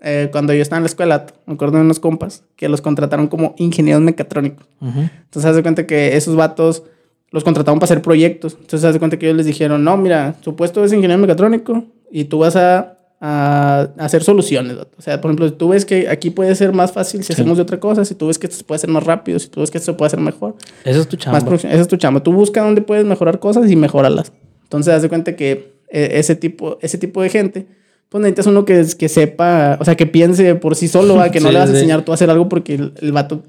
eh, 0.02 0.30
cuando 0.32 0.54
yo 0.54 0.62
estaba 0.62 0.78
en 0.78 0.84
la 0.84 0.88
escuela, 0.88 1.26
me 1.46 1.54
acuerdo 1.56 1.78
de 1.78 1.84
unos 1.84 2.00
compas 2.00 2.44
que 2.56 2.70
los 2.70 2.82
contrataron 2.82 3.28
como 3.28 3.56
ingenieros 3.58 4.02
mecatrónicos. 4.02 4.66
Ujú. 4.82 5.00
Entonces, 5.02 5.46
haz 5.50 5.56
de 5.56 5.64
cuenta 5.64 5.88
que 5.88 6.16
esos 6.16 6.36
vatos 6.36 6.84
los 7.32 7.44
contrataron 7.44 7.80
para 7.80 7.86
hacer 7.86 8.02
proyectos. 8.02 8.54
Entonces, 8.60 8.84
haz 8.84 8.94
de 8.94 9.00
cuenta 9.00 9.18
que 9.18 9.26
ellos 9.28 9.38
les 9.38 9.46
dijeron, 9.46 9.84
no, 9.84 9.96
mira, 9.98 10.36
su 10.42 10.56
puesto 10.56 10.84
es 10.84 10.92
ingeniero 10.92 11.22
mecatrónico 11.22 11.86
y 12.12 12.26
tú 12.26 12.40
vas 12.40 12.56
a, 12.58 12.98
a 13.22 13.88
hacer 14.00 14.24
soluciones. 14.24 14.76
vato. 14.76 14.92
O 14.98 15.02
sea, 15.02 15.22
por 15.22 15.30
ejemplo, 15.30 15.48
si 15.48 15.54
tú 15.56 15.70
ves 15.70 15.86
que 15.86 16.10
aquí 16.10 16.30
puede 16.32 16.56
ser 16.56 16.74
más 16.74 16.92
fácil 16.92 17.22
si 17.22 17.28
Sí. 17.28 17.34
hacemos 17.34 17.58
de 17.58 17.64
otra 17.64 17.80
cosa, 17.80 18.04
si 18.04 18.16
tú 18.16 18.28
ves 18.28 18.38
que 18.40 18.48
esto 18.48 18.58
se 18.58 18.64
puede 18.64 18.78
hacer 18.78 18.90
más 18.90 19.04
rápido, 19.06 19.38
si 19.40 19.48
tú 19.48 19.62
ves 19.62 19.70
que 19.72 19.78
esto 19.78 19.92
se 19.94 19.98
puede 19.98 20.08
hacer 20.08 20.20
mejor, 20.20 20.56
Esa 20.84 21.00
es 21.00 21.08
tu 21.08 21.16
más 21.16 21.24
chamba. 21.24 21.40
producción. 21.42 21.72
Esa 21.72 21.82
es 21.84 21.88
tu 21.88 21.96
chamba. 21.98 22.22
Tú 22.24 22.34
busca 22.34 22.62
dónde 22.64 22.82
puedes 22.82 23.06
mejorar 23.06 23.40
cosas 23.40 23.70
y 23.72 23.76
mejóralas. 23.76 24.34
Entonces, 24.72 24.94
haz 24.94 25.02
de 25.02 25.10
cuenta 25.10 25.36
que 25.36 25.74
eh, 25.90 26.12
ese, 26.14 26.38
tipo, 26.38 26.78
ese 26.82 26.98
tipo 26.98 27.22
de 27.22 27.28
gente, 27.30 27.68
pues 28.08 28.22
necesitas 28.22 28.48
uno 28.48 28.64
que, 28.64 28.86
que 28.98 29.10
sepa, 29.10 29.78
o 29.82 29.84
sea, 29.84 29.96
que 29.96 30.06
piense 30.06 30.56
por 30.56 30.78
sí 30.78 30.88
solo, 30.88 31.16
¿va? 31.16 31.30
que 31.30 31.42
no 31.42 31.48
Sí, 31.50 31.54
le 31.54 31.60
vas 31.60 31.70
a 31.70 31.74
sí. 31.74 31.78
enseñar 31.80 32.04
tú 32.06 32.12
a 32.12 32.16
hacer 32.16 32.30
algo 32.30 32.48
porque 32.48 32.76
el, 32.76 32.94
el 33.02 33.12
vato 33.12 33.44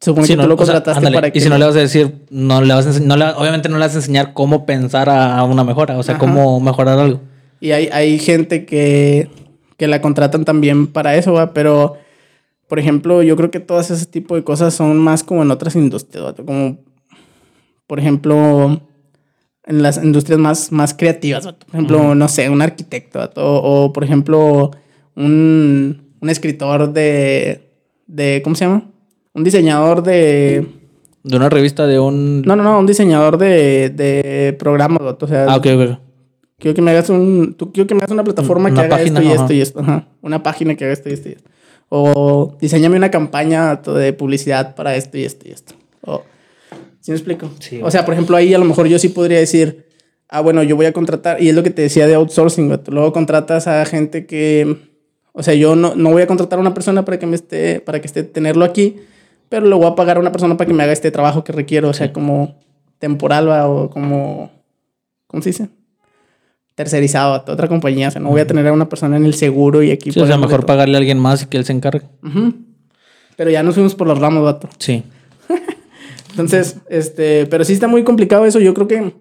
supone 0.00 0.24
Sí, 0.28 0.34
que 0.34 0.36
no, 0.36 0.44
tú 0.44 0.48
lo 0.50 0.54
o 0.54 0.58
sea, 0.58 0.74
contrataste 0.74 1.10
para 1.10 1.30
que... 1.32 1.38
y 1.38 1.42
si 1.42 1.48
no 1.48 1.58
le 1.58 1.64
vas 1.64 1.74
a 1.74 1.80
decir, 1.80 2.14
no 2.30 2.60
le 2.62 2.72
vas 2.72 2.86
a 2.86 3.00
no 3.00 3.16
le- 3.16 3.24
obviamente 3.32 3.68
no 3.68 3.76
le 3.78 3.84
vas 3.86 3.94
a 3.94 3.98
enseñar 3.98 4.32
cómo 4.34 4.64
pensar 4.66 5.08
a, 5.08 5.36
a 5.36 5.42
una 5.42 5.64
mejora, 5.64 5.98
o 5.98 6.02
sea, 6.04 6.14
Ajá. 6.14 6.20
cómo 6.20 6.60
mejorar 6.60 6.96
algo. 7.00 7.20
Y 7.60 7.72
hay, 7.72 7.88
hay 7.92 8.20
gente 8.20 8.64
que, 8.66 9.28
que 9.76 9.88
la 9.88 10.00
contratan 10.00 10.44
también 10.44 10.86
para 10.86 11.16
eso, 11.16 11.32
¿va? 11.32 11.52
Pero, 11.52 11.96
por 12.68 12.78
ejemplo, 12.78 13.22
yo 13.24 13.34
creo 13.36 13.50
que 13.50 13.58
todas 13.58 13.90
ese 13.90 14.06
tipo 14.06 14.36
de 14.36 14.44
cosas 14.44 14.74
son 14.74 14.96
más 14.98 15.24
como 15.24 15.42
en 15.42 15.50
otras 15.50 15.74
industrias, 15.74 16.24
¿va? 16.24 16.32
Como, 16.34 16.78
por 17.88 17.98
ejemplo, 17.98 18.80
en 19.66 19.82
las 19.82 20.02
industrias 20.02 20.38
más, 20.38 20.72
más 20.72 20.94
creativas, 20.94 21.46
¿va? 21.46 21.52
Por 21.52 21.68
ejemplo, 21.74 22.14
no 22.14 22.28
sé, 22.28 22.48
un 22.48 22.62
arquitecto. 22.62 23.30
O, 23.36 23.84
o, 23.84 23.92
por 23.92 24.04
ejemplo, 24.04 24.70
un, 25.16 26.02
un 26.20 26.30
escritor 26.30 26.92
de, 26.92 27.68
de, 28.06 28.40
¿cómo 28.42 28.54
se 28.56 28.64
llama? 28.64 28.84
Un 29.34 29.44
diseñador 29.44 30.02
de... 30.02 30.66
De 31.24 31.36
una 31.36 31.48
revista 31.48 31.86
de 31.86 31.98
un... 31.98 32.42
No, 32.42 32.54
no, 32.54 32.62
no, 32.62 32.78
un 32.78 32.86
diseñador 32.86 33.36
de, 33.36 33.90
de 33.90 34.54
programas. 34.58 35.00
O 35.20 35.26
sea, 35.26 35.46
Ah, 35.48 35.56
ok, 35.56 35.66
ok. 35.74 35.98
Quiero 36.58 36.74
que 36.74 36.80
me 36.80 36.90
hagas 36.92 37.10
un. 37.10 37.54
Tú 37.54 37.70
quiero 37.70 37.86
que 37.86 37.94
me 37.94 37.98
hagas 37.98 38.12
una 38.12 38.24
plataforma 38.24 38.70
Una 38.70 38.74
que 38.80 38.86
haga 38.86 38.96
página, 38.96 39.20
esto 39.20 39.22
y 39.22 39.32
ajá. 39.32 39.42
esto 39.42 39.52
y 39.52 39.60
esto. 39.60 39.80
Ajá. 39.80 40.08
Una 40.22 40.42
página 40.42 40.74
que 40.74 40.84
haga 40.84 40.92
esto 40.94 41.10
y 41.10 41.12
esto 41.12 41.28
y 41.28 41.32
esto. 41.32 41.50
O 41.90 42.56
diseñame 42.60 42.96
una 42.96 43.10
campaña 43.10 43.76
de 43.76 44.12
publicidad 44.14 44.74
para 44.74 44.96
esto 44.96 45.18
y 45.18 45.24
esto 45.24 45.46
y 45.46 45.52
esto. 45.52 45.74
¿Sí 47.06 47.12
me 47.12 47.18
explico? 47.18 47.48
Sí. 47.60 47.78
O 47.84 47.90
sea, 47.92 48.04
por 48.04 48.14
ejemplo, 48.14 48.36
ahí 48.36 48.52
a 48.52 48.58
lo 48.58 48.64
mejor 48.64 48.88
yo 48.88 48.98
sí 48.98 49.10
podría 49.10 49.38
decir, 49.38 49.86
ah, 50.28 50.40
bueno, 50.40 50.64
yo 50.64 50.74
voy 50.74 50.86
a 50.86 50.92
contratar, 50.92 51.40
y 51.40 51.48
es 51.48 51.54
lo 51.54 51.62
que 51.62 51.70
te 51.70 51.82
decía 51.82 52.04
de 52.08 52.16
outsourcing, 52.16 52.66
güey. 52.66 52.80
Luego 52.88 53.12
contratas 53.12 53.68
a 53.68 53.84
gente 53.84 54.26
que, 54.26 54.76
o 55.30 55.40
sea, 55.44 55.54
yo 55.54 55.76
no, 55.76 55.94
no 55.94 56.10
voy 56.10 56.22
a 56.22 56.26
contratar 56.26 56.58
a 56.58 56.62
una 56.62 56.74
persona 56.74 57.04
para 57.04 57.20
que 57.20 57.26
me 57.26 57.36
esté, 57.36 57.78
para 57.78 58.00
que 58.00 58.08
esté 58.08 58.24
tenerlo 58.24 58.64
aquí, 58.64 58.96
pero 59.48 59.66
le 59.66 59.76
voy 59.76 59.86
a 59.86 59.94
pagar 59.94 60.16
a 60.16 60.20
una 60.20 60.32
persona 60.32 60.56
para 60.56 60.66
que 60.66 60.74
me 60.74 60.82
haga 60.82 60.92
este 60.92 61.12
trabajo 61.12 61.44
que 61.44 61.52
requiero, 61.52 61.90
o 61.90 61.92
sea, 61.92 62.12
como 62.12 62.58
temporal 62.98 63.48
¿va? 63.50 63.68
o 63.68 63.88
como, 63.88 64.50
¿cómo 65.28 65.44
se 65.44 65.50
dice? 65.50 65.68
Tercerizado 66.74 67.34
a 67.34 67.52
otra 67.52 67.68
compañía, 67.68 68.08
o 68.08 68.10
sea, 68.10 68.20
no 68.20 68.30
voy 68.30 68.40
a 68.40 68.48
tener 68.48 68.66
a 68.66 68.72
una 68.72 68.88
persona 68.88 69.16
en 69.16 69.26
el 69.26 69.34
seguro 69.34 69.80
y 69.80 69.92
aquí... 69.92 70.10
Sí, 70.10 70.18
o 70.18 70.26
sea, 70.26 70.38
mejor 70.38 70.66
pagarle 70.66 70.96
a 70.96 70.98
alguien 70.98 71.20
más 71.20 71.44
y 71.44 71.46
que 71.46 71.56
él 71.56 71.64
se 71.64 71.72
encargue. 71.72 72.02
Ujú. 72.24 72.52
Pero 73.36 73.50
ya 73.50 73.62
nos 73.62 73.74
fuimos 73.74 73.94
por 73.94 74.08
los 74.08 74.18
ramos, 74.18 74.42
vato. 74.42 74.68
Sí. 74.78 75.04
Entonces, 76.36 76.76
este, 76.90 77.46
pero 77.46 77.64
sí 77.64 77.72
está 77.72 77.88
muy 77.88 78.04
complicado 78.04 78.44
eso. 78.44 78.60
Yo 78.60 78.74
creo 78.74 78.86
que 78.88 79.14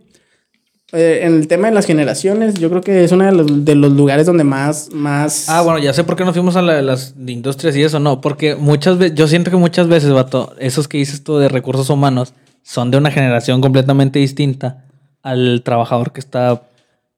eh, 0.91 1.19
en 1.23 1.33
el 1.35 1.47
tema 1.47 1.67
de 1.67 1.73
las 1.73 1.85
generaciones, 1.85 2.55
yo 2.55 2.69
creo 2.69 2.81
que 2.81 3.03
es 3.03 3.11
uno 3.11 3.25
de 3.25 3.31
los, 3.31 3.65
de 3.65 3.75
los 3.75 3.91
lugares 3.93 4.25
donde 4.27 4.43
más, 4.43 4.89
más. 4.93 5.49
Ah, 5.49 5.61
bueno, 5.61 5.79
ya 5.79 5.93
sé 5.93 6.03
por 6.03 6.15
qué 6.15 6.23
nos 6.25 6.33
fuimos 6.33 6.55
a 6.55 6.61
la- 6.61 6.81
las 6.81 7.15
industrias 7.25 7.75
y 7.75 7.83
eso, 7.83 7.99
no, 7.99 8.21
porque 8.21 8.55
muchas 8.55 8.97
veces, 8.97 9.15
yo 9.17 9.27
siento 9.27 9.49
que 9.49 9.57
muchas 9.57 9.87
veces, 9.87 10.11
vato, 10.11 10.53
esos 10.59 10.87
que 10.87 10.97
dices 10.97 11.23
tú 11.23 11.37
de 11.37 11.47
recursos 11.49 11.89
humanos 11.89 12.33
son 12.63 12.91
de 12.91 12.97
una 12.97 13.11
generación 13.11 13.61
completamente 13.61 14.19
distinta 14.19 14.85
al 15.23 15.61
trabajador 15.63 16.11
que 16.11 16.19
está, 16.19 16.61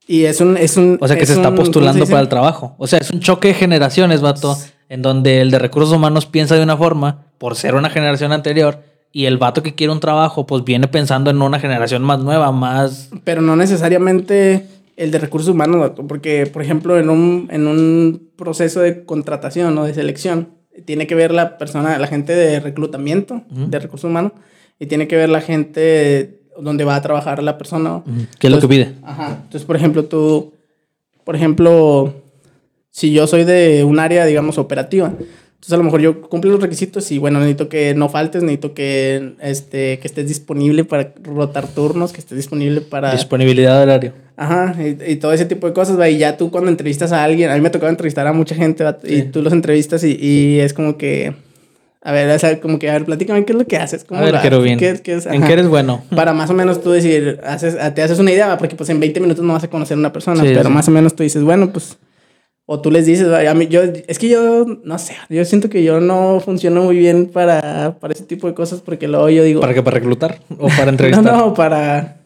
Y 0.08 0.24
es 0.24 0.40
un, 0.40 0.56
es 0.58 0.78
un. 0.78 0.98
o 1.02 1.08
sea, 1.08 1.18
que 1.18 1.24
es 1.24 1.30
se 1.30 1.36
está 1.36 1.50
un- 1.50 1.56
¿cómo 1.56 1.66
postulando 1.66 2.06
para 2.06 2.22
el 2.22 2.30
trabajo. 2.30 2.76
O 2.78 2.88
sea, 2.88 3.00
es 3.00 3.12
un 3.12 3.20
choque 3.20 3.50
de 3.50 3.54
generaciones, 3.54 4.22
vato, 4.22 4.58
en 4.88 5.02
donde 5.02 5.42
el 5.42 5.52
de 5.52 5.60
recursos 5.60 5.94
humanos 5.94 6.26
piensa 6.26 6.56
de 6.56 6.64
una 6.64 6.78
forma 6.78 7.26
por 7.38 7.56
ser 7.58 7.76
una 7.76 7.90
generación 7.90 8.32
anterior 8.32 8.80
y 9.12 9.26
el 9.26 9.38
vato 9.38 9.64
que 9.64 9.76
quiere 9.76 9.94
un 9.94 10.00
trabajo, 10.00 10.46
pues 10.46 10.64
viene 10.64 10.88
pensando 10.88 11.30
en 11.30 11.42
una 11.42 11.60
generación 11.60 12.04
más 12.04 12.20
nueva, 12.20 12.52
más... 12.52 13.10
Pero 13.24 13.42
no 13.42 13.56
necesariamente 13.56 14.68
el 14.96 15.12
de 15.12 15.20
recursos 15.20 15.50
humanos, 15.50 15.92
porque, 16.08 16.48
por 16.48 16.62
ejemplo, 16.62 16.98
en 17.00 17.10
un, 17.10 17.48
en 17.52 17.68
un 17.68 18.30
proceso 18.36 18.80
de 18.80 19.06
contratación 19.06 19.78
o 19.78 19.86
de 19.86 19.94
selección, 19.94 20.50
tiene 20.86 21.08
que 21.08 21.16
ver 21.16 21.32
la 21.32 21.58
persona, 21.58 21.98
la 21.98 22.08
gente 22.08 22.36
de 22.36 22.60
reclutamiento 22.60 23.44
de 23.50 23.80
recursos 23.80 24.10
humanos, 24.10 24.34
y 24.80 24.88
tiene 24.88 25.08
que 25.08 25.16
ver 25.16 25.30
la 25.30 25.42
gente 25.42 26.42
donde 26.60 26.84
va 26.84 26.96
a 26.96 27.02
trabajar 27.02 27.42
la 27.44 27.58
persona. 27.58 28.04
¿Qué 28.40 28.48
es 28.48 28.52
lo 28.52 28.60
que 28.60 28.66
Entonces, 28.66 28.70
pide? 28.70 28.96
Ajá. 29.04 29.40
Entonces, 29.44 29.64
por 29.64 29.76
ejemplo, 29.76 30.06
tú, 30.06 30.54
por 31.24 31.36
ejemplo, 31.36 32.14
si 32.90 33.14
yo 33.14 33.28
soy 33.28 33.44
de 33.44 33.84
un 33.84 34.00
área, 34.00 34.26
digamos, 34.26 34.58
operativa, 34.58 35.14
entonces 35.58 35.74
a 35.74 35.78
lo 35.78 35.84
mejor 35.84 36.02
yo 36.02 36.22
cumplo 36.22 36.52
los 36.52 36.62
requisitos 36.62 37.12
y 37.12 37.18
bueno, 37.18 37.40
necesito 37.40 37.68
que 37.68 37.94
no 37.96 38.10
faltes, 38.10 38.42
necesito 38.44 38.74
que, 38.74 39.34
este, 39.42 39.98
que 40.00 40.08
estés 40.08 40.28
disponible 40.28 40.84
para 40.86 41.12
rotar 41.24 41.68
turnos, 41.68 42.14
que 42.14 42.20
estés 42.20 42.38
disponible 42.38 42.82
para... 42.82 43.12
Disponibilidad 43.12 43.76
de 43.78 43.84
horario. 43.84 44.14
Ajá, 44.38 44.76
y, 44.80 44.98
y 45.12 45.16
todo 45.16 45.34
ese 45.34 45.46
tipo 45.46 45.66
de 45.68 45.74
cosas, 45.74 46.00
va, 46.00 46.08
y 46.10 46.20
ya 46.20 46.38
tú 46.38 46.52
cuando 46.52 46.70
entrevistas 46.70 47.12
a 47.12 47.24
alguien, 47.24 47.50
a 47.50 47.56
mí 47.56 47.62
me 47.62 47.72
tocaba 47.72 47.90
entrevistar 47.90 48.28
a 48.28 48.34
mucha 48.34 48.54
gente, 48.56 48.84
va, 48.84 48.98
y 49.04 49.08
Sí. 49.16 49.22
tú 49.24 49.42
los 49.42 49.52
entrevistas 49.52 50.04
y, 50.04 50.16
y 50.22 50.60
es 50.60 50.74
como 50.74 50.96
que, 50.96 51.34
a 52.04 52.12
ver, 52.12 52.30
o 52.30 52.38
sea, 52.40 52.62
como 52.62 52.78
que, 52.78 52.90
a 52.90 52.94
ver, 52.94 53.06
platícame 53.06 53.44
qué 53.44 53.54
es 53.54 53.58
lo 53.58 53.66
que 53.66 53.78
haces, 53.78 54.04
cómo 54.06 54.22
A 54.22 54.24
ver, 54.26 54.36
qué 54.78 54.90
es? 54.92 55.26
¿En 55.26 55.44
qué 55.44 55.54
eres 55.54 55.68
bueno? 55.68 56.04
Para 56.16 56.34
más 56.34 56.52
o 56.52 56.54
menos 56.54 56.84
tú 56.84 56.92
decir, 56.92 57.40
haces, 57.44 57.76
te 57.96 58.04
haces 58.04 58.20
una 58.20 58.32
idea, 58.32 58.56
porque 58.60 58.76
pues 58.76 58.90
en 58.92 59.00
20 59.00 59.20
minutos 59.22 59.44
no 59.44 59.54
vas 59.54 59.64
a 59.64 59.70
conocer 59.72 59.96
a 59.96 60.00
una 60.00 60.14
persona, 60.14 60.44
Sí, 60.44 60.50
pero 60.54 60.66
sí. 60.70 60.70
más 60.70 60.88
o 60.88 60.92
menos 60.92 61.16
tú 61.16 61.24
dices, 61.24 61.42
bueno, 61.44 61.74
pues, 61.74 61.98
o 62.70 62.82
tú 62.82 62.92
les 62.92 63.06
dices, 63.06 63.28
"Ay, 63.30 63.48
a 63.48 63.54
mí, 63.54 63.68
yo, 63.68 63.82
es 63.82 64.20
que 64.20 64.28
yo, 64.30 64.66
no 64.84 65.00
sé, 65.00 65.16
yo 65.30 65.44
siento 65.46 65.70
que 65.70 65.84
yo 65.84 66.00
no 66.02 66.40
funciono 66.42 66.84
muy 66.84 66.98
bien 66.98 67.28
para, 67.28 67.98
para 68.00 68.14
ese 68.14 68.26
tipo 68.26 68.46
de 68.48 68.54
cosas, 68.54 68.82
porque 68.82 69.08
luego 69.08 69.30
yo 69.30 69.42
digo, 69.44 69.62
¿Para 69.62 69.74
qué? 69.74 69.82
¿Para 69.82 69.96
reclutar? 69.96 70.40
¿O 70.60 70.68
para 70.68 70.86
no, 70.86 70.90
entrevistar? 70.92 71.24
no, 71.24 71.54
para, 71.54 72.18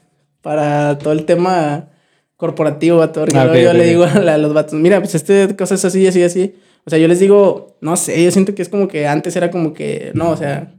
para 0.42 0.98
todo 0.98 1.14
el 1.14 1.26
tema 1.26 1.90
corporativo, 2.38 2.98
vato. 2.98 3.22
Porque 3.22 3.38
Ah, 3.38 3.46
luego 3.46 3.62
yo 3.62 3.74
le 3.74 3.86
digo 3.86 4.04
a, 4.16 4.20
la- 4.20 4.34
a 4.34 4.38
los 4.38 4.54
vatos, 4.54 4.74
mira, 4.74 5.00
pues 5.00 5.14
este 5.16 5.56
cosa 5.56 5.76
es 5.76 5.86
así, 5.86 6.06
así, 6.08 6.24
así. 6.24 6.56
O 6.86 6.90
sea, 6.90 6.98
yo 6.98 7.08
les 7.08 7.20
digo, 7.20 7.78
no 7.80 7.96
sé, 7.96 8.24
yo 8.24 8.32
siento 8.32 8.56
que 8.56 8.64
es 8.64 8.70
como 8.70 8.88
que 8.88 9.08
antes 9.08 9.36
era 9.36 9.52
como 9.52 9.74
que, 9.74 10.12
no, 10.16 10.32
o 10.32 10.38
sea, 10.38 10.74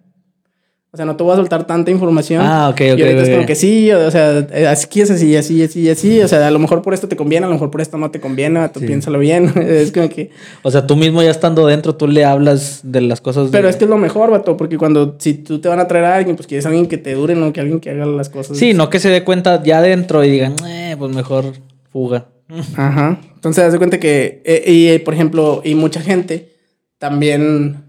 o 0.92 0.96
sea, 0.98 1.06
no 1.06 1.16
te 1.16 1.22
voy 1.24 1.32
a 1.32 1.36
soltar 1.36 1.66
tanta 1.66 1.90
información. 1.90 2.42
Ah, 2.44 2.68
ok, 2.68 2.74
ok, 2.74 2.98
Y 2.98 3.02
ahorita 3.02 3.22
es 3.22 3.30
como 3.30 3.46
que 3.46 3.54
sí, 3.54 3.90
o, 3.92 4.06
o 4.06 4.10
sea, 4.10 4.46
eh, 4.52 4.66
así 4.66 5.00
es 5.00 5.10
así, 5.10 5.34
así, 5.36 5.62
así, 5.62 5.88
así. 5.88 6.20
O 6.20 6.28
sea, 6.28 6.46
a 6.46 6.50
lo 6.50 6.58
mejor 6.58 6.82
por 6.82 6.92
esto 6.92 7.08
te 7.08 7.16
conviene, 7.16 7.46
a 7.46 7.48
lo 7.48 7.54
mejor 7.54 7.70
por 7.70 7.80
esto 7.80 7.96
no 7.96 8.10
te 8.10 8.20
conviene, 8.20 8.60
Sí. 8.78 8.84
piénsalo 8.86 9.18
bien. 9.18 9.50
es 9.56 9.90
como 9.90 10.10
que... 10.10 10.30
O 10.62 10.70
sea, 10.70 10.86
tú 10.86 10.94
mismo 10.96 11.22
ya 11.22 11.30
estando 11.30 11.66
dentro, 11.66 11.94
tú 11.94 12.06
le 12.08 12.26
hablas 12.26 12.80
de 12.84 13.00
las 13.00 13.22
cosas. 13.22 13.46
de- 13.46 13.52
Pero 13.56 13.70
es 13.70 13.76
que 13.76 13.84
es 13.84 13.90
lo 13.90 13.96
mejor, 13.96 14.30
vato, 14.30 14.56
porque 14.58 14.76
cuando, 14.76 15.16
si 15.18 15.32
tú 15.34 15.60
te 15.60 15.68
van 15.68 15.80
a 15.80 15.88
traer 15.88 16.04
a 16.04 16.16
alguien, 16.16 16.36
pues 16.36 16.46
quieres 16.46 16.66
a 16.66 16.68
alguien 16.68 16.86
que 16.86 16.98
te 16.98 17.14
dure, 17.14 17.34
no 17.34 17.52
que 17.54 17.60
alguien 17.60 17.80
que 17.80 17.88
haga 17.88 18.04
las 18.04 18.28
cosas. 18.28 18.58
Sí, 18.58 18.74
no 18.74 18.90
que 18.90 19.00
se 19.00 19.08
dé 19.08 19.24
cuenta 19.24 19.62
ya 19.62 19.78
adentro 19.78 20.22
y 20.24 20.30
digan, 20.30 20.54
eh, 20.66 20.94
pues 20.98 21.14
mejor 21.14 21.46
fuga. 21.90 22.26
Ajá. 22.76 23.18
Entonces, 23.34 23.64
haz 23.64 23.72
de 23.72 23.78
cuenta 23.78 23.98
que, 23.98 24.42
eh, 24.44 24.64
y 24.70 24.88
eh, 24.88 25.00
por 25.00 25.14
ejemplo, 25.14 25.62
y 25.64 25.74
mucha 25.74 26.02
gente 26.02 26.52
también, 26.98 27.84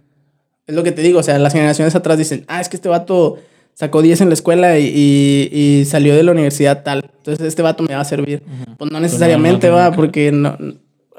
es 0.67 0.75
lo 0.75 0.83
que 0.83 0.91
te 0.91 1.01
digo, 1.01 1.19
o 1.19 1.23
sea, 1.23 1.37
las 1.39 1.53
generaciones 1.53 1.95
atrás 1.95 2.17
dicen, 2.17 2.45
ah, 2.47 2.61
es 2.61 2.69
que 2.69 2.77
este 2.77 2.89
vato 2.89 3.37
sacó 3.73 4.01
10 4.01 4.21
en 4.21 4.29
la 4.29 4.33
escuela 4.35 4.77
y, 4.79 4.85
y- 4.87 5.49
y 5.81 5.85
salió 5.85 6.15
de 6.15 6.23
la 6.23 6.31
universidad 6.31 6.83
tal, 6.83 7.09
entonces 7.17 7.45
este 7.47 7.61
vato 7.61 7.83
me 7.83 7.93
va 7.95 8.01
a 8.01 8.05
servir. 8.05 8.43
Pues 8.77 8.91
no 8.91 8.99
necesariamente 8.99 9.67
no, 9.67 9.73
no, 9.73 9.79
va, 9.79 9.91
porque 9.91 10.31
no, 10.31 10.57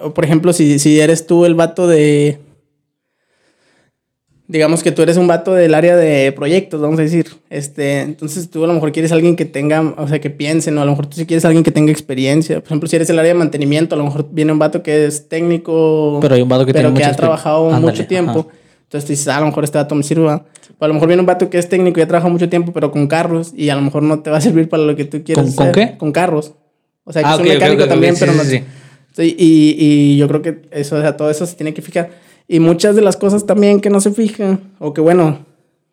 o 0.01 0.15
por 0.15 0.25
ejemplo, 0.25 0.53
si, 0.53 0.79
si 0.79 0.99
eres 1.01 1.27
tú 1.27 1.45
el 1.45 1.55
vato 1.55 1.87
de, 1.87 2.39
digamos 4.47 4.83
que 4.83 4.93
tú 4.93 5.03
eres 5.03 5.17
un 5.17 5.27
vato 5.27 5.55
del 5.55 5.75
área 5.75 5.97
de 5.97 6.31
proyectos, 6.33 6.81
vamos 6.81 6.99
a 6.99 7.03
decir, 7.03 7.27
este, 7.51 8.01
entonces 8.03 8.51
tú 8.51 8.63
a 8.65 8.67
lo 8.67 8.75
mejor 8.75 8.93
quieres 8.93 9.11
alguien 9.13 9.37
que 9.37 9.47
tenga, 9.47 9.95
o 9.97 10.07
sea, 10.07 10.21
que 10.21 10.31
piense, 10.31 10.71
¿no? 10.71 10.83
A 10.83 10.85
lo 10.85 10.91
mejor 10.93 11.07
tú 11.07 11.17
sí 11.17 11.27
quieres 11.27 11.45
alguien 11.45 11.65
que 11.65 11.71
tenga 11.71 11.91
experiencia. 11.91 12.57
Por 12.61 12.67
ejemplo, 12.67 12.89
si 12.89 12.97
eres 12.97 13.09
el 13.11 13.19
área 13.19 13.33
de 13.33 13.39
mantenimiento, 13.39 13.95
a 13.95 13.99
lo 13.99 14.05
mejor 14.05 14.29
viene 14.31 14.53
un 14.53 14.59
vato 14.59 14.83
que 14.83 15.07
es 15.07 15.29
técnico, 15.29 16.19
Pero 16.21 16.35
hay 16.35 16.43
un 16.43 16.49
vato 16.49 16.67
que 16.67 16.73
pero 16.73 16.89
tiene 16.91 17.01
que 17.01 17.05
ha 17.07 17.17
trabajado 17.17 17.71
mucho 17.81 18.07
tiempo. 18.07 18.47
ajá. 18.51 18.59
Entonces 18.85 19.09
dices, 19.09 19.29
ah, 19.29 19.39
a 19.39 19.41
lo 19.41 19.47
mejor 19.47 19.65
este 19.65 19.79
vato 19.79 19.95
me 19.95 20.03
sirva. 20.03 20.45
O 20.79 20.85
a 20.85 20.89
lo 20.89 20.95
mejor 20.95 21.09
viene 21.09 21.21
un 21.21 21.27
vato 21.27 21.51
que 21.51 21.59
es 21.59 21.69
técnico 21.69 21.99
y 22.01 22.03
ha 22.03 22.07
trabajado 22.09 22.33
mucho 22.33 22.49
tiempo, 22.49 22.73
pero 22.73 22.91
con 22.91 23.07
carros, 23.09 23.53
y 23.57 23.69
a 23.71 23.75
lo 23.75 23.83
mejor 23.83 24.03
no 24.03 24.21
te 24.21 24.31
va 24.31 24.39
a 24.39 24.41
servir 24.41 24.69
para 24.69 24.83
lo 24.85 24.95
que 24.97 25.05
tú 25.05 25.23
quieres. 25.25 25.45
¿Con- 25.45 25.55
con 25.55 25.69
hacer. 25.69 25.91
qué? 25.93 25.99
Con 25.99 26.13
carros. 26.13 26.55
O 27.05 27.13
sea, 27.13 27.23
que 27.23 27.29
Ah, 27.29 27.33
es 27.35 27.39
ok, 27.41 27.43
un 27.47 27.49
mecánico 27.53 27.83
ok, 27.85 27.89
también, 27.89 28.13
ok, 28.15 28.21
pero 28.21 28.33
no. 28.33 28.43
sí, 28.45 28.51
sí. 28.59 28.65
Sí, 29.17 29.37
y, 29.39 29.77
y 29.79 30.17
yo 30.17 30.27
creo 30.27 30.43
que 30.43 30.63
eso, 30.73 30.97
o 30.97 31.01
sea, 31.01 31.17
todo 31.17 31.31
eso 31.31 31.47
se 31.47 31.55
tiene 31.55 31.73
que 31.75 31.83
fijar. 31.83 32.11
Y 32.49 32.59
muchas 32.61 32.97
de 32.97 33.03
las 33.03 33.17
cosas 33.17 33.47
también 33.47 33.81
que 33.81 33.89
no 33.91 34.01
se 34.01 34.11
fijan, 34.11 34.73
o 34.81 34.93
que 34.93 35.01
bueno, 35.01 35.47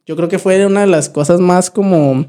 yo 0.08 0.16
creo 0.16 0.28
que 0.28 0.40
fue 0.40 0.66
una 0.66 0.82
de 0.82 0.88
las 0.88 1.08
cosas 1.10 1.40
más 1.40 1.70
como 1.70 2.26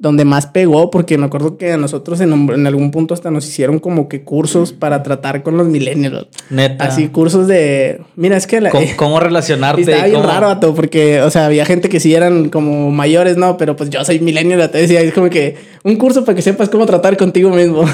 donde 0.00 0.24
más 0.24 0.46
pegó, 0.46 0.90
porque 0.90 1.18
me 1.18 1.26
acuerdo 1.26 1.58
que 1.58 1.72
a 1.72 1.76
nosotros 1.76 2.22
en, 2.22 2.32
en 2.32 2.66
algún 2.66 2.90
punto 2.90 3.12
hasta 3.12 3.30
nos 3.30 3.46
hicieron 3.46 3.78
como 3.78 4.08
que 4.08 4.24
cursos 4.24 4.72
para 4.72 5.02
tratar 5.02 5.42
con 5.42 5.58
los 5.58 5.68
millennials. 5.68 6.26
Neta. 6.48 6.84
Así, 6.86 7.08
cursos 7.08 7.46
de, 7.46 8.00
mira, 8.16 8.38
es 8.38 8.46
que 8.46 8.62
la, 8.62 8.70
¿Cómo, 8.96 9.20
relacionarte? 9.20 9.82
estaba 9.82 10.04
bien 10.06 10.16
cómo- 10.22 10.26
raro, 10.26 10.46
vato, 10.46 10.74
porque, 10.74 11.20
o 11.20 11.28
sea, 11.30 11.44
había 11.44 11.66
gente 11.66 11.90
que 11.90 12.00
sí 12.00 12.14
eran 12.14 12.48
como 12.48 12.90
mayores, 12.90 13.36
¿no? 13.36 13.58
Pero 13.58 13.76
pues 13.76 13.90
yo 13.90 14.02
soy 14.02 14.20
millennial, 14.20 14.70
te 14.70 14.78
decía, 14.78 15.02
es 15.02 15.12
como 15.12 15.28
que 15.28 15.56
un 15.84 15.96
curso 15.96 16.24
para 16.24 16.34
que 16.34 16.40
sepas 16.40 16.70
cómo 16.70 16.86
tratar 16.86 17.18
contigo 17.18 17.50
mismo. 17.50 17.84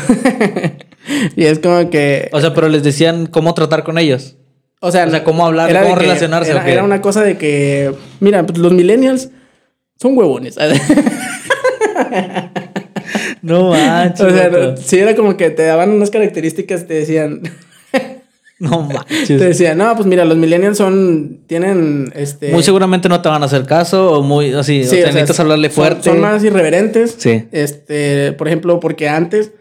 y 1.37 1.45
es 1.45 1.59
como 1.59 1.91
que, 1.91 2.29
O 2.33 2.41
sea, 2.41 2.55
pero 2.55 2.69
les 2.69 2.85
decían 2.85 3.27
cómo 3.27 3.53
tratar 3.53 3.83
con 3.83 3.99
ellos. 3.99 4.37
o 4.81 4.93
sea, 4.93 5.07
o 5.07 5.11
sea, 5.11 5.25
cómo 5.25 5.45
hablar, 5.45 5.71
era 5.71 5.83
cómo 5.83 5.97
relacionarse, 5.97 6.53
Era, 6.53 6.69
era 6.71 6.85
una 6.85 7.01
cosa 7.01 7.23
de 7.23 7.37
que, 7.37 7.93
mira, 8.21 8.47
pues 8.47 8.59
los 8.59 8.73
millennials 8.73 9.31
son 10.01 10.17
huevones. 10.17 10.57
No 13.43 13.71
manches. 13.71 14.21
o 14.21 14.31
sea, 14.31 14.77
sí 14.77 14.99
era 14.99 15.15
como 15.15 15.37
que 15.37 15.51
te 15.51 15.63
daban 15.65 15.91
unas 15.91 16.11
características, 16.11 16.87
te 16.87 16.95
decían, 16.95 17.43
no 18.59 18.89
te 18.89 18.95
manches. 18.95 19.41
decían, 19.41 19.79
no, 19.79 19.95
pues 19.95 20.07
mira, 20.07 20.25
los 20.25 20.37
millennials 20.37 20.79
son, 20.79 21.41
tienen, 21.47 22.13
este... 22.15 22.51
Muy 22.51 22.63
seguramente 22.63 23.09
no 23.09 23.23
te 23.23 23.29
van 23.29 23.43
a 23.43 23.47
hacer 23.47 23.65
caso 23.65 24.13
o 24.13 24.23
muy 24.23 24.53
así. 24.53 24.83
Sí, 24.83 24.87
o 24.87 24.91
sea, 24.91 24.99
o 24.99 25.03
sea, 25.03 25.13
necesitas 25.13 25.41
hablarle 25.41 25.71
fuerte. 25.71 26.11
Son, 26.11 26.21
más 26.21 26.43
irreverentes. 26.43 27.15
Sí. 27.19 27.45
Este, 27.53 28.33
por 28.33 28.49
ejemplo, 28.49 28.81
porque 28.81 29.09
antes, 29.09 29.53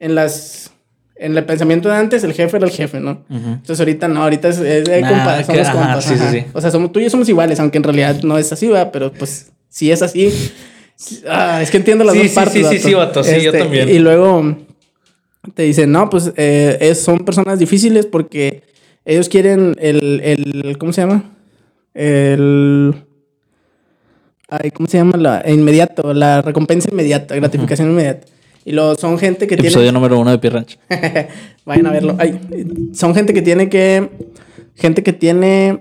en 0.00 0.14
las. 0.14 0.72
En 1.14 1.36
el 1.36 1.44
pensamiento 1.44 1.90
de 1.90 1.96
antes, 1.96 2.24
el 2.24 2.32
jefe 2.32 2.56
era 2.56 2.64
el 2.64 2.72
jefe, 2.72 2.98
¿no? 2.98 3.26
Entonces 3.28 3.78
ahorita 3.78 4.08
no, 4.08 4.22
ahorita 4.22 4.48
es, 4.48 4.58
es 4.58 4.88
Nah, 4.88 5.42
somos 5.44 5.60
ajá, 5.60 5.72
compas. 5.72 6.04
sí, 6.04 6.14
sí, 6.16 6.24
sí. 6.30 6.44
O 6.54 6.62
sea, 6.62 6.70
somos, 6.70 6.92
tú 6.92 6.98
y 6.98 7.02
yo 7.02 7.10
somos 7.10 7.28
iguales, 7.28 7.60
aunque 7.60 7.76
en 7.76 7.84
realidad 7.84 8.22
no 8.22 8.38
es 8.38 8.50
así, 8.50 8.68
¿verdad? 8.68 8.88
Pero 8.90 9.12
pues, 9.12 9.52
si 9.68 9.92
es 9.92 10.00
así. 10.00 10.32
Ah, 11.28 11.60
es 11.62 11.70
que 11.70 11.76
entiendo 11.78 12.04
las 12.04 12.14
Sí, 12.14 12.20
dos 12.22 12.28
sí, 12.30 12.34
partes. 12.34 12.68
sí, 12.68 12.78
sí, 12.78 12.88
sí, 12.88 12.94
vato, 12.94 13.22
sí, 13.24 13.40
yo 13.40 13.52
también. 13.52 13.88
Y 13.88 13.98
luego 13.98 14.56
te 15.54 15.62
dicen, 15.62 15.90
no, 15.92 16.08
pues 16.10 16.32
eh, 16.36 16.76
es- 16.80 17.00
son 17.02 17.20
personas 17.20 17.58
difíciles 17.58 18.06
porque 18.06 18.62
ellos 19.04 19.28
quieren 19.28 19.74
el, 19.80 20.20
el 20.22 20.76
¿cómo 20.78 20.92
se 20.92 21.00
llama? 21.02 21.24
El... 21.94 22.94
Ay, 24.48 24.70
¿cómo 24.72 24.88
se 24.88 24.98
llama? 24.98 25.16
La 25.16 25.42
inmediato, 25.48 26.12
la 26.12 26.42
recompensa 26.42 26.88
inmediata, 26.90 27.34
gratificación 27.36 27.90
inmediata. 27.90 28.26
Y 28.64 28.72
luego 28.72 28.94
son 28.96 29.18
gente 29.18 29.46
que 29.46 29.54
Episodio 29.54 29.86
tiene... 29.86 29.92
número 29.92 30.18
uno 30.18 30.30
de 30.32 30.38
Pierre 30.38 30.56
Ranch. 30.56 30.78
Vayan 31.64 31.86
a 31.86 31.92
verlo. 31.92 32.16
Ay, 32.18 32.38
son 32.92 33.14
gente 33.14 33.32
que 33.32 33.42
tiene 33.42 33.68
que... 33.68 34.10
Gente 34.76 35.02
que 35.02 35.12
tiene... 35.12 35.80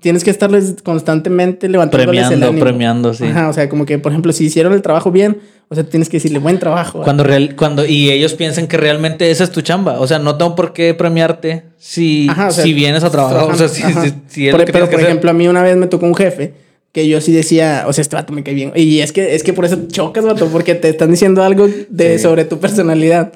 Tienes 0.00 0.24
que 0.24 0.30
estarles 0.30 0.76
constantemente 0.82 1.68
levantándoles 1.68 2.22
el 2.22 2.26
Premiando, 2.28 2.46
ánimo. 2.48 2.64
premiando, 2.64 3.14
sí. 3.14 3.24
Ajá, 3.24 3.48
o 3.48 3.52
sea, 3.52 3.68
como 3.68 3.84
que, 3.86 3.98
por 3.98 4.12
ejemplo, 4.12 4.32
si 4.32 4.44
hicieron 4.46 4.72
el 4.72 4.80
trabajo 4.82 5.10
bien, 5.10 5.38
o 5.68 5.74
sea, 5.74 5.84
tienes 5.84 6.08
que 6.08 6.16
decirle 6.16 6.38
buen 6.38 6.58
trabajo. 6.58 7.02
Cuando 7.02 7.22
real, 7.22 7.54
cuando, 7.56 7.84
y 7.86 8.10
ellos 8.10 8.34
piensan 8.34 8.66
que 8.66 8.76
realmente 8.76 9.30
esa 9.30 9.44
es 9.44 9.50
tu 9.50 9.60
chamba. 9.60 10.00
O 10.00 10.06
sea, 10.06 10.18
no 10.18 10.36
tengo 10.36 10.54
por 10.56 10.72
qué 10.72 10.94
premiarte 10.94 11.64
si, 11.78 12.28
Ajá, 12.30 12.48
o 12.48 12.50
sea, 12.50 12.64
si 12.64 12.72
vienes 12.72 13.04
a 13.04 13.10
trabajar. 13.10 13.44
O 13.44 13.54
sea, 13.54 13.68
si, 13.68 13.82
si- 13.82 14.14
si 14.28 14.48
es 14.48 14.52
Por- 14.52 14.60
lo 14.60 14.66
que 14.66 14.72
pero, 14.72 14.86
que 14.86 14.90
por 14.92 15.00
hacer. 15.00 15.10
ejemplo, 15.10 15.30
a 15.30 15.34
mí 15.34 15.46
una 15.48 15.62
vez 15.62 15.76
me 15.76 15.86
tocó 15.86 16.06
un 16.06 16.14
jefe 16.14 16.54
que 16.92 17.06
yo 17.06 17.20
sí 17.20 17.32
decía, 17.32 17.84
o 17.86 17.92
sea, 17.92 18.02
este 18.02 18.16
vato 18.16 18.32
me 18.32 18.42
cae 18.42 18.54
bien. 18.54 18.72
Y 18.74 18.98
es 19.00 19.12
que, 19.12 19.34
es 19.34 19.42
que 19.44 19.52
por 19.52 19.64
eso 19.64 19.78
chocas, 19.88 20.24
vato, 20.24 20.48
porque 20.48 20.74
te 20.74 20.88
están 20.88 21.10
diciendo 21.10 21.42
algo 21.44 21.68
de, 21.88 22.18
sobre 22.18 22.44
tu 22.46 22.58
personalidad. 22.58 23.32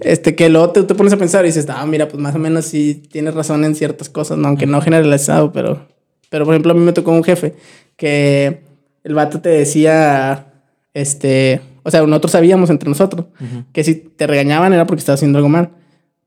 Este, 0.00 0.34
que 0.34 0.48
luego 0.48 0.70
te, 0.70 0.82
te, 0.84 0.94
pones 0.94 1.12
a 1.12 1.16
pensar 1.18 1.44
y 1.44 1.48
dices, 1.48 1.66
ah, 1.68 1.84
mira, 1.84 2.08
pues 2.08 2.18
más 2.22 2.34
o 2.34 2.38
menos 2.38 2.64
sí 2.64 3.02
tienes 3.10 3.34
razón 3.34 3.62
en 3.64 3.74
ciertas 3.74 4.08
cosas, 4.08 4.38
¿no? 4.38 4.48
aunque 4.48 4.66
no 4.66 4.80
generalizado, 4.80 5.52
pero, 5.52 5.86
pero 6.32 6.46
por 6.46 6.54
ejemplo, 6.54 6.72
a 6.72 6.74
mí 6.74 6.80
me 6.80 6.94
tocó 6.94 7.12
un 7.12 7.22
jefe 7.22 7.52
que 7.94 8.62
el 9.04 9.14
vato 9.14 9.42
te 9.42 9.50
decía, 9.50 10.46
este, 10.94 11.60
o 11.82 11.90
sea, 11.90 12.00
nosotros 12.06 12.32
sabíamos 12.32 12.70
entre 12.70 12.88
nosotros 12.88 13.26
que 13.74 13.84
si 13.84 13.96
te 13.96 14.26
regañaban 14.26 14.72
era 14.72 14.86
porque 14.86 15.00
estabas 15.00 15.18
haciendo 15.20 15.36
algo 15.36 15.50
mal. 15.50 15.68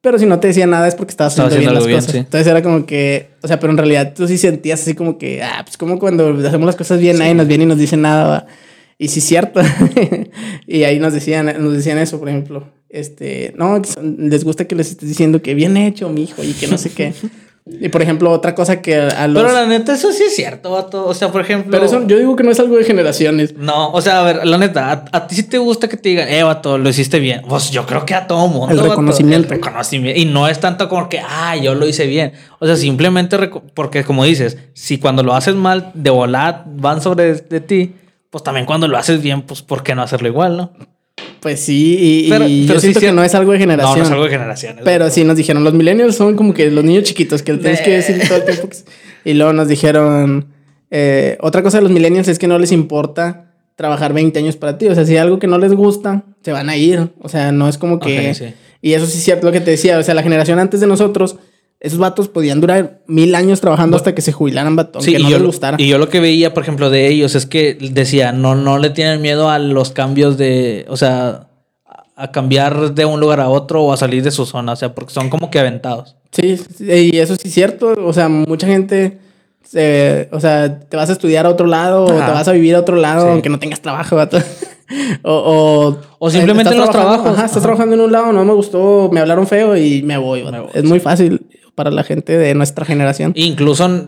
Pero 0.02 0.20
si 0.20 0.28
no 0.28 0.40
te 0.40 0.50
decía 0.50 0.68
nada 0.68 0.88
es 0.88 0.94
porque 0.94 1.10
estabas 1.10 1.34
haciendo, 1.34 1.58
bien 1.58 1.74
las 1.74 1.88
cosas. 1.88 2.14
Entonces 2.14 2.46
era 2.46 2.62
como 2.62 2.86
que, 2.86 3.32
o 3.42 3.48
sea, 3.48 3.60
pero 3.60 3.72
en 3.72 3.78
realidad 3.78 4.14
tú 4.16 4.28
sí 4.28 4.38
sentías 4.38 4.80
así 4.80 4.94
como 4.94 5.18
que, 5.18 5.42
ah, 5.42 5.64
pues 5.66 5.76
como 5.76 5.98
cuando 5.98 6.38
hacemos 6.46 6.68
las 6.68 6.76
cosas 6.76 7.00
bien, 7.00 7.18
nadie 7.18 7.34
nos 7.34 7.48
viene 7.48 7.64
y 7.64 7.68
nos 7.68 7.80
dice 7.80 7.98
nada. 7.98 8.46
Y 9.00 9.08
sí, 9.08 9.22
cierto. 9.22 9.60
y 10.68 10.84
ahí 10.84 11.00
nos 11.00 11.14
decían, 11.14 11.52
nos 11.60 11.74
decían 11.74 11.98
eso, 11.98 12.20
por 12.20 12.30
ejemplo. 12.30 12.64
Este, 12.90 13.56
no, 13.58 13.82
les 14.20 14.44
gusta 14.44 14.66
que 14.66 14.76
les 14.76 14.92
estés 14.92 15.10
diciendo 15.10 15.42
que 15.42 15.56
bien 15.56 15.76
hecho, 15.78 16.10
mi 16.10 16.26
hijo, 16.26 16.44
y 16.44 16.54
que 16.54 16.68
no 16.68 16.78
sé 16.78 16.92
qué. 16.92 17.12
Y 17.68 17.90
por 17.90 18.04
ejemplo, 18.04 18.30
otra 18.30 18.54
cosa 18.54 18.80
que 18.80 18.96
a 18.96 19.28
los. 19.28 19.42
Pero 19.42 19.52
la 19.52 19.66
neta, 19.66 19.96
eso 19.96 20.12
sí 20.12 20.22
es 20.28 20.36
cierto, 20.36 20.72
vato. 20.72 21.08
O 21.08 21.16
sea, 21.16 21.32
por 21.32 21.42
ejemplo. 21.42 21.72
Pero 21.72 21.86
eso 21.86 22.06
yo 22.06 22.20
digo 22.20 22.36
que 22.36 22.44
no 22.44 22.52
es 22.52 22.60
algo 22.60 22.78
de 22.78 22.84
generaciones. 22.84 23.58
No, 23.58 23.90
o 23.92 24.02
sea, 24.02 24.20
a 24.20 24.24
ver, 24.24 24.46
la 24.46 24.60
neta, 24.60 25.06
a, 25.12 25.28
ti 25.28 25.36
sí 25.36 25.44
te 25.44 25.58
gusta 25.58 25.88
que 25.88 25.98
te 25.98 26.10
digan, 26.10 26.30
eh, 26.30 26.44
vato, 26.44 26.78
lo 26.78 26.88
hiciste 26.88 27.20
bien. 27.20 27.42
Pues 27.50 27.72
yo 27.72 27.88
creo 27.88 28.06
que 28.06 28.14
a 28.14 28.28
todo 28.28 28.48
mundo. 28.48 28.72
El 28.72 28.88
reconocimiento. 28.88 29.48
el 29.48 29.50
reconocimiento. 29.50 30.22
Y 30.22 30.26
no 30.26 30.48
es 30.48 30.60
tanto 30.60 30.88
como 30.88 31.10
que, 31.10 31.20
ah, 31.20 31.56
yo 31.56 31.74
lo 31.74 31.88
hice 31.88 32.06
bien. 32.06 32.34
O 32.60 32.68
sea, 32.68 32.76
simplemente 32.76 33.36
porque, 33.74 34.04
como 34.04 34.26
dices, 34.26 34.60
si 34.74 35.00
cuando 35.00 35.24
lo 35.24 35.34
haces 35.34 35.56
mal, 35.56 35.90
de 35.96 36.12
volar 36.12 36.66
van 36.68 37.02
sobre 37.02 37.34
de 37.34 37.62
ti, 37.62 37.96
pues 38.30 38.44
también 38.44 38.68
cuando 38.68 38.88
lo 38.88 38.96
haces 38.96 39.24
bien, 39.24 39.42
pues, 39.42 39.64
¿por 39.64 39.82
qué 39.82 39.96
no 39.96 40.04
hacerlo 40.04 40.28
igual, 40.28 40.56
no? 40.56 40.72
Pues 41.46 41.60
sí, 41.60 42.26
y, 42.28 42.66
yo 42.66 42.80
siento 42.80 43.00
que 43.00 43.12
no 43.12 43.24
es 43.24 43.36
algo 43.36 43.52
de 43.52 43.60
generación. 43.60 44.00
No, 44.00 44.04
no 44.04 44.04
es 44.06 44.12
algo 44.12 44.24
de 44.24 44.32
generación. 44.32 44.78
Pero 44.84 45.12
sí 45.12 45.24
nos 45.24 45.38
dijeron, 45.38 45.64
los 45.64 45.76
millennials 45.76 46.16
son 46.16 46.36
como 46.36 46.56
que 46.56 46.72
los 46.72 46.84
niños 46.84 47.04
chiquitos 47.04 47.44
que 47.44 47.54
tienes 47.54 47.82
que 47.82 47.92
decir 47.92 48.20
todo 48.28 48.40
el 48.40 48.46
tiempo. 48.46 48.68
Y 49.24 49.36
luego 49.36 49.54
nos 49.54 49.68
dijeron, 49.68 50.48
eh, 50.90 51.38
otra 51.42 51.62
cosa 51.62 51.78
de 51.78 51.84
los 51.84 51.92
millennials 51.92 52.30
es 52.30 52.40
que 52.40 52.48
no 52.48 52.58
les 52.58 52.72
importa 52.72 53.52
trabajar 53.76 54.12
20 54.12 54.40
años 54.40 54.56
para 54.56 54.80
ti. 54.80 54.88
O 54.88 54.96
sea, 54.96 55.06
si 55.06 55.12
hay 55.12 55.18
algo 55.18 55.38
que 55.38 55.46
no 55.46 55.60
les 55.60 55.74
gusta, 55.74 56.24
se 56.42 56.52
van 56.52 56.68
a 56.68 56.78
ir. 56.78 57.12
O 57.22 57.30
sea, 57.30 57.52
no 57.52 57.70
es 57.70 57.78
como 57.78 58.00
que... 58.00 58.56
Y 58.82 58.94
eso 58.94 59.06
sí 59.06 59.20
es 59.20 59.24
cierto 59.24 59.46
lo 59.46 59.52
que 59.52 59.62
te 59.62 59.70
decía. 59.70 60.00
O 60.00 60.04
sea, 60.04 60.16
la 60.16 60.24
generación 60.24 60.58
antes 60.58 60.80
de 60.80 60.88
nosotros 60.88 61.36
esos 61.86 62.00
vatos 62.00 62.28
podían 62.30 62.62
durar 62.62 63.02
mil 63.06 63.36
años 63.36 63.62
trabajando 63.62 63.96
hasta 63.96 64.16
que 64.16 64.24
se 64.24 64.32
jubilaran, 64.32 64.76
vato, 64.76 65.02
sí, 65.02 65.16
no 65.18 65.30
les 65.30 65.44
gustara. 65.44 65.78
Y 65.80 65.88
yo 65.88 66.00
lo 66.00 66.10
que 66.10 66.20
veía, 66.20 66.52
por 66.54 66.64
ejemplo, 66.64 66.90
de 66.90 67.08
ellos 67.08 67.36
es 67.36 67.46
que 67.46 67.78
decía, 67.92 68.32
no, 68.32 68.56
no 68.56 68.80
le 68.80 68.90
tienen 68.90 69.22
miedo 69.22 69.50
a 69.50 69.60
los 69.60 69.92
cambios 69.92 70.36
de, 70.38 70.86
o 70.90 70.98
sea, 70.98 71.48
a 72.16 72.32
cambiar 72.32 72.96
de 72.96 73.06
un 73.06 73.20
lugar 73.20 73.40
a 73.40 73.50
otro 73.50 73.84
o 73.84 73.94
a 73.94 73.98
salir 73.98 74.24
de 74.24 74.32
su 74.32 74.48
zona, 74.48 74.72
o 74.72 74.76
sea, 74.76 74.96
porque 74.96 75.14
son 75.14 75.30
como 75.30 75.52
que 75.52 75.60
aventados. 75.60 76.16
Sí, 76.32 76.60
y 76.80 77.18
eso 77.18 77.36
sí 77.36 77.50
es 77.50 77.54
cierto, 77.54 77.94
o 78.04 78.14
sea, 78.14 78.30
mucha 78.30 78.66
gente, 78.66 79.20
o 80.32 80.40
sea, 80.40 80.80
te 80.80 80.98
vas 80.98 81.10
a 81.10 81.14
estudiar 81.14 81.46
a 81.46 81.50
otro 81.50 81.68
lado 81.68 82.06
o 82.06 82.08
te 82.08 82.32
vas 82.32 82.48
a 82.48 82.52
vivir 82.54 82.76
a 82.76 82.80
otro 82.80 82.96
lado 82.96 83.30
aunque 83.30 83.50
no 83.50 83.60
tengas 83.60 83.82
trabajo, 83.82 84.16
vato. 84.16 84.40
O, 85.24 85.98
o, 86.20 86.30
simplemente 86.30 86.74
en 86.74 86.80
los 86.80 86.90
trabajos. 86.90 87.28
Ajá, 87.28 87.46
estás 87.46 87.64
trabajando 87.64 87.96
en 87.96 88.02
un 88.02 88.12
lado, 88.12 88.32
no 88.32 88.46
me 88.46 88.54
gustó, 88.54 89.10
me 89.12 89.20
hablaron 89.20 89.48
feo 89.48 89.76
y 89.78 90.04
me 90.04 90.18
voy. 90.18 90.44
es 90.74 90.84
muy 90.84 91.00
fácil 91.00 91.46
para 91.76 91.92
la 91.92 92.04
gente 92.04 92.38
de 92.38 92.54
nuestra 92.56 92.86
generación. 92.86 93.34
Incluso 93.36 94.08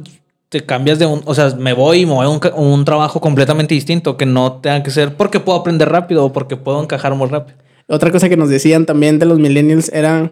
te 0.50 0.66
cambias 0.66 1.00
de 1.00 1.06
un, 1.06 1.22
o 1.26 1.34
sea, 1.34 1.50
me 1.58 1.74
voy 1.74 2.02
y 2.02 2.06
me 2.06 2.14
voy 2.14 2.26
a 2.26 2.30
un, 2.30 2.40
un, 2.56 2.86
trabajo 2.86 3.20
completamente 3.20 3.74
distinto 3.74 4.16
que 4.16 4.26
no 4.26 4.54
tenga 4.54 4.82
que 4.84 4.92
ser 4.92 5.16
porque 5.16 5.40
puedo 5.40 5.60
aprender 5.60 5.90
rápido 5.90 6.26
o 6.26 6.34
porque 6.34 6.56
puedo 6.56 6.82
encajar 6.82 7.16
muy 7.16 7.28
rápido. 7.28 7.58
Otra 7.88 8.12
cosa 8.12 8.30
que 8.30 8.38
nos 8.38 8.50
decían 8.50 8.86
también 8.86 9.20
de 9.20 9.26
los 9.26 9.40
millennials 9.40 9.90
era 9.94 10.32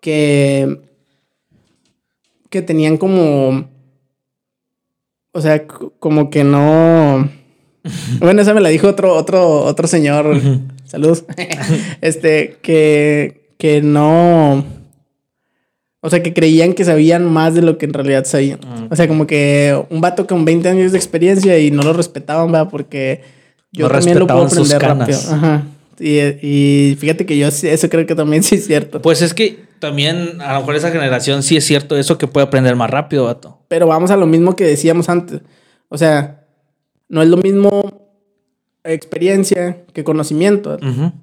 que 0.00 0.80
que 2.50 2.62
tenían 2.62 2.96
como 2.96 3.66
o 5.36 5.40
sea, 5.42 5.66
como 5.66 6.30
que 6.30 6.44
no 6.44 7.28
bueno, 8.20 8.42
esa 8.42 8.54
me 8.54 8.60
la 8.60 8.68
dijo 8.68 8.88
otro 8.88 9.14
otro 9.14 9.64
otro 9.64 9.86
señor. 9.86 10.40
Saludos. 10.84 11.24
este 12.00 12.58
que 12.62 13.52
que 13.58 13.82
no 13.82 14.64
o 16.06 16.10
sea, 16.10 16.22
que 16.22 16.32
creían 16.32 16.74
que 16.74 16.84
sabían 16.84 17.24
más 17.24 17.54
de 17.54 17.62
lo 17.62 17.78
que 17.78 17.86
en 17.86 17.92
realidad 17.92 18.24
sabían. 18.26 18.60
Mm. 18.60 18.92
O 18.92 18.94
sea, 18.94 19.08
como 19.08 19.26
que 19.26 19.76
un 19.90 20.00
vato 20.00 20.24
con 20.28 20.44
20 20.44 20.68
años 20.68 20.92
de 20.92 20.98
experiencia 20.98 21.58
y 21.58 21.72
no 21.72 21.82
lo 21.82 21.92
respetaban, 21.92 22.52
¿verdad? 22.52 22.68
Porque 22.70 23.22
yo 23.72 23.88
también 23.88 24.20
lo 24.20 24.28
puedo 24.28 24.44
aprender 24.44 24.80
rápido. 24.80 25.18
Ajá. 25.18 25.64
Y, 25.98 26.96
fíjate 27.00 27.26
que 27.26 27.36
yo 27.36 27.48
eso 27.48 27.88
creo 27.88 28.06
que 28.06 28.14
también 28.14 28.44
sí 28.44 28.54
es 28.54 28.66
cierto. 28.66 29.02
Pues 29.02 29.20
es 29.20 29.34
que 29.34 29.64
también 29.80 30.40
a 30.40 30.54
lo 30.54 30.60
mejor 30.60 30.76
esa 30.76 30.92
generación 30.92 31.42
sí 31.42 31.56
es 31.56 31.64
cierto 31.64 31.96
eso 31.96 32.18
que 32.18 32.28
puede 32.28 32.46
aprender 32.46 32.76
más 32.76 32.88
rápido, 32.88 33.24
vato. 33.24 33.58
Pero 33.66 33.88
vamos 33.88 34.12
a 34.12 34.16
lo 34.16 34.26
mismo 34.26 34.54
que 34.54 34.62
decíamos 34.62 35.08
antes. 35.08 35.40
O 35.88 35.98
sea, 35.98 36.45
no 37.08 37.22
es 37.22 37.28
lo 37.28 37.36
mismo 37.36 38.08
experiencia 38.84 39.84
que 39.92 40.04
conocimiento. 40.04 40.78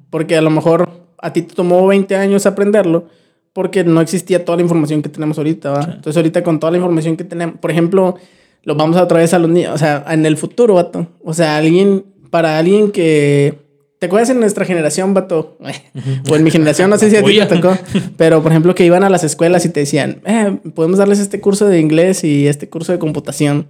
Porque 0.09 0.35
a 0.35 0.41
lo 0.41 0.49
mejor 0.49 0.89
a 1.17 1.33
ti 1.33 1.41
te 1.41 1.55
tomó 1.55 1.87
20 1.87 2.15
años 2.15 2.45
aprenderlo 2.45 3.07
porque 3.53 3.83
no 3.83 4.01
existía 4.01 4.43
toda 4.43 4.57
la 4.57 4.63
información 4.63 5.01
que 5.01 5.09
tenemos 5.09 5.37
ahorita, 5.37 5.71
¿va? 5.71 5.83
Entonces 5.83 6.17
ahorita 6.17 6.43
con 6.43 6.59
toda 6.59 6.71
la 6.71 6.77
información 6.77 7.15
que 7.15 7.23
tenemos, 7.23 7.59
por 7.59 7.69
ejemplo, 7.69 8.15
lo 8.63 8.75
vamos 8.75 8.97
a 8.97 9.03
otra 9.03 9.19
vez 9.19 9.33
a 9.33 9.39
los 9.39 9.49
niños, 9.49 9.73
o 9.73 9.77
sea, 9.77 10.03
en 10.09 10.25
el 10.25 10.37
futuro, 10.37 10.73
vato. 10.73 11.07
O 11.23 11.33
sea, 11.33 11.57
alguien, 11.57 12.03
para 12.29 12.57
alguien 12.57 12.91
que... 12.91 13.61
¿Te 13.99 14.07
acuerdas 14.07 14.31
en 14.31 14.39
nuestra 14.39 14.65
generación, 14.65 15.13
vato? 15.13 15.57
o 16.29 16.35
en 16.35 16.43
mi 16.43 16.51
generación, 16.51 16.89
no 16.89 16.97
sé 16.97 17.09
si 17.09 17.15
a 17.15 17.23
ti 17.23 17.39
te 17.39 17.45
tocó. 17.45 17.77
Pero, 18.17 18.41
por 18.43 18.51
ejemplo, 18.51 18.75
que 18.75 18.85
iban 18.85 19.03
a 19.03 19.09
las 19.09 19.23
escuelas 19.23 19.65
y 19.65 19.69
te 19.69 19.81
decían, 19.81 20.21
eh, 20.25 20.57
podemos 20.73 20.97
darles 20.97 21.19
este 21.19 21.39
curso 21.39 21.67
de 21.67 21.79
inglés 21.79 22.23
y 22.25 22.47
este 22.47 22.67
curso 22.67 22.91
de 22.91 22.99
computación. 22.99 23.67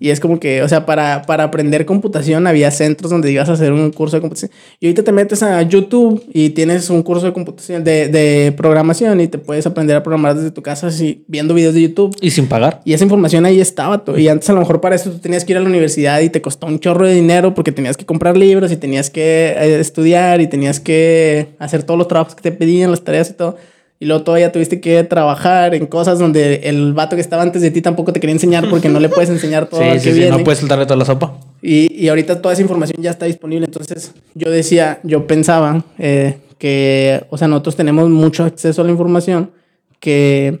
Y 0.00 0.10
es 0.10 0.20
como 0.20 0.40
que, 0.40 0.62
o 0.62 0.68
sea, 0.68 0.86
para, 0.86 1.22
para 1.22 1.44
aprender 1.44 1.84
computación 1.84 2.46
había 2.46 2.70
centros 2.70 3.10
donde 3.10 3.30
ibas 3.30 3.48
a 3.48 3.52
hacer 3.52 3.72
un 3.72 3.90
curso 3.90 4.16
de 4.16 4.20
computación. 4.20 4.50
Y 4.80 4.86
ahorita 4.86 5.02
te 5.02 5.12
metes 5.12 5.42
a 5.42 5.60
YouTube 5.62 6.24
y 6.32 6.50
tienes 6.50 6.88
un 6.90 7.02
curso 7.02 7.26
de 7.26 7.32
computación, 7.32 7.84
de, 7.84 8.08
de 8.08 8.52
programación 8.52 9.20
y 9.20 9.28
te 9.28 9.38
puedes 9.38 9.66
aprender 9.66 9.96
a 9.96 10.02
programar 10.02 10.34
desde 10.34 10.50
tu 10.50 10.62
casa 10.62 10.86
así, 10.86 11.24
viendo 11.28 11.54
videos 11.54 11.74
de 11.74 11.82
YouTube. 11.82 12.16
Y 12.20 12.30
sin 12.30 12.46
pagar. 12.46 12.80
Y 12.84 12.92
esa 12.92 13.04
información 13.04 13.44
ahí 13.44 13.60
estaba. 13.60 14.04
Todo. 14.04 14.18
Y 14.18 14.28
antes 14.28 14.48
a 14.50 14.52
lo 14.52 14.60
mejor 14.60 14.80
para 14.80 14.94
eso 14.94 15.10
tú 15.10 15.18
tenías 15.18 15.44
que 15.44 15.52
ir 15.52 15.58
a 15.58 15.60
la 15.60 15.68
universidad 15.68 16.20
y 16.20 16.30
te 16.30 16.40
costó 16.40 16.66
un 16.66 16.80
chorro 16.80 17.06
de 17.06 17.14
dinero 17.14 17.54
porque 17.54 17.72
tenías 17.72 17.96
que 17.96 18.06
comprar 18.06 18.36
libros 18.36 18.72
y 18.72 18.76
tenías 18.76 19.10
que 19.10 19.54
eh, 19.56 19.80
estudiar 19.80 20.40
y 20.40 20.46
tenías 20.46 20.80
que 20.80 21.48
hacer 21.58 21.82
todos 21.82 21.98
los 21.98 22.08
trabajos 22.08 22.34
que 22.34 22.42
te 22.42 22.52
pedían, 22.52 22.90
las 22.90 23.02
tareas 23.02 23.30
y 23.30 23.34
todo. 23.34 23.56
Y 24.00 24.06
luego 24.06 24.22
todavía 24.22 24.52
tuviste 24.52 24.80
que 24.80 25.02
trabajar 25.02 25.74
en 25.74 25.86
cosas 25.86 26.20
donde 26.20 26.60
el 26.64 26.92
vato 26.92 27.16
que 27.16 27.22
estaba 27.22 27.42
antes 27.42 27.62
de 27.62 27.72
ti 27.72 27.82
tampoco 27.82 28.12
te 28.12 28.20
quería 28.20 28.34
enseñar 28.34 28.70
porque 28.70 28.88
no 28.88 29.00
le 29.00 29.08
puedes 29.08 29.28
enseñar 29.28 29.66
todo 29.66 29.80
sí, 29.94 29.98
sí, 29.98 30.12
sí, 30.12 30.30
no 30.30 30.44
puedes 30.44 30.60
soltarle 30.60 30.86
toda 30.86 30.98
la 30.98 31.04
sopa. 31.04 31.34
Y, 31.60 31.92
y, 31.92 32.08
ahorita 32.08 32.40
toda 32.40 32.52
esa 32.52 32.62
información 32.62 33.02
ya 33.02 33.10
está 33.10 33.26
disponible. 33.26 33.66
Entonces 33.66 34.14
yo 34.34 34.50
decía, 34.50 35.00
yo 35.02 35.26
pensaba 35.26 35.84
eh, 35.98 36.38
que, 36.58 37.24
o 37.30 37.38
sea, 37.38 37.48
nosotros 37.48 37.74
tenemos 37.74 38.08
mucho 38.08 38.44
acceso 38.44 38.82
a 38.82 38.84
la 38.84 38.92
información 38.92 39.50
que, 39.98 40.60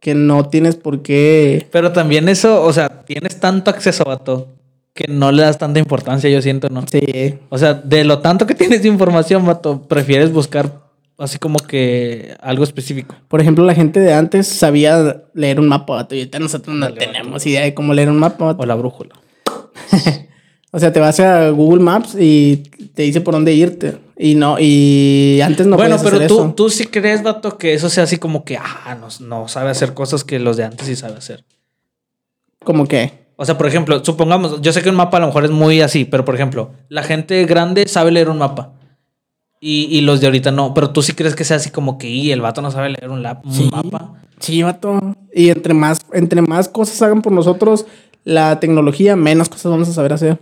que 0.00 0.14
no 0.14 0.48
tienes 0.48 0.74
por 0.74 1.02
qué... 1.02 1.68
Pero 1.70 1.92
también 1.92 2.28
eso, 2.28 2.64
o 2.64 2.72
sea, 2.72 2.88
tienes 3.04 3.38
tanto 3.38 3.70
acceso, 3.70 4.02
vato, 4.04 4.48
que 4.92 5.06
no 5.08 5.30
le 5.30 5.42
das 5.42 5.58
tanta 5.58 5.78
importancia, 5.78 6.28
yo 6.28 6.42
siento, 6.42 6.68
¿no? 6.68 6.84
Sí. 6.90 7.38
O 7.48 7.58
sea, 7.58 7.74
de 7.74 8.02
lo 8.02 8.18
tanto 8.18 8.46
que 8.46 8.54
tienes 8.56 8.82
de 8.82 8.88
información, 8.88 9.46
vato, 9.46 9.82
prefieres 9.82 10.32
buscar 10.32 10.81
así 11.22 11.38
como 11.38 11.58
que 11.58 12.36
algo 12.40 12.64
específico. 12.64 13.14
Por 13.28 13.40
ejemplo, 13.40 13.64
la 13.64 13.74
gente 13.74 14.00
de 14.00 14.12
antes 14.12 14.48
sabía 14.48 15.22
leer 15.34 15.60
un 15.60 15.68
mapa, 15.68 16.06
y 16.10 16.18
ahorita 16.18 16.38
nosotros 16.38 16.74
no 16.74 16.92
tenemos 16.92 17.46
idea 17.46 17.62
de 17.62 17.74
cómo 17.74 17.94
leer 17.94 18.10
un 18.10 18.18
mapa. 18.18 18.56
O 18.58 18.66
la 18.66 18.74
brújula. 18.74 19.14
o 20.72 20.78
sea, 20.78 20.92
te 20.92 21.00
vas 21.00 21.20
a 21.20 21.50
Google 21.50 21.82
Maps 21.82 22.16
y 22.18 22.56
te 22.94 23.02
dice 23.02 23.20
por 23.20 23.34
dónde 23.34 23.52
irte. 23.54 23.98
Y 24.18 24.34
no, 24.34 24.56
y 24.58 25.40
antes 25.42 25.66
no 25.66 25.76
Bueno, 25.76 25.96
pero 26.02 26.26
tú, 26.26 26.52
tú 26.56 26.70
sí 26.70 26.86
crees, 26.86 27.22
vato, 27.22 27.56
que 27.56 27.74
eso 27.74 27.88
sea 27.88 28.04
así 28.04 28.18
como 28.18 28.44
que, 28.44 28.56
ah, 28.56 28.96
no, 29.00 29.08
no 29.26 29.48
sabe 29.48 29.70
hacer 29.70 29.94
cosas 29.94 30.24
que 30.24 30.38
los 30.38 30.56
de 30.56 30.64
antes 30.64 30.86
sí 30.86 30.96
sabe 30.96 31.16
hacer. 31.16 31.44
¿Cómo 32.64 32.86
qué? 32.86 33.22
O 33.36 33.44
sea, 33.44 33.58
por 33.58 33.66
ejemplo, 33.66 34.04
supongamos, 34.04 34.60
yo 34.60 34.72
sé 34.72 34.82
que 34.82 34.90
un 34.90 34.96
mapa 34.96 35.16
a 35.16 35.20
lo 35.20 35.26
mejor 35.26 35.44
es 35.44 35.50
muy 35.50 35.80
así, 35.80 36.04
pero 36.04 36.24
por 36.24 36.34
ejemplo, 36.34 36.70
la 36.88 37.02
gente 37.02 37.44
grande 37.44 37.88
sabe 37.88 38.12
leer 38.12 38.28
un 38.28 38.38
mapa. 38.38 38.72
Y, 39.64 40.00
los 40.00 40.20
de 40.20 40.26
ahorita 40.26 40.50
no. 40.50 40.74
Pero 40.74 40.90
tú 40.90 41.02
sí 41.02 41.12
crees 41.12 41.36
que 41.36 41.44
sea 41.44 41.58
así 41.58 41.70
como 41.70 41.96
que 41.96 42.08
y 42.08 42.32
el 42.32 42.40
vato 42.40 42.62
no 42.62 42.72
sabe 42.72 42.88
leer 42.90 43.10
un, 43.10 43.22
mapa. 43.22 44.14
Sí, 44.40 44.60
vato. 44.60 45.14
Y 45.32 45.50
entre 45.50 45.72
más, 45.72 45.98
entre 46.12 46.42
más 46.42 46.68
cosas 46.68 47.00
hagan 47.00 47.22
por 47.22 47.30
nosotros 47.30 47.86
la 48.24 48.58
tecnología, 48.58 49.14
menos 49.14 49.48
cosas 49.48 49.70
vamos 49.70 49.88
a 49.88 49.92
saber 49.92 50.14
hacer. 50.14 50.40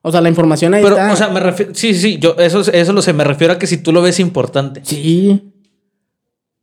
O 0.00 0.10
sea, 0.10 0.22
la 0.22 0.30
información 0.30 0.72
ahí 0.72 0.82
Pero, 0.82 0.96
está. 0.96 1.12
o 1.12 1.16
sea, 1.16 1.28
me 1.28 1.40
refiero. 1.40 1.74
Sí, 1.74 1.92
sí, 1.92 2.18
yo 2.18 2.36
eso, 2.38 2.62
eso 2.62 2.92
lo 2.94 3.02
sé. 3.02 3.12
Me 3.12 3.24
refiero 3.24 3.52
a 3.52 3.58
que 3.58 3.66
si 3.66 3.76
tú 3.76 3.92
lo 3.92 4.00
ves 4.00 4.18
importante. 4.18 4.80
Sí. 4.82 5.52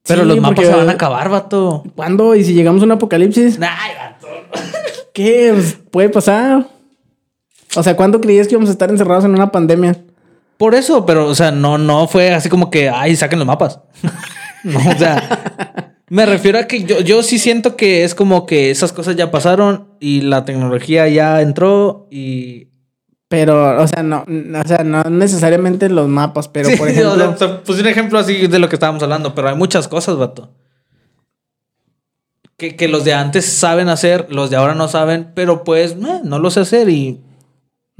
Pero 0.07 0.25
los 0.25 0.39
mapas 0.39 0.65
se 0.65 0.73
van 0.73 0.89
a 0.89 0.93
acabar, 0.93 1.29
vato. 1.29 1.83
¿Cuándo? 1.95 2.33
¿Y 2.33 2.43
si 2.43 2.55
llegamos 2.55 2.81
a 2.81 2.85
un 2.85 2.93
apocalipsis? 2.93 3.59
Ay, 3.61 3.91
vato. 3.95 4.27
¿Qué? 5.13 5.51
Pues, 5.53 5.77
puede 5.91 6.09
pasar. 6.09 6.65
O 7.75 7.83
sea, 7.83 7.95
¿cuándo 7.95 8.19
creías 8.19 8.47
que 8.47 8.55
íbamos 8.55 8.69
a 8.69 8.73
estar 8.73 8.89
encerrados 8.89 9.23
en 9.23 9.35
una 9.35 9.51
pandemia? 9.51 10.03
Por 10.61 10.75
eso, 10.75 11.07
pero, 11.07 11.25
o 11.25 11.33
sea, 11.33 11.49
no, 11.49 11.79
no 11.79 12.07
fue 12.07 12.31
así 12.35 12.47
como 12.47 12.69
que, 12.69 12.87
ay, 12.87 13.15
saquen 13.15 13.39
los 13.39 13.47
mapas. 13.47 13.79
no, 14.63 14.77
o 14.77 14.95
sea, 14.95 15.95
me 16.07 16.23
refiero 16.27 16.59
a 16.59 16.65
que 16.65 16.83
yo, 16.83 16.99
yo 16.99 17.23
sí 17.23 17.39
siento 17.39 17.75
que 17.75 18.03
es 18.03 18.13
como 18.13 18.45
que 18.45 18.69
esas 18.69 18.93
cosas 18.93 19.15
ya 19.15 19.31
pasaron 19.31 19.87
y 19.99 20.21
la 20.21 20.45
tecnología 20.45 21.07
ya 21.07 21.41
entró 21.41 22.07
y 22.11 22.67
pero, 23.27 23.81
o 23.81 23.87
sea, 23.87 24.03
no, 24.03 24.23
o 24.23 24.67
sea, 24.67 24.83
no 24.83 25.01
necesariamente 25.05 25.89
los 25.89 26.07
mapas, 26.07 26.47
pero 26.47 26.69
por 26.77 26.89
ejemplo. 26.89 27.35
puse 27.65 27.81
un 27.81 27.87
ejemplo 27.87 28.19
así 28.19 28.45
de 28.45 28.59
lo 28.59 28.69
que 28.69 28.75
estábamos 28.75 29.01
hablando, 29.01 29.33
pero 29.33 29.49
hay 29.49 29.55
muchas 29.55 29.87
cosas, 29.87 30.17
vato. 30.17 30.51
Que, 32.57 32.75
que 32.75 32.87
los 32.87 33.03
de 33.03 33.15
antes 33.15 33.45
saben 33.45 33.89
hacer, 33.89 34.27
los 34.29 34.51
de 34.51 34.57
ahora 34.57 34.75
no 34.75 34.87
saben, 34.87 35.31
pero 35.33 35.63
pues 35.63 35.95
no 35.95 36.37
lo 36.37 36.51
sé 36.51 36.59
hacer 36.59 36.87
y. 36.87 37.19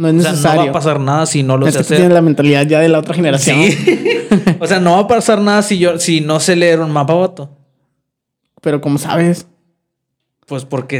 No 0.02 0.08
es 0.08 0.16
necesario. 0.16 0.62
no 0.62 0.66
va 0.66 0.72
a 0.72 0.74
pasar 0.74 0.99
nada 0.99 1.26
si 1.28 1.43
no 1.43 1.58
lo 1.58 1.68
es 1.68 1.74
sé 1.74 1.78
que 1.78 1.82
hacer. 1.82 1.97
Tienes 1.97 2.14
la 2.14 2.24
mentalidad 2.24 2.66
ya 2.66 2.80
de 2.80 2.89
la 2.89 2.97
otra 2.97 3.14
generación. 3.14 3.62
Sí. 3.62 4.08
o 4.60 4.66
sea, 4.66 4.80
no 4.80 4.93
va 4.93 4.99
a 5.02 5.08
pasar 5.08 5.39
nada 5.39 5.62
si 5.62 5.78
yo, 5.78 5.99
si 5.99 6.22
no 6.22 6.39
sé 6.39 6.56
leer 6.56 6.80
un 6.80 6.89
mapa, 6.89 7.14
vato. 7.14 7.52
Pero, 8.62 8.82
¿cómo 8.82 8.97
sabes? 8.97 9.45
Pues 10.47 10.66
porque 10.66 10.99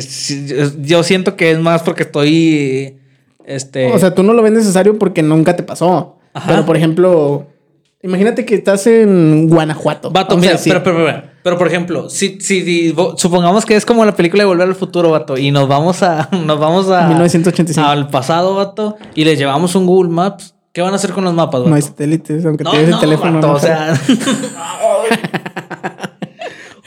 yo 0.82 1.02
siento 1.02 1.36
que 1.36 1.50
es 1.50 1.60
más 1.60 1.82
porque 1.82 2.04
estoy 2.04 3.00
este... 3.44 3.92
O 3.92 3.98
sea, 3.98 4.14
tú 4.14 4.22
no 4.22 4.34
lo 4.34 4.44
ves 4.44 4.52
necesario 4.52 5.00
porque 5.00 5.24
nunca 5.24 5.56
te 5.56 5.64
pasó. 5.64 6.20
Pero, 6.46 6.64
por 6.64 6.78
ejemplo, 6.78 7.48
imagínate 8.04 8.46
que 8.46 8.54
estás 8.54 8.86
en 8.86 9.50
Guanajuato. 9.50 10.12
Vato, 10.12 10.38
mira, 10.38 10.60
pero, 10.64 10.84
pero, 10.84 11.06
pero, 11.06 11.24
por 11.44 11.68
ejemplo, 11.68 12.10
si, 12.10 12.40
si, 12.40 12.94
supongamos 13.18 13.66
que 13.66 13.76
es 13.76 13.86
como 13.86 14.06
la 14.06 14.16
película 14.16 14.44
de 14.44 14.48
Volver 14.48 14.68
al 14.68 14.76
Futuro, 14.76 15.12
vato, 15.12 15.38
y 15.38 15.52
nos 15.52 15.68
vamos 15.68 16.04
a, 16.04 16.30
nos 16.46 16.60
vamos 16.60 16.90
a... 16.90 17.08
1985. 17.08 17.88
Al 17.88 18.08
pasado, 18.10 18.56
vato, 18.56 18.98
y 19.16 19.26
les 19.26 19.38
llevamos 19.38 19.76
un 19.76 19.86
Google 19.86 20.12
Maps. 20.12 20.56
¿Qué 20.74 20.82
van 20.82 20.94
a 20.94 20.96
hacer 20.96 21.12
con 21.12 21.26
los 21.26 21.34
mapas, 21.34 21.62
vato? 21.62 21.70
No 21.70 21.76
hay 21.76 21.82
satélites, 21.82 22.46
aunque 22.46 22.64
no, 22.64 22.72
tienes 22.72 22.90
el 22.90 23.00
teléfono. 23.00 23.52
o 23.52 23.60
sea... 23.60 23.94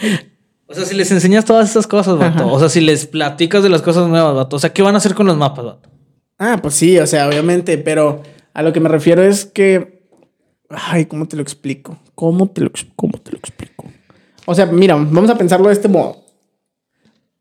o 0.66 0.74
sea, 0.74 0.84
si 0.84 0.94
les 0.94 1.11
enseñas 1.11 1.44
todas 1.44 1.70
esas 1.70 1.86
cosas, 1.86 2.18
vato. 2.18 2.50
O 2.50 2.59
sea, 2.59 2.68
si 2.68 2.80
les 2.80 3.07
platicas 3.07 3.62
de 3.62 3.68
las 3.68 3.82
cosas 3.82 4.09
nuevas, 4.09 4.34
vato. 4.34 4.57
O 4.57 4.59
sea, 4.59 4.72
¿qué 4.72 4.82
van 4.82 4.94
a 4.94 4.98
hacer 4.98 5.14
con 5.14 5.26
los 5.26 5.36
mapas, 5.36 5.64
vato? 5.64 5.90
Ah, 6.38 6.59
pues 6.61 6.74
sí, 6.74 6.98
o 6.98 7.07
sea, 7.07 7.28
obviamente, 7.28 7.78
pero 7.78 8.22
a 8.52 8.62
lo 8.62 8.72
que 8.72 8.80
me 8.80 8.88
refiero 8.88 9.22
es 9.22 9.44
que. 9.44 10.02
Ay, 10.68 11.07
¿cómo 11.07 11.26
te 11.28 11.36
lo 11.36 11.42
explico? 11.42 11.98
¿Cómo 12.14 12.48
te 12.48 12.62
lo, 12.62 12.70
cómo 12.96 13.18
te 13.18 13.32
lo 13.32 13.38
explico? 13.38 13.63
O 14.47 14.55
sea, 14.55 14.66
mira, 14.66 14.95
vamos 14.95 15.30
a 15.30 15.38
pensarlo 15.38 15.68
de 15.68 15.74
este 15.74 15.88
modo. 15.88 16.24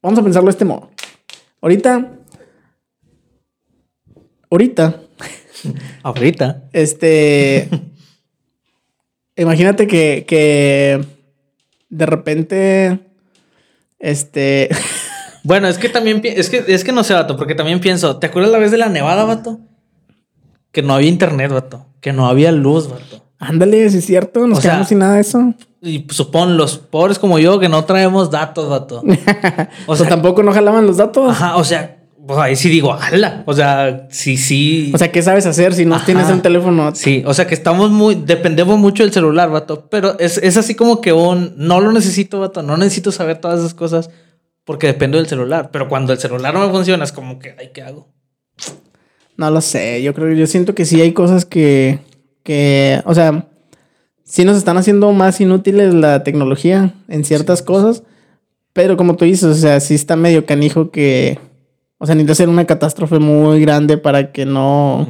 Vamos 0.01 0.19
a 0.19 0.23
pensarlo 0.23 0.47
de 0.47 0.51
este 0.51 0.65
modo. 0.65 0.89
Ahorita. 1.61 2.11
Ahorita. 4.49 5.01
Ahorita. 6.03 6.63
Este. 6.73 7.69
imagínate 9.35 9.87
que, 9.87 10.25
que. 10.27 11.05
De 11.89 12.05
repente. 12.05 12.99
Este. 13.99 14.69
Bueno, 15.45 15.67
es 15.67 15.77
que 15.77 15.89
también 15.89 16.21
es 16.23 16.49
que, 16.49 16.63
es 16.69 16.85
que 16.85 16.93
no 16.93 17.03
sé, 17.03 17.13
vato, 17.13 17.35
porque 17.35 17.53
también 17.53 17.81
pienso, 17.81 18.17
¿te 18.17 18.27
acuerdas 18.27 18.49
la 18.49 18.59
vez 18.59 18.71
de 18.71 18.77
la 18.77 18.87
nevada, 18.87 19.25
vato? 19.25 19.59
Que 20.71 20.81
no 20.81 20.93
había 20.93 21.09
internet, 21.09 21.51
vato. 21.51 21.85
Que 21.99 22.13
no 22.13 22.27
había 22.27 22.53
luz, 22.53 22.89
vato. 22.89 23.25
Ándale, 23.39 23.89
si 23.89 23.97
es 23.97 24.05
cierto, 24.05 24.47
nos 24.47 24.61
quedamos 24.61 24.87
sin 24.87 24.99
nada 24.99 25.15
de 25.15 25.21
eso. 25.21 25.53
Y 25.85 26.07
supón, 26.09 26.55
los 26.55 26.77
pobres 26.77 27.19
como 27.19 27.39
yo 27.39 27.59
que 27.59 27.67
no 27.67 27.83
traemos 27.83 28.31
datos, 28.31 28.69
vato. 28.69 29.03
O 29.85 29.97
sea, 29.97 30.07
tampoco 30.07 30.41
no 30.41 30.53
jalaban 30.53 30.87
los 30.87 30.95
datos. 30.95 31.29
Ajá, 31.29 31.57
o 31.57 31.63
sea, 31.65 32.03
pues 32.25 32.39
ahí 32.39 32.55
sí 32.55 32.69
digo, 32.69 32.93
ala. 32.93 33.43
O 33.45 33.53
sea, 33.53 34.07
sí, 34.09 34.37
sí. 34.37 34.91
O 34.93 34.97
sea, 34.97 35.11
¿qué 35.11 35.21
sabes 35.21 35.45
hacer 35.45 35.73
si 35.73 35.85
no 35.85 36.01
tienes 36.05 36.29
un 36.29 36.41
teléfono? 36.41 36.95
Sí, 36.95 37.21
o 37.25 37.33
sea 37.33 37.47
que 37.47 37.53
estamos 37.53 37.91
muy, 37.91 38.15
dependemos 38.15 38.79
mucho 38.79 39.03
del 39.03 39.11
celular, 39.11 39.49
vato. 39.49 39.89
Pero 39.89 40.17
es, 40.19 40.37
es 40.37 40.55
así 40.55 40.73
como 40.73 41.01
que 41.01 41.11
un, 41.11 41.53
no 41.57 41.81
lo 41.81 41.91
necesito, 41.91 42.39
vato. 42.39 42.63
No 42.63 42.77
necesito 42.77 43.11
saber 43.11 43.41
todas 43.41 43.59
esas 43.59 43.73
cosas 43.73 44.09
porque 44.63 44.87
dependo 44.87 45.17
del 45.17 45.27
celular. 45.27 45.69
Pero 45.69 45.89
cuando 45.89 46.13
el 46.13 46.19
celular 46.19 46.53
no 46.53 46.65
me 46.65 46.71
funciona, 46.71 47.03
es 47.03 47.11
como 47.11 47.39
que, 47.39 47.57
ay, 47.59 47.71
¿qué 47.73 47.81
hago? 47.81 48.07
No 49.35 49.51
lo 49.51 49.59
sé. 49.59 50.01
Yo 50.01 50.13
creo, 50.13 50.31
yo 50.31 50.47
siento 50.47 50.73
que 50.73 50.85
sí 50.85 51.01
hay 51.01 51.11
cosas 51.11 51.43
que, 51.43 51.99
que, 52.43 53.01
o 53.03 53.13
sea, 53.13 53.49
sí 54.23 54.45
nos 54.45 54.57
están 54.57 54.77
haciendo 54.77 55.11
más 55.11 55.39
inútiles 55.41 55.93
la 55.93 56.23
tecnología 56.23 56.93
en 57.07 57.23
ciertas 57.23 57.61
cosas. 57.61 58.03
Pero 58.73 58.97
como 58.97 59.15
tú 59.15 59.25
dices, 59.25 59.45
o 59.45 59.53
sea, 59.53 59.79
sí 59.79 59.93
está 59.93 60.15
medio 60.15 60.45
canijo 60.45 60.89
que, 60.89 61.37
o 61.99 62.05
sea, 62.05 62.15
necesita 62.15 62.35
ser 62.35 62.49
una 62.49 62.65
catástrofe 62.65 63.19
muy 63.19 63.61
grande 63.61 63.97
para 63.97 64.31
que 64.31 64.45
no, 64.45 65.07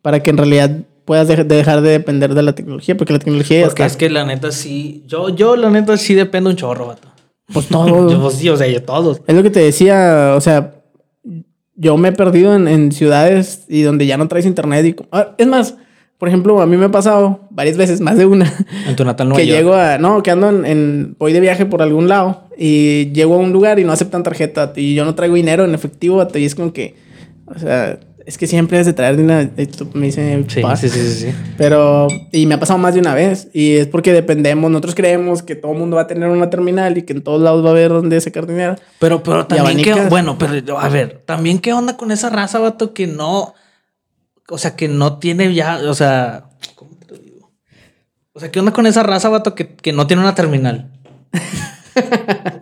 para 0.00 0.22
que 0.22 0.30
en 0.30 0.38
realidad 0.38 0.70
puedas 1.04 1.28
dejar 1.28 1.80
de 1.80 1.90
depender 1.90 2.34
de 2.34 2.42
la 2.42 2.54
tecnología, 2.54 2.96
porque 2.96 3.12
la 3.12 3.18
tecnología 3.18 3.64
porque 3.64 3.84
es 3.84 3.96
que 3.96 4.10
la 4.10 4.24
neta 4.24 4.52
sí, 4.52 5.04
yo, 5.06 5.30
yo 5.30 5.56
la 5.56 5.70
neta 5.70 5.96
sí 5.96 6.14
dependo 6.14 6.50
un 6.50 6.56
chorro, 6.56 6.86
vato. 6.86 7.08
Pues 7.52 7.66
todos. 7.68 8.14
pues 8.20 8.34
sí, 8.34 8.48
o 8.48 8.56
sea, 8.56 8.66
yo 8.68 8.82
todos. 8.82 9.20
Es 9.26 9.34
lo 9.34 9.42
que 9.42 9.50
te 9.50 9.60
decía, 9.60 10.34
o 10.36 10.40
sea, 10.40 10.74
yo 11.74 11.96
me 11.96 12.08
he 12.08 12.12
perdido 12.12 12.54
en, 12.54 12.92
ciudades 12.92 13.64
y 13.68 13.82
donde 13.82 14.06
ya 14.06 14.16
no 14.16 14.28
traes 14.28 14.46
internet. 14.46 14.84
Y, 14.84 14.96
ah, 15.12 15.34
es 15.38 15.46
más, 15.46 15.76
por 16.18 16.28
ejemplo, 16.28 16.60
a 16.60 16.66
mí 16.66 16.76
me 16.76 16.86
ha 16.86 16.90
pasado 16.90 17.40
varias 17.50 17.76
veces, 17.76 18.00
más 18.00 18.18
de 18.18 18.26
una. 18.26 18.52
En 18.86 18.96
tu 18.96 19.04
natal 19.04 19.28
Nueva 19.28 19.40
Que 19.40 19.46
llego 19.46 19.74
a. 19.74 19.98
No, 19.98 20.22
que 20.22 20.32
ando 20.32 20.48
en, 20.64 21.14
Voy 21.18 21.32
de 21.32 21.40
viaje 21.40 21.64
por 21.64 21.80
algún 21.80 22.08
lado 22.08 22.48
y 22.56 23.12
llego 23.12 23.36
a 23.36 23.38
un 23.38 23.52
lugar 23.52 23.78
y 23.78 23.84
no 23.84 23.92
aceptan 23.92 24.24
tarjeta 24.24 24.72
y 24.74 24.94
yo 24.94 25.04
no 25.04 25.14
traigo 25.14 25.36
dinero 25.36 25.64
en 25.64 25.74
efectivo, 25.74 26.26
y 26.34 26.44
es 26.44 26.54
como 26.56 26.72
que. 26.72 26.96
O 27.46 27.58
sea, 27.58 28.00
es 28.26 28.36
que 28.36 28.46
siempre 28.46 28.78
es 28.78 28.84
de 28.84 28.92
traer 28.92 29.16
dinero. 29.16 29.48
Me 29.94 30.06
dice, 30.06 30.44
sí, 30.48 30.62
sí, 30.76 30.88
sí, 30.90 31.12
sí, 31.12 31.34
Pero, 31.56 32.08
y 32.30 32.44
me 32.44 32.56
ha 32.56 32.60
pasado 32.60 32.78
más 32.78 32.92
de 32.92 33.00
una 33.00 33.14
vez. 33.14 33.48
Y 33.54 33.76
es 33.76 33.86
porque 33.86 34.12
dependemos. 34.12 34.70
Nosotros 34.70 34.94
creemos 34.94 35.42
que 35.42 35.54
todo 35.54 35.72
el 35.72 35.78
mundo 35.78 35.96
va 35.96 36.02
a 36.02 36.06
tener 36.08 36.28
una 36.28 36.50
terminal 36.50 36.98
y 36.98 37.04
que 37.04 37.14
en 37.14 37.22
todos 37.22 37.40
lados 37.40 37.64
va 37.64 37.68
a 37.68 37.72
haber 37.72 37.88
donde 37.88 38.20
sacar 38.20 38.46
dinero. 38.46 38.76
Pero, 38.98 39.22
pero 39.22 39.46
también, 39.46 39.80
que, 39.80 39.94
bueno, 40.10 40.36
pero 40.36 40.78
a 40.78 40.88
ver, 40.90 41.22
también 41.24 41.58
qué 41.58 41.72
onda 41.72 41.96
con 41.96 42.10
esa 42.10 42.28
raza, 42.28 42.58
vato, 42.58 42.92
que 42.92 43.06
no, 43.06 43.54
o 44.48 44.58
sea, 44.58 44.76
que 44.76 44.88
no 44.88 45.18
tiene 45.18 45.52
ya, 45.54 45.78
o 45.88 45.94
sea, 45.94 46.50
¿cómo 46.74 46.96
te 46.96 47.06
lo 47.06 47.18
digo? 47.18 47.52
O 48.32 48.40
sea, 48.40 48.50
qué 48.50 48.60
onda 48.60 48.72
con 48.72 48.86
esa 48.86 49.02
raza, 49.02 49.28
vato, 49.28 49.54
que, 49.54 49.74
que 49.74 49.92
no 49.92 50.06
tiene 50.06 50.22
una 50.22 50.34
terminal. 50.34 50.92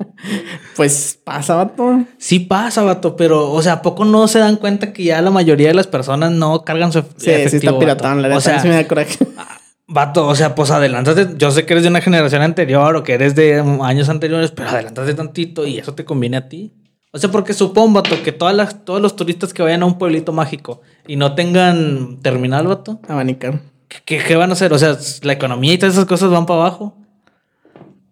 Pues 0.76 1.18
pasa, 1.24 1.55
vato. 1.55 2.05
Sí 2.18 2.41
pasa, 2.41 2.82
vato, 2.82 3.16
pero, 3.16 3.51
o 3.51 3.62
sea, 3.62 3.74
¿a 3.74 3.82
poco 3.82 4.05
no 4.05 4.28
se 4.28 4.39
dan 4.39 4.57
cuenta 4.57 4.93
que 4.93 5.05
ya 5.05 5.22
la 5.22 5.30
mayoría 5.30 5.68
de 5.68 5.74
las 5.74 5.87
personas 5.87 6.32
no 6.32 6.64
cargan 6.64 6.93
su 6.93 7.01
sí, 7.16 7.30
efectivo? 7.30 7.51
Sí, 7.51 7.57
está 7.57 7.78
piratón, 7.78 8.22
la 8.22 8.37
o 8.37 8.41
sea, 8.41 8.61
sí 8.61 8.68
me 8.68 8.74
da 8.74 8.87
coraje. 8.87 9.16
Vato, 9.89 10.26
o 10.26 10.34
sea, 10.34 10.55
pues 10.55 10.70
adelántate. 10.70 11.28
Yo 11.39 11.51
sé 11.51 11.64
que 11.64 11.72
eres 11.72 11.84
de 11.84 11.91
una 11.91 12.01
generación 12.01 12.43
anterior 12.43 12.97
o 12.97 13.05
que 13.05 13.14
eres 13.14 13.34
de 13.34 13.61
años 13.82 14.09
anteriores, 14.09 14.51
pero 14.51 14.68
adelántate 14.68 15.14
tantito 15.14 15.66
y 15.66 15.78
eso 15.78 15.95
te 15.95 16.05
conviene 16.05 16.37
a 16.37 16.49
ti. 16.49 16.74
O 17.13 17.19
sea, 17.19 17.31
porque 17.31 17.55
supongo, 17.55 18.03
vato, 18.03 18.23
que 18.23 18.33
todas 18.33 18.55
las, 18.55 18.85
todos 18.85 19.01
los 19.01 19.17
turistas 19.17 19.55
que 19.55 19.63
vayan 19.63 19.83
a 19.83 19.87
un 19.87 19.99
pueblito 19.99 20.33
mágico 20.33 20.83
y 21.07 21.17
no 21.17 21.35
tengan 21.35 22.19
terminal, 22.21 22.67
vato. 22.67 23.01
Abanicar. 23.09 23.61
¿Qué, 23.89 24.19
qué 24.19 24.37
van 24.37 24.51
a 24.51 24.53
hacer? 24.53 24.73
O 24.73 24.79
sea, 24.79 24.99
la 25.23 25.33
economía 25.33 25.73
y 25.73 25.79
todas 25.79 25.95
esas 25.95 26.07
cosas 26.07 26.31
van 26.31 26.47
para 26.47 26.61
abajo. 26.61 26.97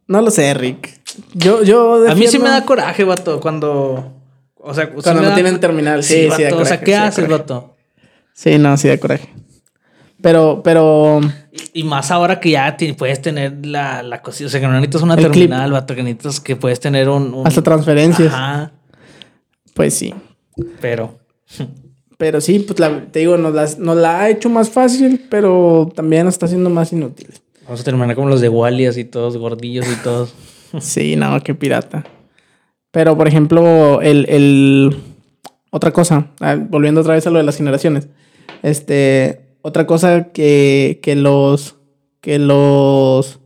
No 0.06 0.20
lo 0.20 0.30
sé, 0.30 0.52
Rick. 0.54 1.00
Yo, 1.34 1.62
yo 1.62 2.08
A 2.08 2.14
mí 2.14 2.26
sí 2.26 2.38
me 2.38 2.48
da 2.48 2.64
coraje, 2.64 3.04
vato, 3.04 3.40
cuando. 3.40 4.12
O 4.56 4.74
sea, 4.74 4.90
cuando 4.90 5.22
no 5.22 5.34
tienen 5.34 5.60
terminal. 5.60 6.02
Sí, 6.02 6.28
sí, 6.34 6.44
O 6.44 6.64
sea, 6.64 6.80
¿qué 6.80 6.96
haces, 6.96 7.28
vato? 7.28 7.76
Sí, 8.32 8.58
no, 8.58 8.76
sí 8.76 8.88
da 8.88 8.98
coraje. 8.98 9.28
Pero, 10.20 10.62
pero. 10.62 11.20
Y, 11.72 11.84
más 11.84 12.10
ahora 12.10 12.40
que 12.40 12.50
ya 12.50 12.76
puedes 12.96 13.20
tener 13.20 13.66
la, 13.66 14.02
la 14.02 14.22
cosita. 14.22 14.46
O 14.46 14.50
sea, 14.50 14.60
que 14.60 14.66
no 14.66 14.72
necesitas 14.72 15.02
una 15.02 15.16
terminal, 15.16 15.70
vato, 15.70 15.94
que 15.94 16.02
necesitas 16.02 16.40
que 16.40 16.56
puedes 16.56 16.80
tener 16.80 17.08
un. 17.08 17.42
Hasta 17.46 17.62
transferencias. 17.62 18.32
Ajá. 18.32 18.72
Pues 19.74 19.94
sí. 19.94 20.14
Pero. 20.80 21.18
Pero 22.16 22.40
sí, 22.40 22.60
pues 22.60 22.80
te 23.10 23.18
digo, 23.18 23.36
nos, 23.36 23.78
nos 23.78 23.96
la 23.96 24.20
ha 24.20 24.30
hecho 24.30 24.48
más 24.48 24.70
fácil, 24.70 25.26
pero 25.28 25.92
también 25.94 26.24
nos 26.24 26.34
está 26.34 26.46
haciendo 26.46 26.70
más 26.70 26.92
inútil. 26.92 27.28
Vamos 27.64 27.80
a 27.80 27.84
terminar 27.84 28.14
como 28.14 28.28
los 28.28 28.40
de 28.40 28.48
Wally, 28.48 28.86
así 28.86 29.04
todos 29.04 29.36
gordillos 29.36 29.86
y 29.90 30.02
todos. 30.02 30.34
sí, 30.80 31.16
no, 31.16 31.40
qué 31.40 31.54
pirata. 31.54 32.04
Pero, 32.90 33.16
por 33.16 33.26
ejemplo, 33.26 34.00
el, 34.00 34.26
el... 34.28 34.96
Otra 35.70 35.90
cosa, 35.90 36.30
ah, 36.40 36.56
volviendo 36.56 37.00
otra 37.00 37.14
vez 37.14 37.26
a 37.26 37.30
lo 37.30 37.38
de 37.38 37.44
las 37.44 37.56
generaciones. 37.56 38.06
Este, 38.62 39.56
otra 39.62 39.86
cosa 39.86 40.30
que, 40.32 41.00
que 41.02 41.16
los... 41.16 41.76
Que 42.20 42.38
los... 42.38 43.40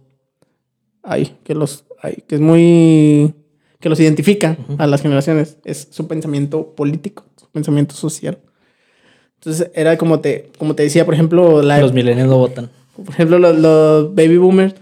Ay, 1.02 1.36
que 1.44 1.54
los... 1.54 1.86
Ay, 2.02 2.22
que 2.26 2.34
es 2.34 2.40
muy... 2.40 3.34
Que 3.80 3.88
los 3.88 4.00
identifica 4.00 4.56
a 4.78 4.86
las 4.86 5.02
generaciones. 5.02 5.58
Es 5.64 5.88
su 5.90 6.08
pensamiento 6.08 6.74
político, 6.74 7.24
su 7.36 7.48
pensamiento 7.50 7.94
social. 7.94 8.38
Entonces, 9.36 9.70
era 9.74 9.96
como 9.96 10.20
te, 10.20 10.50
como 10.58 10.74
te 10.74 10.82
decía, 10.82 11.04
por 11.04 11.14
ejemplo... 11.14 11.62
La, 11.62 11.78
los 11.78 11.92
milenios 11.92 12.26
no 12.26 12.38
votan. 12.38 12.70
Por 12.96 13.14
ejemplo, 13.14 13.38
los, 13.38 14.14
baby 14.14 14.36
boomers 14.36 14.74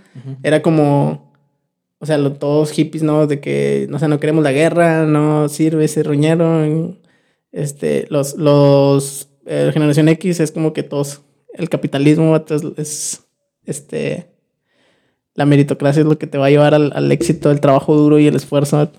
era 0.42 0.62
como, 0.62 1.34
o 1.98 2.06
sea, 2.06 2.18
todos 2.34 2.70
hippies, 2.70 3.02
¿no? 3.02 3.26
De 3.26 3.40
que, 3.40 3.86
no 3.90 3.98
sé, 3.98 4.08
no 4.08 4.18
queremos 4.18 4.42
la 4.42 4.52
guerra, 4.52 5.04
no 5.04 5.48
sirve 5.50 5.84
ese 5.84 6.02
roñero. 6.02 6.96
Este, 7.52 8.06
los, 8.08 8.36
los 8.36 9.28
eh, 9.46 9.70
generación 9.72 10.08
X 10.08 10.40
es 10.40 10.50
como 10.50 10.72
que 10.72 10.82
todos, 10.82 11.22
el 11.54 11.68
capitalismo, 11.68 12.42
es, 12.76 13.24
este, 13.64 14.28
la 15.36 15.46
meritocracia 15.46 16.00
es 16.00 16.06
lo 16.06 16.18
que 16.18 16.26
te 16.26 16.38
va 16.38 16.46
a 16.46 16.50
llevar 16.50 16.74
al, 16.74 16.92
al 16.94 17.12
éxito, 17.12 17.50
el 17.50 17.60
trabajo 17.60 17.94
duro 17.96 18.18
y 18.18 18.26
el 18.26 18.34
esfuerzo. 18.36 18.90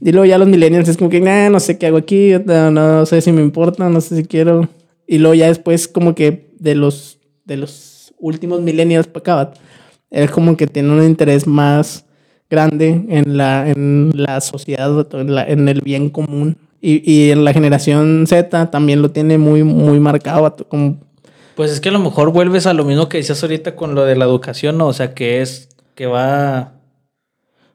Y 0.00 0.12
luego 0.12 0.26
ya 0.26 0.38
los 0.38 0.46
millennials 0.48 0.88
es 0.88 0.96
como 0.96 1.10
que, 1.10 1.20
nah, 1.20 1.48
no 1.48 1.58
sé 1.58 1.78
qué 1.78 1.86
hago 1.86 1.96
aquí, 1.96 2.32
no, 2.44 2.70
no 2.70 3.06
sé 3.06 3.20
si 3.20 3.32
me 3.32 3.40
importa, 3.42 3.88
no 3.88 4.00
sé 4.00 4.16
si 4.16 4.24
quiero. 4.24 4.68
Y 5.06 5.18
luego 5.18 5.34
ya 5.34 5.46
después 5.48 5.88
como 5.88 6.14
que 6.14 6.50
de 6.58 6.74
los, 6.74 7.18
de 7.44 7.56
los 7.56 8.12
últimos 8.18 8.60
millennials 8.60 9.06
para 9.08 9.42
acá, 9.44 9.52
es 10.10 10.30
como 10.30 10.56
que 10.56 10.66
tiene 10.66 10.90
un 10.92 11.02
interés 11.04 11.46
más 11.46 12.04
grande 12.50 13.06
en 13.08 13.36
la, 13.36 13.68
en 13.70 14.10
la 14.14 14.40
sociedad, 14.40 15.06
en, 15.12 15.34
la- 15.34 15.44
en 15.48 15.68
el 15.68 15.80
bien 15.80 16.10
común. 16.10 16.56
Y, 16.82 17.02
y 17.10 17.30
en 17.30 17.44
la 17.44 17.52
generación 17.52 18.24
Z 18.26 18.70
también 18.70 19.02
lo 19.02 19.10
tiene 19.10 19.36
muy, 19.38 19.62
muy 19.62 20.00
marcado, 20.00 20.56
como 20.68 20.96
Pues 21.54 21.70
es 21.70 21.78
que 21.80 21.90
a 21.90 21.92
lo 21.92 21.98
mejor 21.98 22.32
vuelves 22.32 22.66
a 22.66 22.72
lo 22.72 22.84
mismo 22.84 23.08
que 23.08 23.18
decías 23.18 23.42
ahorita 23.42 23.76
con 23.76 23.94
lo 23.94 24.04
de 24.06 24.16
la 24.16 24.24
educación, 24.24 24.78
¿no? 24.78 24.86
O 24.86 24.92
sea, 24.94 25.12
que 25.14 25.42
es 25.42 25.68
que 26.00 26.06
va. 26.06 26.72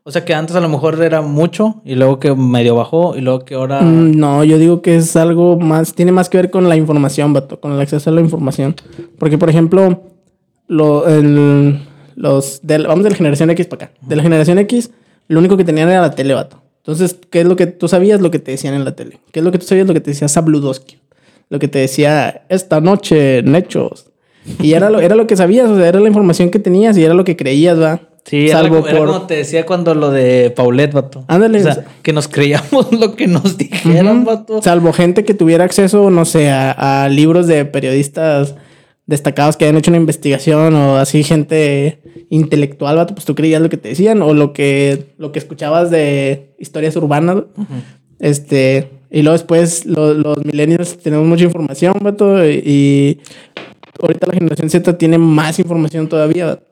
O 0.01 0.09
sea, 0.09 0.25
que 0.25 0.33
antes 0.33 0.55
a 0.55 0.59
lo 0.59 0.67
mejor 0.67 0.99
era 1.03 1.21
mucho 1.21 1.83
y 1.85 1.93
luego 1.93 2.19
que 2.19 2.33
medio 2.33 2.73
bajó 2.73 3.15
y 3.15 3.21
luego 3.21 3.45
que 3.45 3.53
ahora. 3.53 3.81
Mm, 3.81 4.17
No, 4.17 4.43
yo 4.43 4.57
digo 4.57 4.81
que 4.81 4.95
es 4.95 5.15
algo 5.15 5.59
más, 5.59 5.93
tiene 5.93 6.11
más 6.11 6.27
que 6.27 6.37
ver 6.37 6.49
con 6.49 6.67
la 6.67 6.75
información, 6.75 7.33
vato, 7.33 7.59
con 7.59 7.71
el 7.73 7.79
acceso 7.79 8.09
a 8.09 8.13
la 8.13 8.21
información. 8.21 8.75
Porque, 9.19 9.37
por 9.37 9.51
ejemplo, 9.51 10.01
lo, 10.67 11.07
el- 11.07 11.81
los 12.15 12.61
del, 12.63 12.87
vamos 12.87 13.03
de 13.03 13.11
la 13.11 13.15
generación 13.15 13.51
X 13.51 13.67
para 13.67 13.85
acá. 13.85 13.93
De 14.01 14.15
la 14.15 14.23
generación 14.23 14.57
X, 14.57 14.89
lo 15.27 15.37
único 15.37 15.55
que 15.55 15.63
tenían 15.63 15.89
era 15.89 16.01
la 16.01 16.09
tele, 16.15 16.33
vato. 16.33 16.63
Entonces, 16.77 17.15
¿qué 17.29 17.41
es 17.41 17.45
lo 17.45 17.55
que 17.55 17.67
tú 17.67 17.87
sabías? 17.87 18.21
Lo 18.21 18.31
que 18.31 18.39
te 18.39 18.49
decían 18.49 18.73
en 18.73 18.85
la 18.85 18.95
tele. 18.95 19.19
¿Qué 19.31 19.39
es 19.41 19.45
lo 19.45 19.51
que 19.51 19.59
tú 19.59 19.67
sabías? 19.67 19.85
Lo 19.87 19.93
que 19.93 20.01
te 20.01 20.09
decía 20.09 20.27
Sabludowski. 20.27 20.97
Lo 21.49 21.59
que 21.59 21.67
te 21.67 21.77
decía 21.77 22.43
esta 22.49 22.81
noche 22.81 23.37
en 23.39 23.53
hechos. 23.55 24.07
Y 24.63 24.73
era 24.73 24.89
lo, 24.89 24.99
era 24.99 25.13
lo 25.15 25.27
que 25.27 25.35
sabías, 25.35 25.69
o 25.69 25.75
sea, 25.77 25.87
era 25.87 25.99
la 25.99 26.07
información 26.07 26.49
que 26.49 26.57
tenías 26.57 26.97
y 26.97 27.03
era 27.03 27.13
lo 27.13 27.23
que 27.23 27.35
creías, 27.35 27.79
va. 27.79 27.99
Sí, 28.25 28.49
era, 28.49 28.59
salvo 28.59 28.77
como- 28.77 28.87
era 28.87 28.97
por... 28.97 29.07
como 29.07 29.21
te 29.27 29.35
decía 29.35 29.65
cuando 29.65 29.93
lo 29.93 30.09
de 30.11 30.49
Paulette, 30.49 30.93
vato. 30.93 31.23
Ándale. 31.27 31.59
O 31.59 31.63
sea, 31.63 31.85
que 32.01 32.11
nos 32.11 32.27
creíamos 32.27 32.91
lo 32.99 33.15
que 33.15 33.27
nos 33.27 33.57
dijeran, 33.57 34.25
vato. 34.25 34.61
Salvo 34.63 34.91
gente 34.93 35.23
que 35.23 35.33
tuviera 35.35 35.63
acceso, 35.63 36.09
no 36.09 36.25
sé, 36.25 36.49
a, 36.49 37.03
a 37.03 37.09
libros 37.09 37.45
de 37.47 37.65
periodistas 37.65 38.55
destacados 39.05 39.55
que 39.57 39.65
hayan 39.65 39.77
hecho 39.77 39.91
una 39.91 39.99
investigación 39.99 40.73
o 40.73 40.97
así 40.97 41.23
gente 41.23 41.99
intelectual, 42.31 42.95
vato, 42.95 43.13
pues 43.13 43.25
tú 43.25 43.35
creías 43.35 43.61
lo 43.61 43.69
que 43.69 43.77
te 43.77 43.89
decían 43.89 44.23
o 44.23 44.33
lo 44.33 44.51
que, 44.53 45.13
lo 45.19 45.31
que 45.31 45.37
escuchabas 45.37 45.91
de 45.91 46.55
historias 46.57 46.95
urbanas. 46.95 47.43
Este, 48.19 48.89
y 49.11 49.21
luego 49.21 49.33
después 49.37 49.85
lo- 49.85 50.13
los 50.13 50.43
millennials 50.45 50.97
tenemos 50.97 51.27
mucha 51.27 51.43
información, 51.43 51.93
vato, 52.01 52.43
y, 52.47 52.63
y 52.65 53.19
ahorita 54.01 54.27
la 54.27 54.33
generación 54.33 54.69
Z 54.69 54.97
tiene 54.97 55.17
más 55.19 55.59
información 55.59 56.07
todavía. 56.07 56.45
vato. 56.47 56.63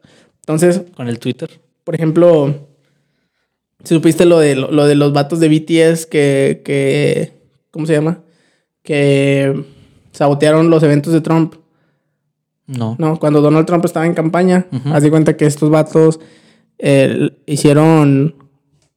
Entonces, 0.43 0.81
Con 0.95 1.07
el 1.07 1.19
Twitter. 1.19 1.49
por 1.83 1.95
ejemplo, 1.95 2.67
si 3.83 3.95
supiste 3.95 4.25
lo 4.25 4.39
de, 4.39 4.55
lo, 4.55 4.71
lo 4.71 4.85
de 4.85 4.95
los 4.95 5.13
vatos 5.13 5.39
de 5.39 5.49
BTS 5.49 6.05
que, 6.05 6.61
que, 6.65 7.31
¿cómo 7.71 7.85
se 7.85 7.93
llama? 7.93 8.19
Que 8.83 9.63
sabotearon 10.11 10.69
los 10.69 10.83
eventos 10.83 11.13
de 11.13 11.21
Trump, 11.21 11.55
No. 12.67 12.95
¿no? 12.99 13.19
Cuando 13.19 13.41
Donald 13.41 13.65
Trump 13.65 13.85
estaba 13.85 14.05
en 14.05 14.13
campaña, 14.13 14.67
Ujú. 14.71 14.89
haz 14.93 15.03
de 15.03 15.09
cuenta 15.09 15.37
que 15.37 15.45
estos 15.45 15.69
vatos 15.69 16.19
eh, 16.77 17.29
hicieron, 17.45 18.35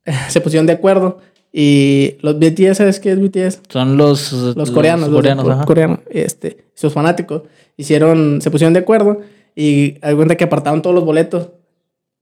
se 0.28 0.40
pusieron 0.40 0.66
de 0.66 0.72
acuerdo 0.72 1.18
y 1.52 2.16
los 2.20 2.38
BTS, 2.38 2.76
¿sabes 2.78 3.00
qué 3.00 3.12
es 3.12 3.20
BTS? 3.20 3.60
Son 3.68 3.96
los, 3.96 4.32
los 4.32 4.70
coreanos, 4.72 5.08
los 5.08 5.18
coreanos, 5.20 5.44
co- 5.44 5.50
ajá. 5.52 5.64
coreanos, 5.64 6.00
este, 6.10 6.64
sus 6.74 6.92
fanáticos 6.92 7.42
hicieron, 7.76 8.40
se 8.42 8.50
pusieron 8.50 8.74
de 8.74 8.80
acuerdo 8.80 9.20
y 9.56 9.92
de 9.92 10.14
cuenta 10.14 10.36
que 10.36 10.44
apartaron 10.44 10.82
todos 10.82 10.94
los 10.94 11.04
boletos, 11.04 11.48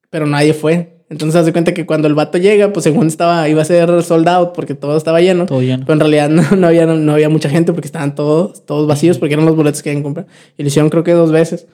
pero 0.09 0.24
nadie 0.24 0.55
fue. 0.55 0.95
Entonces 1.11 1.39
haz 1.39 1.45
de 1.45 1.53
cuenta 1.53 1.74
que 1.74 1.85
cuando 1.85 2.09
el 2.09 2.14
vato 2.14 2.39
llega, 2.39 2.72
pues 2.72 2.85
según 2.85 3.09
estaba, 3.09 3.49
iba 3.49 3.61
a 3.61 3.64
ser 3.64 4.03
sold 4.03 4.26
out 4.28 4.53
porque 4.55 4.74
todo 4.74 4.97
estaba 4.97 5.20
lleno. 5.20 5.45
Todo 5.45 5.61
lleno. 5.61 5.85
Pero 5.85 5.95
en 5.95 6.01
realidad 6.01 6.28
no, 6.30 6.57
no 6.57 6.68
había, 6.68 6.87
no, 6.87 7.12
había 7.12 7.28
mucha 7.28 7.51
gente 7.51 7.72
porque 7.72 7.89
estaban 7.89 8.14
todos, 8.14 8.64
todos 8.64 8.87
vacíos 8.87 9.18
porque 9.18 9.35
eran 9.35 9.45
los 9.45 9.57
boletos 9.57 9.82
que 9.82 9.91
habían 9.91 10.05
comprado. 10.05 10.28
Y 10.57 10.62
lo 10.62 10.68
hicieron 10.68 10.89
creo 10.91 11.05
que 11.05 11.12
dos 11.12 11.32
veces. 11.32 11.66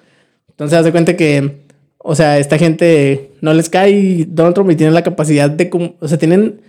Entonces 0.49 0.79
haz 0.79 0.85
de 0.85 0.93
cuenta 0.93 1.17
que, 1.17 1.61
o 1.99 2.15
sea, 2.15 2.39
esta 2.39 2.59
gente 2.59 3.33
no 3.43 3.53
les 3.53 3.69
cae 3.69 4.27
Donald 4.29 4.55
Trump 4.55 4.71
y 4.71 4.77
tienen 4.77 4.95
la 4.95 5.03
capacidad 5.03 5.51
de, 5.51 5.95
o 6.01 6.09
sea, 6.09 6.19
tienen, 6.19 6.63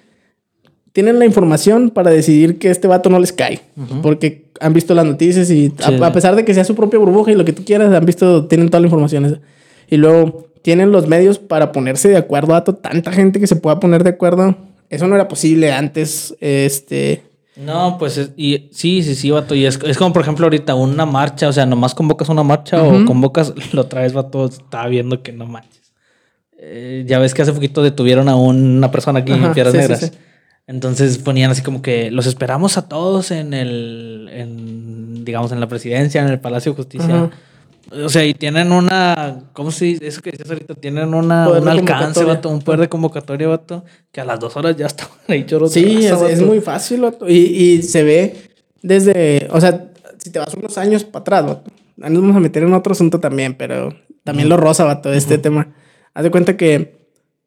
tienen 0.93 1.19
la 1.19 1.25
información 1.25 1.89
para 1.89 2.11
decidir 2.11 2.59
que 2.59 2.69
este 2.69 2.87
vato 2.87 3.09
no 3.09 3.19
les 3.19 3.31
cae. 3.33 3.61
Porque 4.01 4.45
han 4.59 4.73
visto 4.73 4.93
las 4.93 5.05
noticias 5.05 5.49
y 5.49 5.73
a- 5.83 5.87
Sí. 5.89 6.03
a, 6.03 6.11
pesar 6.11 6.35
de 6.35 6.45
que 6.45 6.53
sea 6.53 6.63
su 6.63 6.75
propia 6.75 6.99
burbuja 6.99 7.31
y 7.31 7.35
lo 7.35 7.45
que 7.45 7.53
tú 7.53 7.63
quieras, 7.65 7.93
han 7.93 8.05
visto, 8.05 8.45
tienen 8.47 8.69
toda 8.69 8.81
la 8.81 8.87
información 8.87 9.25
esa. 9.25 9.39
Y 9.89 9.97
luego 9.97 10.47
tienen 10.61 10.91
los 10.91 11.07
medios 11.07 11.39
para 11.39 11.71
ponerse 11.71 12.09
de 12.09 12.17
acuerdo 12.17 12.53
a 12.55 12.63
tanta 12.63 13.11
gente 13.11 13.39
que 13.39 13.47
se 13.47 13.55
pueda 13.55 13.79
poner 13.79 14.03
de 14.03 14.11
acuerdo. 14.11 14.55
Eso 14.89 15.07
no 15.07 15.15
era 15.15 15.27
posible 15.27 15.71
antes, 15.71 16.35
este... 16.41 17.23
No, 17.55 17.97
pues 17.99 18.17
es- 18.17 18.31
y 18.37 18.69
sí, 18.71 19.03
sí, 19.03 19.13
sí, 19.15 19.29
vato. 19.31 19.55
Y 19.55 19.65
es, 19.65 19.79
es 19.85 19.97
como, 19.97 20.13
por 20.13 20.21
ejemplo, 20.21 20.45
ahorita 20.45 20.73
una 20.75 21.05
marcha, 21.05 21.47
o 21.49 21.53
sea, 21.53 21.65
nomás 21.65 21.93
convocas 21.95 22.29
una 22.29 22.43
marcha 22.43 22.81
o 22.83 23.05
convocas, 23.05 23.53
lo 23.73 23.85
traes, 23.87 24.13
vato, 24.13 24.45
estaba 24.45 24.87
viendo 24.87 25.21
que 25.21 25.31
no 25.31 25.45
manches. 25.45 25.91
Eh, 26.57 27.03
ya 27.07 27.19
ves 27.19 27.33
que 27.33 27.41
hace 27.41 27.53
poquito 27.53 27.81
detuvieron 27.81 28.29
a 28.29 28.35
una 28.35 28.91
persona 28.91 29.19
aquí 29.19 29.31
en 29.33 29.43
Ajá, 29.43 29.53
Piedras 29.53 29.73
sí, 29.73 29.79
sí, 29.79 29.81
Negras. 29.81 29.99
sí. 29.99 30.17
Entonces 30.71 31.17
ponían 31.17 31.51
así 31.51 31.61
como 31.61 31.81
que 31.81 32.11
los 32.11 32.25
esperamos 32.27 32.77
a 32.77 32.87
todos 32.87 33.31
en 33.31 33.53
el, 33.53 34.29
en, 34.31 35.25
digamos, 35.25 35.51
en 35.51 35.59
la 35.59 35.67
presidencia, 35.67 36.21
en 36.21 36.29
el 36.29 36.39
Palacio 36.39 36.71
de 36.71 36.77
Justicia. 36.77 37.29
O 37.91 38.07
sea, 38.07 38.25
y 38.25 38.33
tienen 38.33 38.71
una, 38.71 39.41
¿cómo 39.51 39.69
se 39.71 39.83
dice? 39.83 40.07
Eso 40.07 40.21
que 40.21 40.31
decías 40.31 40.49
ahorita, 40.49 40.75
tienen 40.75 41.13
una, 41.13 41.43
Poder 41.43 41.63
un 41.63 41.67
alcance, 41.67 42.23
vato, 42.23 42.47
un 42.47 42.61
poder 42.61 42.79
de 42.79 42.87
convocatoria, 42.87 43.49
vato, 43.49 43.83
que 44.13 44.21
a 44.21 44.25
las 44.25 44.39
dos 44.39 44.55
horas 44.55 44.77
ya 44.77 44.85
estaban 44.85 45.17
ahí 45.27 45.45
choros. 45.45 45.73
Sí, 45.73 46.07
raza, 46.07 46.27
es, 46.27 46.39
es 46.39 46.45
muy 46.45 46.61
fácil, 46.61 47.01
vato. 47.01 47.27
Y, 47.27 47.33
y 47.33 47.81
se 47.81 48.03
ve 48.03 48.49
desde, 48.81 49.49
o 49.51 49.59
sea, 49.59 49.91
si 50.19 50.29
te 50.29 50.39
vas 50.39 50.53
unos 50.53 50.77
años 50.77 51.03
para 51.03 51.21
atrás, 51.21 51.45
vato. 51.47 51.71
Ahí 52.01 52.13
Nos 52.13 52.21
vamos 52.21 52.37
a 52.37 52.39
meter 52.39 52.63
en 52.63 52.73
otro 52.73 52.93
asunto 52.93 53.19
también, 53.19 53.55
pero 53.55 53.93
también 54.23 54.47
lo 54.47 54.55
rosa, 54.55 54.85
vato, 54.85 55.11
este 55.11 55.37
tema. 55.37 55.67
Haz 56.13 56.23
de 56.23 56.31
cuenta 56.31 56.55
que, 56.55 57.00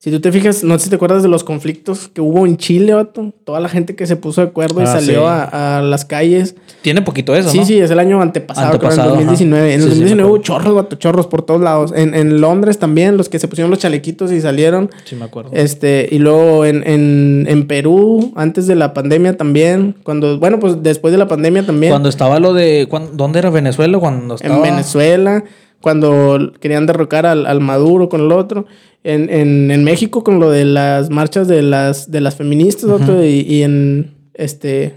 si 0.04 0.10
tú 0.10 0.20
te 0.20 0.30
fijas, 0.30 0.62
no 0.62 0.78
sé 0.78 0.84
si 0.84 0.90
te 0.90 0.96
acuerdas 0.96 1.22
de 1.22 1.30
los 1.30 1.44
conflictos 1.44 2.10
que 2.12 2.20
hubo 2.20 2.44
en 2.44 2.58
Chile, 2.58 2.92
vato. 2.92 3.32
Toda 3.44 3.58
la 3.58 3.70
gente 3.70 3.96
que 3.96 4.06
se 4.06 4.16
puso 4.16 4.42
de 4.42 4.48
acuerdo 4.48 4.82
y 4.82 4.84
Ah, 4.84 4.88
salió 4.88 5.20
sí. 5.20 5.26
a, 5.26 5.78
a 5.78 5.82
las 5.82 6.04
calles. 6.04 6.56
Tiene 6.82 7.00
poquito 7.00 7.34
eso, 7.34 7.48
Sí, 7.48 7.60
¿no? 7.60 7.64
sí, 7.64 7.78
es 7.78 7.90
el 7.90 7.98
año 7.98 8.20
antepasado, 8.20 8.78
creo, 8.78 8.90
Antepasado, 8.90 9.14
en 9.14 9.20
ajá. 9.22 9.30
2019. 9.30 9.74
En 9.74 9.80
el 9.80 9.80
Sí, 9.80 9.84
sí, 9.84 9.88
me 9.88 9.94
2019 10.20 10.28
hubo 10.28 10.36
acuerdo. 10.36 10.44
chorros, 10.44 10.74
vato, 10.74 10.96
chorros 10.96 11.26
por 11.26 11.40
todos 11.42 11.62
lados. 11.62 11.92
En, 11.96 12.14
en 12.14 12.38
Londres 12.42 12.78
también, 12.78 13.16
los 13.16 13.30
que 13.30 13.38
se 13.38 13.48
pusieron 13.48 13.70
los 13.70 13.78
chalequitos 13.78 14.30
y 14.30 14.42
salieron. 14.42 14.90
Sí, 15.06 15.16
me 15.16 15.24
acuerdo. 15.24 15.50
Este, 15.54 16.06
y 16.10 16.18
luego 16.18 16.66
en, 16.66 16.86
en, 16.86 17.46
en 17.48 17.66
Perú, 17.66 18.34
antes 18.36 18.66
de 18.66 18.74
la 18.74 18.92
pandemia 18.92 19.38
también, 19.38 19.96
cuando, 20.02 20.38
bueno, 20.38 20.60
pues 20.60 20.82
después 20.82 21.12
de 21.12 21.18
la 21.18 21.28
pandemia 21.28 21.64
también, 21.64 21.92
Cuando 21.92 22.10
estaba 22.10 22.38
lo 22.40 22.52
de. 22.52 22.86
cuan- 22.90 23.16
¿Dónde 23.16 23.38
era 23.38 23.48
Venezuela? 23.48 23.98
Cuando 23.98 24.34
estaba. 24.34 24.56
en 24.56 24.62
Venezuela, 24.62 25.44
cuando 25.84 26.52
querían 26.60 26.86
derrocar 26.86 27.26
al, 27.26 27.44
al 27.44 27.60
Maduro 27.60 28.08
con 28.08 28.22
el 28.22 28.32
otro, 28.32 28.64
en, 29.02 29.28
en, 29.28 29.70
en 29.70 29.84
México 29.84 30.24
con 30.24 30.40
lo 30.40 30.48
de 30.50 30.64
las 30.64 31.10
marchas 31.10 31.46
de 31.46 31.60
las, 31.60 32.10
de 32.10 32.22
las 32.22 32.36
feministas, 32.36 32.88
otro, 32.88 33.22
y, 33.22 33.40
y 33.46 33.62
en 33.62 34.14
este, 34.32 34.94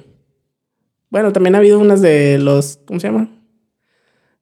bueno, 1.10 1.34
también 1.34 1.56
ha 1.56 1.58
habido 1.58 1.78
unas 1.78 2.02
de 2.02 2.38
los, 2.40 2.80
¿cómo 2.86 3.02
se 3.02 3.08
llama? 3.08 3.30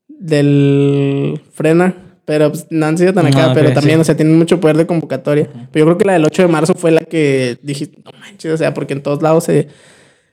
Del 0.08 1.42
Frena. 1.52 1.96
Pero 2.26 2.50
pues, 2.50 2.66
no 2.72 2.88
han 2.88 2.98
sido 2.98 3.14
tan 3.14 3.28
acá, 3.28 3.52
Ah, 3.52 3.54
pero 3.54 3.72
también, 3.72 3.98
sí. 4.00 4.02
o 4.02 4.04
sea, 4.04 4.16
tienen 4.18 4.36
mucho 4.38 4.60
poder 4.60 4.78
de 4.78 4.88
convocatoria. 4.88 5.48
Pero 5.72 5.84
yo 5.84 5.86
creo 5.86 5.98
que 6.00 6.06
la 6.06 6.14
del 6.14 6.26
8 6.26 6.42
de 6.44 6.48
marzo 6.48 6.74
fue 6.74 6.90
la 6.92 7.02
que 7.02 7.58
dije, 7.62 7.90
no 8.04 8.12
manches, 8.20 8.52
o 8.52 8.58
sea, 8.58 8.74
porque 8.74 8.94
en 8.94 9.04
todos 9.04 9.22
lados 9.22 9.44
se, 9.44 9.68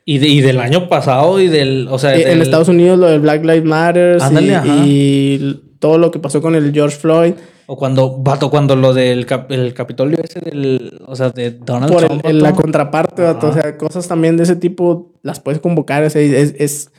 Y, 0.06 0.16
de- 0.18 0.28
y 0.28 0.40
del 0.40 0.58
año 0.60 0.88
pasado 0.88 1.38
y 1.38 1.48
del. 1.48 1.88
O 1.90 1.98
sea, 1.98 2.16
Eh, 2.16 2.32
en 2.32 2.40
Estados 2.40 2.68
Unidos 2.68 2.98
lo 2.98 3.08
del 3.08 3.20
Black 3.20 3.42
Lives 3.44 3.64
Matter 3.64 4.18
y, 4.64 4.88
y 4.88 5.62
todo 5.82 5.98
lo 5.98 6.12
que 6.12 6.20
pasó 6.20 6.40
con 6.40 6.54
el 6.54 6.72
George 6.72 6.96
Floyd 6.96 7.32
O 7.66 7.76
cuando. 7.76 8.16
Vato, 8.18 8.50
cuando 8.50 8.76
lo 8.76 8.94
del 8.94 9.26
cap- 9.26 9.50
el 9.50 9.74
Capitolio 9.74 10.18
ese 10.22 10.38
del. 10.38 11.00
O 11.06 11.16
sea, 11.16 11.30
de 11.30 11.50
Donald 11.50 11.92
por 11.92 12.04
Trump. 12.06 12.24
el- 12.24 12.38
la 12.40 12.52
contraparte, 12.52 13.22
vato. 13.22 13.48
o 13.48 13.52
sea, 13.52 13.76
cosas 13.76 14.06
también 14.06 14.36
de 14.36 14.44
ese 14.44 14.54
tipo 14.54 15.10
las 15.22 15.40
puedes 15.40 15.60
convocar, 15.60 16.04
o 16.04 16.08
sea, 16.10 16.22
es, 16.22 16.54
es, 16.56 16.90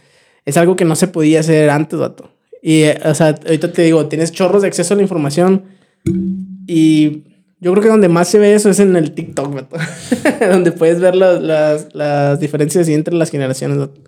es 0.46 0.58
algo 0.58 0.76
que 0.76 0.84
no 0.84 0.96
se 0.98 1.08
podía 1.08 1.40
hacer 1.40 1.70
antes, 1.70 1.98
vato. 1.98 2.30
Y, 2.62 2.84
eh, 2.84 3.00
o 3.06 3.14
sea, 3.16 3.28
ahorita 3.46 3.72
te 3.72 3.84
digo, 3.84 4.06
tienes 4.08 4.32
chorros 4.34 4.62
de 4.64 4.68
acceso 4.68 4.94
a 4.94 4.98
la 4.98 5.04
información 5.04 5.64
y 6.68 7.24
yo 7.62 7.72
creo 7.72 7.82
que 7.84 7.90
donde 7.90 8.10
más 8.10 8.28
se 8.28 8.40
ve 8.40 8.54
eso 8.54 8.70
es 8.70 8.80
en 8.82 8.96
el 8.98 9.12
TikTok, 9.14 9.54
vato. 9.54 9.78
donde 10.52 10.72
puedes 10.74 11.00
ver 11.00 11.16
las, 11.16 11.42
las, 11.42 11.88
las 11.96 12.40
diferencias 12.40 12.88
entre 12.90 13.16
las 13.16 13.30
generaciones, 13.30 13.78
vato. 13.78 14.02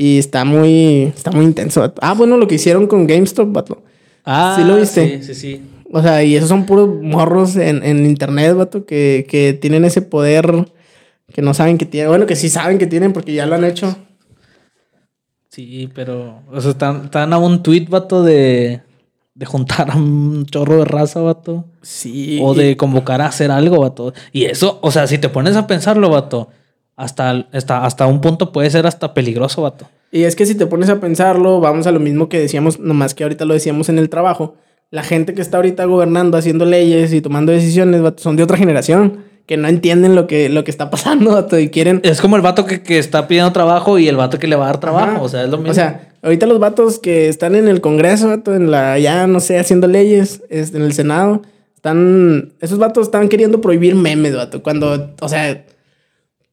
Y 0.00 0.18
está 0.18 0.44
muy, 0.44 1.12
está 1.16 1.32
muy 1.32 1.44
intenso, 1.44 1.80
vato. 1.80 2.00
Ah, 2.04 2.14
bueno, 2.14 2.36
lo 2.36 2.46
que 2.46 2.54
hicieron 2.54 2.86
con 2.86 3.08
GameStop, 3.08 3.50
vato. 3.50 3.82
Ah, 4.24 4.54
¿Sí 4.56 4.62
lo 4.62 4.76
viste? 4.76 5.20
Sí, 5.20 5.26
sí, 5.26 5.34
sí. 5.34 5.62
O 5.92 6.00
sea, 6.00 6.22
y 6.22 6.36
esos 6.36 6.48
son 6.48 6.66
puros 6.66 6.88
morros 7.02 7.56
en, 7.56 7.82
en 7.82 8.06
internet, 8.06 8.54
vato, 8.54 8.86
que, 8.86 9.26
que 9.28 9.54
tienen 9.54 9.84
ese 9.84 10.00
poder 10.00 10.66
que 11.32 11.42
no 11.42 11.52
saben 11.52 11.78
que 11.78 11.84
tienen. 11.84 12.10
Bueno, 12.10 12.26
que 12.26 12.36
sí 12.36 12.48
saben 12.48 12.78
que 12.78 12.86
tienen 12.86 13.12
porque 13.12 13.32
ya 13.32 13.44
lo 13.46 13.56
han 13.56 13.64
hecho. 13.64 13.96
Sí, 15.48 15.90
pero. 15.92 16.42
O 16.52 16.60
sea, 16.60 16.70
están, 16.70 17.06
están 17.06 17.32
a 17.32 17.38
un 17.38 17.64
tweet, 17.64 17.86
vato, 17.88 18.22
de. 18.22 18.82
De 19.34 19.46
juntar 19.46 19.90
a 19.90 19.96
un 19.96 20.46
chorro 20.46 20.78
de 20.78 20.84
raza, 20.84 21.22
vato. 21.22 21.64
Sí. 21.82 22.38
O 22.40 22.54
de 22.54 22.76
convocar 22.76 23.20
a 23.20 23.26
hacer 23.26 23.50
algo, 23.50 23.80
vato. 23.80 24.14
Y 24.30 24.44
eso, 24.44 24.78
o 24.80 24.92
sea, 24.92 25.08
si 25.08 25.18
te 25.18 25.28
pones 25.28 25.56
a 25.56 25.66
pensarlo, 25.66 26.08
vato, 26.08 26.50
hasta, 26.98 27.46
hasta, 27.52 27.84
hasta 27.84 28.06
un 28.06 28.20
punto 28.20 28.52
puede 28.52 28.68
ser 28.70 28.86
hasta 28.86 29.14
peligroso, 29.14 29.62
vato. 29.62 29.88
Y 30.10 30.24
es 30.24 30.34
que 30.34 30.46
si 30.46 30.56
te 30.56 30.66
pones 30.66 30.88
a 30.88 31.00
pensarlo, 31.00 31.60
vamos 31.60 31.86
a 31.86 31.92
lo 31.92 32.00
mismo 32.00 32.28
que 32.28 32.40
decíamos, 32.40 32.80
nomás 32.80 33.14
que 33.14 33.22
ahorita 33.22 33.44
lo 33.44 33.54
decíamos 33.54 33.88
en 33.88 33.98
el 33.98 34.10
trabajo. 34.10 34.56
La 34.90 35.04
gente 35.04 35.32
que 35.32 35.40
está 35.40 35.58
ahorita 35.58 35.84
gobernando, 35.84 36.36
haciendo 36.36 36.64
leyes 36.64 37.12
y 37.12 37.20
tomando 37.20 37.52
decisiones, 37.52 38.02
vato, 38.02 38.22
son 38.22 38.36
de 38.36 38.42
otra 38.42 38.56
generación 38.56 39.24
que 39.46 39.56
no 39.56 39.68
entienden 39.68 40.14
lo 40.14 40.26
que, 40.26 40.48
lo 40.48 40.64
que 40.64 40.70
está 40.70 40.90
pasando, 40.90 41.32
vato, 41.32 41.58
y 41.58 41.70
quieren... 41.70 42.00
Es 42.02 42.20
como 42.20 42.36
el 42.36 42.42
vato 42.42 42.66
que, 42.66 42.82
que 42.82 42.98
está 42.98 43.28
pidiendo 43.28 43.52
trabajo 43.52 43.98
y 43.98 44.08
el 44.08 44.16
vato 44.16 44.38
que 44.38 44.48
le 44.48 44.56
va 44.56 44.64
a 44.64 44.66
dar 44.66 44.80
trabajo, 44.80 45.12
Ajá. 45.12 45.22
o 45.22 45.28
sea, 45.28 45.44
es 45.44 45.50
lo 45.50 45.56
mismo. 45.56 45.70
O 45.70 45.74
sea, 45.74 46.10
ahorita 46.22 46.46
los 46.46 46.58
vatos 46.58 46.98
que 46.98 47.28
están 47.28 47.54
en 47.54 47.68
el 47.68 47.80
Congreso, 47.80 48.28
vato, 48.28 48.54
en 48.54 48.70
la, 48.70 48.98
ya 48.98 49.26
no 49.26 49.40
sé, 49.40 49.58
haciendo 49.58 49.86
leyes, 49.86 50.42
este, 50.50 50.76
en 50.76 50.82
el 50.82 50.92
Senado, 50.92 51.42
están, 51.76 52.54
esos 52.60 52.78
vatos 52.78 53.06
están 53.06 53.28
queriendo 53.28 53.60
prohibir 53.60 53.94
memes, 53.94 54.34
vato, 54.34 54.62
cuando, 54.62 55.14
o 55.20 55.28
sea, 55.28 55.64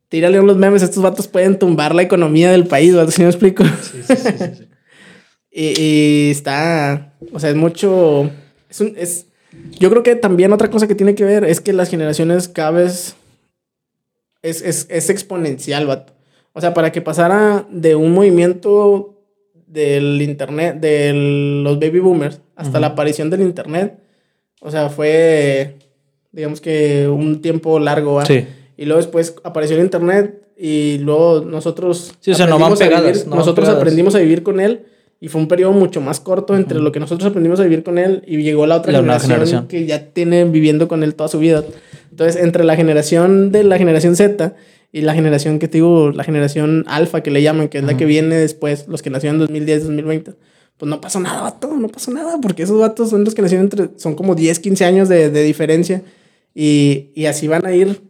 tírale 0.10 0.42
los 0.42 0.58
memes, 0.58 0.82
estos 0.82 1.04
vatos 1.04 1.28
pueden 1.28 1.60
tumbar 1.60 1.96
la 1.96 2.02
economía 2.02 2.52
del 2.52 2.68
país, 2.68 2.96
vato, 2.96 3.12
¿sí 3.12 3.22
me 3.22 3.30
explico? 3.30 3.64
Sí, 3.64 4.02
sí, 4.04 4.16
sí, 4.16 4.16
sí, 4.16 4.56
sí. 4.58 4.68
Y, 5.58 5.82
y 5.82 6.32
está, 6.32 7.14
o 7.32 7.40
sea, 7.40 7.50
es 7.50 7.56
mucho, 7.56 8.30
es 8.70 8.82
un, 8.82 8.94
es, 8.98 9.28
yo 9.80 9.90
creo 9.90 10.04
que 10.04 10.16
también 10.16 10.52
otra 10.52 10.70
cosa 10.70 10.86
que 10.86 10.96
tiene 10.96 11.16
que 11.16 11.24
ver 11.24 11.46
es 11.46 11.62
que 11.62 11.72
las 11.72 11.90
generaciones 11.90 12.50
cada 12.50 12.72
vez 12.72 13.16
es, 14.42 14.62
es, 14.62 14.86
es 14.90 15.10
exponencial, 15.10 15.88
vato. 15.88 16.14
O 16.54 16.62
sea, 16.62 16.74
para 16.74 16.92
que 16.92 17.02
pasara 17.02 17.66
de 17.72 17.96
un 17.96 18.14
movimiento 18.14 19.24
del 19.66 20.22
internet, 20.22 20.80
de 20.80 21.14
los 21.64 21.80
baby 21.80 22.00
boomers, 22.00 22.42
hasta 22.56 22.80
la 22.80 22.88
aparición 22.88 23.30
del 23.30 23.42
internet, 23.42 24.00
o 24.62 24.72
sea, 24.72 24.90
fue, 24.90 25.78
digamos 26.32 26.62
que 26.62 27.08
un 27.08 27.42
tiempo 27.42 27.80
largo, 27.80 28.16
¿va? 28.16 28.26
Sí. 28.26 28.46
Y 28.78 28.86
luego 28.86 29.02
después 29.02 29.36
apareció 29.44 29.76
el 29.78 29.84
internet 29.84 30.42
y 30.58 30.98
luego 31.00 31.42
nosotros 31.42 32.14
Sí, 32.20 32.32
o 32.32 32.36
sea, 32.36 32.48
no 32.48 32.60
van 32.60 32.76
pegadas, 32.76 33.04
vivir- 33.06 33.24
no 33.26 33.32
van 33.32 33.40
nosotros 33.40 33.66
pegadas. 33.66 33.82
aprendimos 33.82 34.16
a 34.16 34.20
vivir 34.20 34.44
con 34.44 34.60
él 34.60 34.86
y 35.22 35.28
fue 35.30 35.42
un 35.42 35.48
periodo 35.48 35.72
mucho 35.74 36.02
más 36.02 36.20
corto 36.20 36.56
entre 36.56 36.78
Ujú. 36.78 36.84
lo 36.86 36.92
que 36.92 37.00
nosotros 37.00 37.30
aprendimos 37.30 37.60
a 37.60 37.64
vivir 37.64 37.84
con 37.84 37.98
él 37.98 38.24
y 38.28 38.38
llegó 38.44 38.66
la 38.68 38.76
otra 38.78 38.92
La 38.92 39.00
generación, 39.00 39.30
generación. 39.32 39.68
que 39.68 39.86
ya 39.86 40.08
tiene 40.12 40.44
viviendo 40.46 40.88
con 40.88 41.04
él 41.04 41.16
toda 41.16 41.30
su 41.30 41.40
vida. 41.40 41.64
Entonces, 42.12 42.42
entre 42.42 42.64
la 42.64 42.76
generación 42.76 43.52
de 43.52 43.64
la 43.64 43.78
generación 43.78 44.16
Z 44.16 44.56
y 44.92 45.02
la 45.02 45.14
generación 45.14 45.60
que 45.60 45.68
te 45.68 45.78
digo, 45.80 46.12
la 46.12 46.24
generación 46.24 46.84
alfa 46.88 47.22
que 47.24 47.32
le 47.32 47.42
llaman, 47.42 47.68
que 47.70 47.78
es 47.80 47.84
la 47.84 47.92
Ujú. 47.92 48.00
que 48.00 48.06
viene 48.06 48.36
después, 48.36 48.88
los 48.88 49.02
que 49.02 49.10
nacieron 49.10 49.36
en 49.36 49.40
2010, 49.42 49.84
2020, 49.84 50.34
pues 50.78 50.90
no 50.90 51.00
pasó 51.02 51.20
nada, 51.22 51.42
vato, 51.42 51.74
no 51.76 51.88
pasó 51.88 52.12
nada, 52.12 52.38
porque 52.42 52.64
esos 52.64 52.80
vatos 52.80 53.10
son 53.10 53.24
los 53.24 53.34
que 53.36 53.42
nacieron 53.42 53.66
entre, 53.66 53.90
son 53.98 54.16
como 54.16 54.36
10, 54.36 54.60
15 54.60 54.84
años 54.86 55.08
de, 55.10 55.30
de 55.30 55.44
diferencia 55.44 56.02
y, 56.54 57.10
y 57.16 57.26
así 57.26 57.48
van 57.48 57.66
a 57.66 57.74
ir 57.74 58.02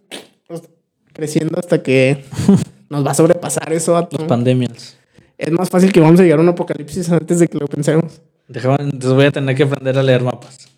creciendo 1.16 1.58
hasta 1.58 1.82
que 1.82 2.24
nos 2.90 3.06
va 3.06 3.12
a 3.12 3.16
sobrepasar 3.16 3.74
eso, 3.74 3.94
vato. 3.94 4.18
Los 4.18 4.28
pandemias. 4.28 4.98
Es 5.38 5.52
más 5.52 5.70
fácil 5.70 5.92
que 5.92 6.00
vamos 6.00 6.20
a 6.20 6.24
llegar 6.24 6.40
a 6.40 6.42
un 6.44 6.50
apocalipsis 6.50 7.10
antes 7.10 7.40
de 7.40 7.48
que 7.48 7.58
lo 7.58 7.68
pensemos. 7.68 8.22
Déjame, 8.48 8.78
entonces 8.80 9.14
voy 9.14 9.26
a 9.26 9.32
tener 9.32 9.56
que 9.56 9.64
aprender 9.64 9.98
a 9.98 10.04
leer 10.04 10.22
mapas. 10.22 10.70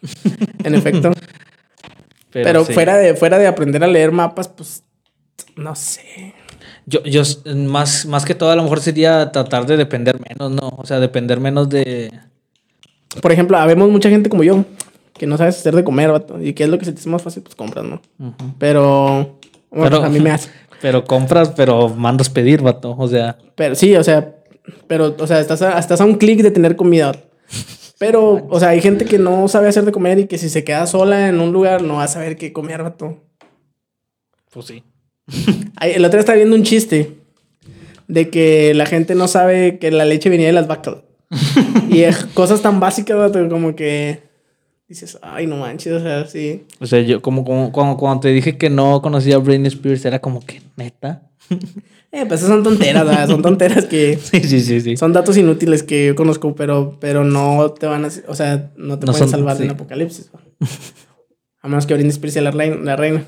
En 0.64 0.74
efecto. 0.74 1.12
Pero, 2.30 2.44
Pero 2.44 2.64
sí. 2.64 2.74
fuera, 2.74 2.96
de, 2.96 3.14
fuera 3.14 3.38
de 3.38 3.46
aprender 3.46 3.82
a 3.82 3.86
leer 3.86 4.12
mapas, 4.12 4.48
pues 4.48 4.82
no 5.56 5.74
sé. 5.74 6.34
Yo, 6.84 7.02
yo 7.04 7.22
más, 7.54 8.04
más 8.06 8.24
que 8.24 8.34
todo, 8.34 8.50
a 8.50 8.56
lo 8.56 8.62
mejor 8.62 8.80
sería 8.80 9.32
tratar 9.32 9.66
de 9.66 9.76
depender 9.76 10.18
menos, 10.28 10.52
¿no? 10.52 10.68
O 10.76 10.84
sea, 10.84 11.00
depender 11.00 11.40
menos 11.40 11.68
de. 11.70 12.12
Por 13.22 13.32
ejemplo, 13.32 13.56
habemos 13.56 13.88
mucha 13.88 14.10
gente 14.10 14.28
como 14.28 14.42
yo 14.42 14.64
que 15.18 15.26
no 15.26 15.36
sabes 15.36 15.58
hacer 15.58 15.74
de 15.74 15.84
comer, 15.84 16.10
vato. 16.10 16.40
¿Y 16.40 16.54
qué 16.54 16.64
es 16.64 16.70
lo 16.70 16.78
que 16.78 16.84
se 16.84 16.92
te 16.92 17.00
hace 17.00 17.08
más 17.10 17.22
fácil? 17.22 17.42
Pues 17.42 17.54
compras, 17.54 17.84
¿no? 17.84 18.00
Pero, 18.58 19.37
Pero- 19.70 20.04
a 20.04 20.08
mí 20.08 20.20
me 20.20 20.30
hace. 20.30 20.50
Pero 20.80 21.04
compras, 21.04 21.50
pero 21.56 21.88
mandas 21.88 22.30
pedir, 22.30 22.62
vato. 22.62 22.94
O 22.96 23.08
sea, 23.08 23.36
Pero 23.56 23.74
sí, 23.74 23.96
o 23.96 24.04
sea, 24.04 24.36
pero, 24.86 25.16
o 25.18 25.26
sea, 25.26 25.40
estás 25.40 25.60
a, 25.60 25.76
estás 25.76 26.00
a 26.00 26.04
un 26.04 26.14
clic 26.14 26.40
de 26.40 26.52
tener 26.52 26.76
comida. 26.76 27.16
Pero, 27.98 28.46
o 28.48 28.60
sea, 28.60 28.68
hay 28.68 28.80
gente 28.80 29.04
que 29.04 29.18
no 29.18 29.48
sabe 29.48 29.66
hacer 29.66 29.84
de 29.84 29.90
comer 29.90 30.20
y 30.20 30.26
que 30.28 30.38
si 30.38 30.48
se 30.48 30.62
queda 30.62 30.86
sola 30.86 31.28
en 31.28 31.40
un 31.40 31.52
lugar 31.52 31.82
no 31.82 31.94
va 31.94 32.04
a 32.04 32.08
saber 32.08 32.36
qué 32.36 32.52
comer, 32.52 32.84
vato. 32.84 33.18
pues 34.52 34.66
sí. 34.66 34.84
El 35.80 36.04
otro 36.04 36.16
día 36.16 36.20
estaba 36.20 36.36
viendo 36.36 36.54
un 36.54 36.62
chiste 36.62 37.18
de 38.06 38.30
que 38.30 38.72
la 38.72 38.86
gente 38.86 39.16
no 39.16 39.26
sabe 39.26 39.80
que 39.80 39.90
la 39.90 40.04
leche 40.04 40.30
venía 40.30 40.46
de 40.46 40.52
las 40.52 40.68
vacas. 40.68 40.98
y 41.90 42.02
es 42.02 42.24
cosas 42.24 42.62
tan 42.62 42.78
básicas, 42.78 43.16
vato, 43.16 43.48
como 43.48 43.74
que 43.74 44.27
dices, 44.88 45.18
ay, 45.22 45.46
no 45.46 45.56
manches, 45.58 45.92
o 45.92 46.00
sea, 46.00 46.26
sí. 46.26 46.64
O 46.80 46.86
sea, 46.86 47.00
yo 47.00 47.20
como, 47.22 47.44
como 47.44 47.70
cuando, 47.72 47.96
cuando 47.96 48.20
te 48.20 48.28
dije 48.28 48.56
que 48.56 48.70
no 48.70 49.02
conocía 49.02 49.36
a 49.36 49.38
Britney 49.38 49.68
Spears, 49.68 50.04
era 50.04 50.18
como 50.20 50.44
que 50.44 50.62
neta. 50.76 51.22
Eh, 52.10 52.24
pues 52.26 52.40
esas 52.40 52.48
son 52.54 52.62
tonteras, 52.62 53.04
¿verdad? 53.04 53.26
son 53.28 53.42
tonteras 53.42 53.84
que 53.84 54.16
Sí, 54.22 54.40
sí, 54.40 54.60
sí, 54.62 54.80
sí. 54.80 54.96
son 54.96 55.12
datos 55.12 55.36
inútiles 55.36 55.82
que 55.82 56.06
yo 56.06 56.14
conozco, 56.14 56.54
pero, 56.54 56.96
pero 56.98 57.22
no 57.22 57.70
te 57.72 57.84
van 57.86 58.06
a, 58.06 58.08
o 58.28 58.34
sea, 58.34 58.70
no 58.78 58.98
te 58.98 59.04
No 59.04 59.12
pueden 59.12 59.28
son- 59.28 59.28
salvar 59.28 59.58
de 59.58 59.64
un 59.64 59.68
sí. 59.68 59.74
apocalipsis. 59.74 60.30
A 61.60 61.68
menos 61.68 61.84
que 61.84 61.92
Britney 61.92 62.08
Spears 62.12 62.32
sea 62.32 62.40
la 62.40 62.50
reina, 62.50 62.76
la 62.76 62.96
reina. 62.96 63.26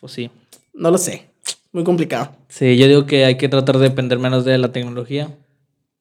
Pues 0.00 0.12
sí. 0.12 0.30
No 0.74 0.92
lo 0.92 0.98
sé. 0.98 1.24
Muy 1.72 1.82
complicado. 1.82 2.30
Sí, 2.48 2.76
yo 2.76 2.86
digo 2.86 3.04
que 3.04 3.24
hay 3.24 3.36
que 3.36 3.48
tratar 3.48 3.78
de 3.78 3.88
depender 3.88 4.20
menos 4.20 4.44
de 4.44 4.56
la 4.56 4.70
tecnología. 4.70 5.28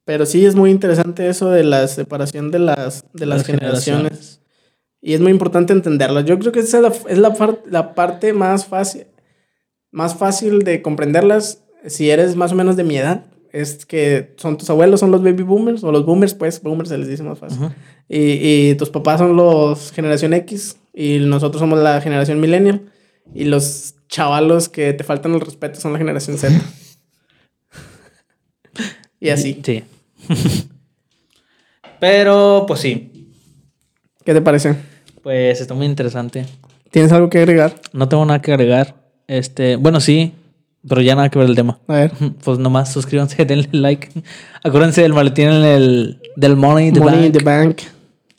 Pero 0.05 0.25
sí 0.25 0.45
es 0.45 0.55
muy 0.55 0.69
interesante 0.69 1.27
eso 1.27 1.49
de 1.49 1.63
la 1.63 1.87
separación 1.87 2.51
de 2.51 2.59
las, 2.59 3.03
de 3.13 3.25
las, 3.25 3.43
generaciones. 3.43 4.41
Y 5.01 5.13
es 5.13 5.21
muy 5.21 5.31
importante 5.31 5.73
entenderlo. 5.73 6.21
Yo 6.21 6.37
creo 6.39 6.51
que 6.51 6.59
esa 6.59 6.77
es 6.77 6.83
la, 6.83 7.11
es 7.11 7.17
la, 7.17 7.33
par- 7.33 7.61
la 7.69 7.95
parte 7.95 8.33
más 8.33 8.65
fácil, 8.65 9.07
más 9.91 10.15
fácil 10.15 10.59
de 10.59 10.81
comprenderlas 10.81 11.63
si 11.87 12.09
eres 12.09 12.35
más 12.35 12.51
o 12.51 12.55
menos 12.55 12.75
de 12.75 12.83
mi 12.83 12.97
edad. 12.97 13.25
Es 13.51 13.85
que 13.85 14.33
son 14.37 14.57
tus 14.57 14.69
abuelos, 14.69 14.99
son 14.99 15.11
los 15.11 15.23
baby 15.23 15.43
boomers, 15.43 15.83
o 15.83 15.91
los 15.91 16.05
boomers, 16.05 16.33
pues, 16.33 16.61
boomers 16.61 16.89
se 16.89 16.97
les 16.97 17.07
dice 17.07 17.23
más 17.23 17.39
fácil. 17.39 17.69
Y, 18.09 18.69
y 18.71 18.75
tus 18.75 18.89
papás 18.89 19.19
son 19.19 19.35
los 19.35 19.91
generación 19.91 20.33
X 20.33 20.77
y 20.93 21.19
nosotros 21.19 21.59
somos 21.61 21.79
la 21.79 22.01
generación 22.01 22.39
millennial. 22.39 22.91
Y 23.33 23.45
los 23.45 23.95
chavalos 24.07 24.69
que 24.69 24.93
te 24.93 25.03
faltan 25.03 25.33
el 25.33 25.41
respeto 25.41 25.79
son 25.79 25.93
la 25.93 25.99
generación 25.99 26.37
Z. 26.37 26.59
y 29.19 29.29
así. 29.29 29.61
Sí. 29.63 29.83
Pero, 31.99 32.65
pues 32.67 32.79
sí. 32.81 33.31
¿Qué 34.23 34.33
te 34.33 34.41
parece? 34.41 34.75
Pues 35.23 35.61
está 35.61 35.73
muy 35.73 35.85
interesante. 35.85 36.45
¿Tienes 36.91 37.11
algo 37.11 37.29
que 37.29 37.39
agregar? 37.39 37.75
No 37.93 38.07
tengo 38.07 38.25
nada 38.25 38.41
que 38.41 38.51
agregar. 38.51 38.95
Este, 39.27 39.75
bueno, 39.75 39.99
sí, 39.99 40.33
pero 40.87 41.01
ya 41.01 41.15
nada 41.15 41.29
que 41.29 41.39
ver 41.39 41.49
el 41.49 41.55
tema. 41.55 41.79
A 41.87 41.93
ver. 41.93 42.11
Pues 42.43 42.59
nomás 42.59 42.91
suscríbanse, 42.91 43.45
denle 43.45 43.69
like. 43.71 44.09
Acuérdense 44.63 45.01
del 45.01 45.13
maletín 45.13 45.49
en 45.49 45.63
el, 45.63 46.21
del 46.35 46.55
Money 46.55 46.87
in 46.89 46.93
the 46.93 46.99
Money 46.99 47.25
in 47.25 47.31
Bank. 47.31 47.37
the 47.37 47.43
bank. 47.43 47.81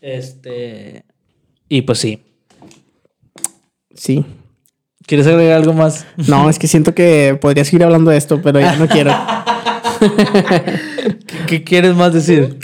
Este. 0.01 1.05
Y 1.69 1.83
pues 1.83 1.99
sí. 1.99 2.23
Sí. 3.95 4.25
¿Quieres 5.07 5.27
agregar 5.27 5.57
algo 5.61 5.73
más? 5.73 6.07
No, 6.29 6.51
es 6.51 6.59
que 6.59 6.67
siento 6.67 6.95
que 6.95 7.39
podría 7.41 7.65
seguir 7.65 7.85
hablando 7.85 8.11
de 8.11 8.17
esto, 8.17 8.41
pero 8.43 8.61
ya 8.61 8.77
no 8.77 8.89
quiero. 8.89 9.13
¿Qué, 11.47 11.65
quieres 11.65 11.95
más 11.95 12.13
decir? 12.13 12.59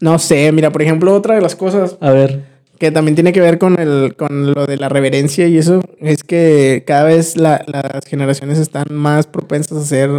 No 0.00 0.18
sé, 0.18 0.50
mira, 0.52 0.70
por 0.70 0.82
ejemplo, 0.82 1.14
otra 1.14 1.34
de 1.34 1.40
las 1.40 1.56
cosas 1.56 1.96
A 2.00 2.10
ver. 2.12 2.44
que 2.78 2.90
también 2.90 3.14
tiene 3.14 3.32
que 3.32 3.40
ver 3.40 3.58
con, 3.58 3.78
el, 3.80 4.14
con 4.16 4.52
lo 4.52 4.66
de 4.66 4.76
la 4.76 4.88
reverencia 4.88 5.46
y 5.48 5.58
eso, 5.58 5.80
es 6.00 6.22
que 6.22 6.84
cada 6.86 7.04
vez 7.04 7.36
la- 7.36 7.64
las 7.66 8.04
generaciones 8.06 8.58
están 8.58 8.86
más 8.90 9.26
propensas 9.26 9.78
a 9.78 9.80
hacer 9.82 10.10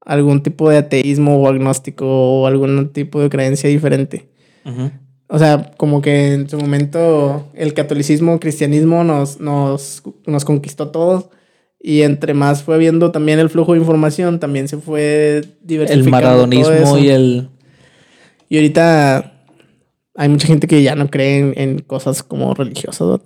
algún 0.00 0.42
tipo 0.42 0.68
de 0.70 0.78
ateísmo 0.78 1.36
o 1.38 1.48
agnóstico 1.48 2.06
o 2.06 2.46
algún 2.46 2.90
tipo 2.92 3.20
de 3.20 3.28
creencia 3.30 3.68
diferente. 3.70 4.28
O 5.28 5.38
sea, 5.38 5.72
como 5.76 6.00
que 6.02 6.32
en 6.34 6.48
su 6.48 6.58
momento 6.58 7.46
el 7.54 7.74
catolicismo, 7.74 8.38
cristianismo 8.40 9.04
nos, 9.04 9.40
nos, 9.40 10.02
nos 10.26 10.44
conquistó 10.44 10.84
a 10.84 10.92
todos. 10.92 11.26
Y 11.86 12.00
entre 12.00 12.32
más 12.32 12.62
fue 12.62 12.78
viendo 12.78 13.10
también 13.10 13.38
el 13.38 13.50
flujo 13.50 13.74
de 13.74 13.78
información, 13.78 14.40
también 14.40 14.68
se 14.68 14.78
fue 14.78 15.44
diversificando. 15.62 16.06
El 16.06 16.10
maradonismo 16.10 16.64
todo 16.64 16.96
eso. 16.96 16.98
y 16.98 17.10
el. 17.10 17.48
Y 18.48 18.56
ahorita 18.56 19.34
hay 20.14 20.28
mucha 20.30 20.46
gente 20.46 20.66
que 20.66 20.82
ya 20.82 20.94
no 20.94 21.10
cree 21.10 21.40
en, 21.40 21.52
en 21.56 21.78
cosas 21.80 22.22
como 22.22 22.54
religiosas. 22.54 23.06
¿no? 23.06 23.20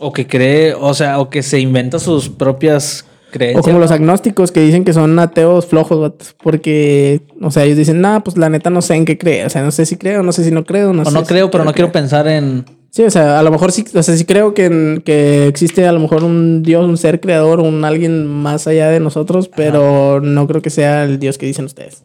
O 0.00 0.10
que 0.14 0.26
cree, 0.26 0.72
o 0.72 0.94
sea, 0.94 1.18
o 1.20 1.28
que 1.28 1.42
se 1.42 1.60
inventa 1.60 1.98
sus 1.98 2.30
propias 2.30 3.04
O 3.28 3.32
creencias. 3.32 3.66
como 3.66 3.78
los 3.78 3.90
agnósticos 3.90 4.50
que 4.50 4.60
dicen 4.60 4.86
que 4.86 4.94
son 4.94 5.18
ateos 5.18 5.66
flojos, 5.66 6.00
vato, 6.00 6.24
porque, 6.42 7.20
o 7.42 7.50
sea, 7.50 7.64
ellos 7.64 7.76
dicen, 7.76 8.00
nah, 8.00 8.20
pues 8.20 8.38
la 8.38 8.48
neta 8.48 8.70
no 8.70 8.80
sé 8.80 8.94
en 8.94 9.04
qué 9.04 9.18
creo. 9.18 9.48
O 9.48 9.50
sea, 9.50 9.62
no 9.62 9.70
sé 9.70 9.84
si 9.84 9.96
creo, 9.96 10.22
no 10.22 10.32
sé 10.32 10.44
si 10.44 10.50
no 10.50 10.64
creo. 10.64 10.94
No 10.94 11.02
o 11.02 11.04
sé 11.04 11.12
no 11.12 11.20
si 11.20 11.26
creo, 11.26 11.50
pero 11.50 11.64
no 11.64 11.74
quiero 11.74 11.92
pensar 11.92 12.26
en. 12.26 12.64
Sí, 12.98 13.04
o 13.04 13.10
sea, 13.12 13.38
a 13.38 13.44
lo 13.44 13.52
mejor 13.52 13.70
sí, 13.70 13.84
o 13.94 14.02
sea, 14.02 14.16
sí 14.16 14.24
creo 14.24 14.54
que, 14.54 15.00
que 15.04 15.46
existe 15.46 15.86
a 15.86 15.92
lo 15.92 16.00
mejor 16.00 16.24
un 16.24 16.64
Dios, 16.64 16.84
un 16.84 16.96
ser 16.96 17.20
creador, 17.20 17.60
un 17.60 17.84
alguien 17.84 18.26
más 18.26 18.66
allá 18.66 18.88
de 18.88 18.98
nosotros, 18.98 19.48
pero 19.54 20.20
no 20.20 20.48
creo 20.48 20.62
que 20.62 20.70
sea 20.70 21.04
el 21.04 21.20
Dios 21.20 21.38
que 21.38 21.46
dicen 21.46 21.64
ustedes. 21.64 22.02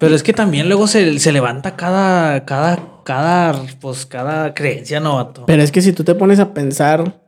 Pero 0.00 0.16
es 0.16 0.24
que 0.24 0.32
también 0.32 0.66
luego 0.66 0.88
se, 0.88 1.20
se 1.20 1.30
levanta 1.30 1.76
cada, 1.76 2.44
cada, 2.44 3.04
cada, 3.04 3.64
pues 3.80 4.06
cada 4.06 4.54
creencia, 4.54 4.98
¿no? 4.98 5.32
Pero 5.46 5.62
es 5.62 5.70
que 5.70 5.82
si 5.82 5.92
tú 5.92 6.02
te 6.02 6.16
pones 6.16 6.40
a 6.40 6.52
pensar, 6.52 7.22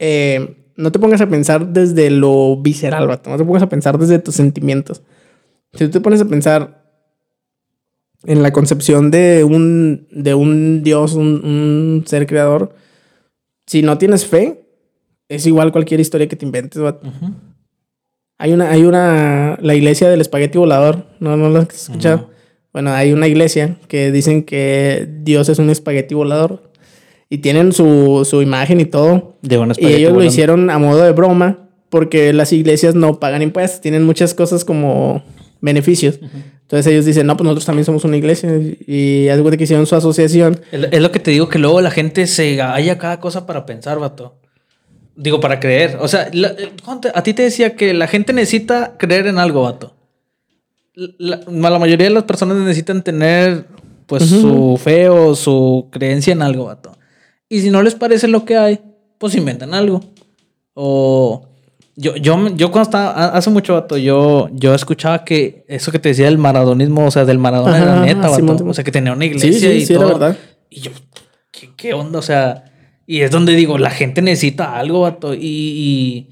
eh, 0.00 0.72
no 0.74 0.90
te 0.90 0.98
pongas 0.98 1.20
a 1.20 1.28
pensar 1.28 1.68
desde 1.68 2.10
lo 2.10 2.56
visceral, 2.56 3.06
vato, 3.06 3.30
no 3.30 3.36
te 3.36 3.44
pongas 3.44 3.62
a 3.62 3.68
pensar 3.68 3.98
desde 3.98 4.18
tus 4.18 4.34
sentimientos. 4.34 5.04
Si 5.74 5.84
tú 5.84 5.90
te 5.92 6.00
pones 6.00 6.20
a 6.20 6.24
pensar 6.24 6.85
en 8.26 8.42
la 8.42 8.52
concepción 8.52 9.10
de 9.10 9.44
un, 9.44 10.06
de 10.10 10.34
un 10.34 10.82
Dios, 10.82 11.14
un, 11.14 11.44
un 11.44 12.04
ser 12.06 12.26
creador, 12.26 12.74
si 13.66 13.82
no 13.82 13.98
tienes 13.98 14.26
fe, 14.26 14.66
es 15.28 15.46
igual 15.46 15.72
cualquier 15.72 16.00
historia 16.00 16.28
que 16.28 16.36
te 16.36 16.44
inventes. 16.44 16.82
Hay 18.38 18.52
una, 18.52 18.70
hay 18.70 18.84
una, 18.84 19.58
la 19.60 19.74
iglesia 19.74 20.08
del 20.08 20.20
espagueti 20.20 20.58
volador, 20.58 21.06
¿no, 21.20 21.36
no 21.36 21.48
la 21.50 21.60
has 21.60 21.88
escuchado? 21.88 22.16
No. 22.16 22.30
Bueno, 22.72 22.92
hay 22.92 23.12
una 23.12 23.26
iglesia 23.26 23.76
que 23.88 24.12
dicen 24.12 24.42
que 24.42 25.08
Dios 25.22 25.48
es 25.48 25.58
un 25.58 25.70
espagueti 25.70 26.14
volador 26.14 26.70
y 27.30 27.38
tienen 27.38 27.72
su, 27.72 28.26
su 28.28 28.42
imagen 28.42 28.80
y 28.80 28.84
todo. 28.84 29.36
De 29.40 29.56
un 29.58 29.68
Y 29.68 29.72
espagueti 29.72 29.94
ellos 29.94 30.12
lo 30.12 30.22
hicieron 30.22 30.68
a 30.68 30.78
modo 30.78 31.02
de 31.02 31.12
broma 31.12 31.70
porque 31.88 32.32
las 32.32 32.52
iglesias 32.52 32.94
no 32.94 33.18
pagan 33.18 33.42
impuestos, 33.42 33.80
tienen 33.80 34.04
muchas 34.04 34.34
cosas 34.34 34.64
como 34.64 35.24
beneficios. 35.60 36.20
Entonces 36.66 36.92
ellos 36.92 37.04
dicen, 37.04 37.28
no, 37.28 37.36
pues 37.36 37.44
nosotros 37.44 37.64
también 37.64 37.84
somos 37.84 38.04
una 38.04 38.16
iglesia 38.16 38.50
y 38.58 39.26
cuenta 39.28 39.56
que 39.56 39.62
hicieron 39.64 39.86
su 39.86 39.94
asociación. 39.94 40.60
Es 40.72 40.88
es 40.90 41.00
lo 41.00 41.12
que 41.12 41.20
te 41.20 41.30
digo, 41.30 41.48
que 41.48 41.60
luego 41.60 41.80
la 41.80 41.92
gente 41.92 42.26
se 42.26 42.60
halla 42.60 42.98
cada 42.98 43.20
cosa 43.20 43.46
para 43.46 43.64
pensar, 43.66 44.00
vato. 44.00 44.34
Digo, 45.14 45.38
para 45.38 45.60
creer. 45.60 45.96
O 46.00 46.08
sea, 46.08 46.28
la- 46.32 46.56
a 47.14 47.22
ti 47.22 47.34
te 47.34 47.42
decía 47.42 47.76
que 47.76 47.94
la 47.94 48.08
gente 48.08 48.32
necesita 48.32 48.96
creer 48.98 49.28
en 49.28 49.38
algo, 49.38 49.62
vato. 49.62 49.94
La, 50.94 51.40
la 51.48 51.78
mayoría 51.78 52.08
de 52.08 52.14
las 52.14 52.24
personas 52.24 52.56
necesitan 52.56 53.02
tener, 53.04 53.66
pues, 54.06 54.24
su 54.24 54.76
fe 54.82 55.08
o 55.08 55.36
su 55.36 55.86
creencia 55.92 56.32
en 56.32 56.42
algo, 56.42 56.64
vato. 56.64 56.96
Y 57.48 57.60
si 57.60 57.70
no 57.70 57.80
les 57.82 57.94
parece 57.94 58.26
lo 58.26 58.44
que 58.44 58.56
hay, 58.56 58.80
pues 59.18 59.36
inventan 59.36 59.72
algo. 59.72 60.00
O 60.74 61.46
yo, 61.96 62.14
yo, 62.16 62.48
yo 62.54 62.70
cuando 62.70 62.88
estaba, 62.90 63.10
ha- 63.12 63.36
hace 63.36 63.50
mucho, 63.50 63.74
vato, 63.74 63.96
yo, 63.96 64.48
yo 64.52 64.74
escuchaba 64.74 65.24
que 65.24 65.64
eso 65.68 65.90
que 65.90 65.98
te 65.98 66.10
decía 66.10 66.26
del 66.26 66.38
maradonismo, 66.38 67.06
o 67.06 67.10
sea, 67.10 67.24
del 67.24 67.38
Maradona 67.38 67.78
era 67.82 68.00
neta, 68.02 68.28
vato. 68.28 68.64
O 68.66 68.74
sea, 68.74 68.84
que 68.84 68.92
tenía 68.92 69.12
una 69.12 69.24
iglesia 69.24 69.52
Sí, 69.70 69.84
sí, 69.86 69.92
y 69.92 69.96
todo. 69.96 70.08
verdad. 70.08 70.36
Y 70.68 70.80
yo, 70.80 70.90
¿qué, 71.50 71.70
qué 71.76 71.94
onda? 71.94 72.18
O 72.18 72.22
sea, 72.22 72.64
y 73.06 73.20
es 73.22 73.30
donde 73.30 73.54
digo, 73.54 73.78
la 73.78 73.90
gente 73.90 74.20
necesita 74.22 74.76
algo, 74.78 75.00
vato. 75.02 75.32
Y, 75.34 75.38
y, 75.40 76.28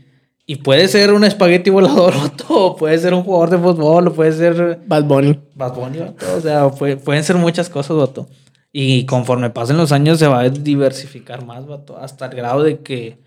y 0.47 0.57
puede 0.57 0.87
ser 0.89 1.13
un 1.13 1.25
espagueti 1.25 1.71
volador, 1.71 2.15
vato. 2.23 2.45
O 2.49 2.77
puede 2.77 2.99
ser 2.99 3.15
un 3.15 3.23
jugador 3.23 3.51
de 3.51 3.59
fútbol, 3.59 4.09
o 4.09 4.13
puede 4.13 4.33
ser 4.33 4.81
Bad 4.87 5.05
Bunny. 5.05 5.39
Bad 5.55 5.75
Bunny, 5.75 5.99
vato. 5.99 6.27
O 6.37 6.41
sea, 6.41 6.69
puede- 6.69 6.97
pueden 6.99 7.25
ser 7.25 7.37
muchas 7.37 7.71
cosas, 7.71 7.97
vato. 7.97 8.29
Y 8.71 9.07
conforme 9.07 9.51
pasen 9.51 9.77
los 9.77 9.93
años 9.93 10.19
se 10.19 10.27
va 10.27 10.41
a 10.41 10.49
diversificar 10.51 11.45
más, 11.47 11.65
vato. 11.67 11.97
Hasta 11.97 12.27
el 12.27 12.35
grado 12.37 12.63
de 12.65 12.81
que, 12.81 13.19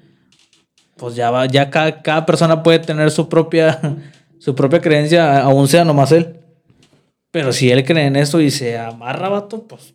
pues 0.97 1.15
ya 1.15 1.31
va, 1.31 1.45
ya 1.45 1.69
cada, 1.69 2.01
cada 2.01 2.25
persona 2.25 2.63
puede 2.63 2.79
tener 2.79 3.11
su 3.11 3.29
propia, 3.29 3.79
su 4.39 4.55
propia 4.55 4.81
creencia, 4.81 5.41
aún 5.41 5.67
sea 5.67 5.85
nomás 5.85 6.11
él. 6.11 6.37
Pero 7.31 7.53
si 7.53 7.71
él 7.71 7.85
cree 7.85 8.05
en 8.05 8.15
eso 8.15 8.41
y 8.41 8.51
se 8.51 8.77
amarra, 8.77 9.29
vato, 9.29 9.63
pues... 9.63 9.93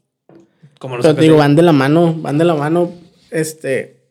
Como 0.82 0.96
los 0.96 1.06
Pero 1.06 1.14
te 1.14 1.22
digo, 1.22 1.36
van 1.36 1.54
de 1.54 1.62
la 1.62 1.70
mano, 1.70 2.12
van 2.12 2.38
de 2.38 2.44
la 2.44 2.56
mano. 2.56 2.90
Este. 3.30 4.02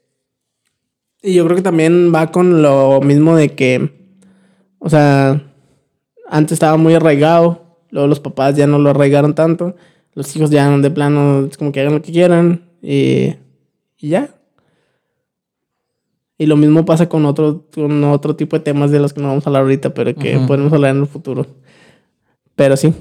Y 1.21 1.33
yo 1.33 1.43
creo 1.43 1.57
que 1.57 1.63
también 1.63 2.13
va 2.15 2.31
con 2.31 2.61
lo 2.61 3.01
mismo 3.01 3.35
de 3.35 3.55
que. 3.55 3.91
O 4.79 4.89
sea. 4.89 5.43
Antes 6.29 6.53
estaba 6.53 6.77
muy 6.77 6.93
arraigado. 6.93 7.75
Luego 7.89 8.07
los 8.07 8.21
papás 8.21 8.55
ya 8.55 8.67
no 8.67 8.79
lo 8.79 8.91
arraigaron 8.91 9.35
tanto. 9.35 9.75
Los 10.13 10.33
hijos 10.33 10.49
ya 10.49 10.69
de 10.77 10.91
plano. 10.91 11.45
Es 11.45 11.57
como 11.57 11.73
que 11.73 11.81
hagan 11.81 11.95
lo 11.95 12.01
que 12.01 12.13
quieran. 12.13 12.69
Y. 12.81 13.35
Y 13.97 14.07
ya. 14.07 14.33
Y 16.41 16.47
lo 16.47 16.55
mismo 16.57 16.85
pasa 16.85 17.07
con 17.07 17.25
otro, 17.27 17.65
con 17.71 18.03
otro 18.03 18.35
tipo 18.35 18.57
de 18.57 18.63
temas 18.63 18.89
de 18.89 18.99
los 18.99 19.13
que 19.13 19.21
no 19.21 19.27
vamos 19.27 19.45
a 19.45 19.49
hablar 19.51 19.61
ahorita, 19.61 19.93
pero 19.93 20.15
que 20.15 20.39
podemos 20.47 20.73
hablar 20.73 20.95
en 20.95 21.01
el 21.01 21.07
futuro. 21.07 21.45
Pero 22.55 22.75
sí, 22.77 22.91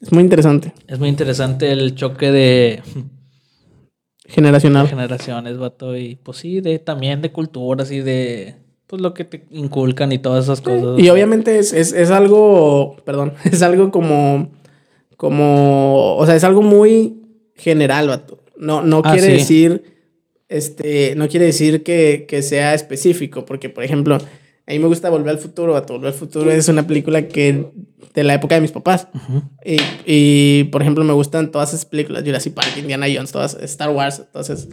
es 0.00 0.12
muy 0.12 0.22
interesante. 0.22 0.72
Es 0.88 0.98
muy 0.98 1.10
interesante 1.10 1.70
el 1.72 1.94
choque 1.94 2.30
de, 2.32 2.82
Generacional. 4.24 4.84
de 4.84 4.90
generaciones, 4.90 5.58
vato. 5.58 5.94
Y 5.96 6.16
pues 6.16 6.38
sí, 6.38 6.60
de, 6.62 6.78
también 6.78 7.20
de 7.20 7.32
culturas 7.32 7.90
y 7.90 8.00
de 8.00 8.54
pues 8.86 9.02
lo 9.02 9.12
que 9.14 9.24
te 9.24 9.44
inculcan 9.50 10.10
y 10.12 10.18
todas 10.18 10.44
esas 10.44 10.62
cosas. 10.62 10.98
Y 10.98 11.08
obviamente 11.10 11.58
es, 11.58 11.74
es, 11.74 11.92
es 11.92 12.10
algo, 12.10 12.96
perdón, 13.04 13.34
es 13.44 13.60
algo 13.60 13.90
como, 13.90 14.52
como, 15.18 16.16
o 16.16 16.24
sea, 16.24 16.34
es 16.34 16.44
algo 16.44 16.62
muy 16.62 17.20
general, 17.56 18.08
vato. 18.08 18.38
No, 18.56 18.80
no 18.82 19.02
Ah, 19.04 19.12
quiere 19.12 19.26
sí. 19.26 19.32
decir, 19.34 19.95
este, 20.48 21.14
no 21.16 21.28
quiere 21.28 21.46
decir 21.46 21.82
que, 21.82 22.26
que 22.28 22.42
sea 22.42 22.74
específico, 22.74 23.44
porque, 23.44 23.68
por 23.68 23.84
ejemplo, 23.84 24.16
a 24.16 24.72
mí 24.72 24.78
me 24.78 24.86
gusta 24.86 25.10
Volver 25.10 25.30
al 25.30 25.38
Futuro, 25.38 25.72
vato. 25.72 25.94
Volver 25.94 26.08
al 26.12 26.18
Futuro 26.18 26.50
es 26.50 26.68
una 26.68 26.86
película 26.86 27.28
que, 27.28 27.66
de 28.14 28.24
la 28.24 28.34
época 28.34 28.54
de 28.56 28.60
mis 28.60 28.72
papás. 28.72 29.08
Y, 29.64 29.76
y, 30.06 30.64
por 30.64 30.82
ejemplo, 30.82 31.04
me 31.04 31.12
gustan 31.12 31.50
todas 31.50 31.70
esas 31.70 31.84
películas, 31.84 32.22
Jurassic 32.24 32.54
Park, 32.54 32.68
Indiana 32.78 33.06
Jones, 33.12 33.32
todas, 33.32 33.54
Star 33.62 33.90
Wars, 33.90 34.20
entonces, 34.26 34.68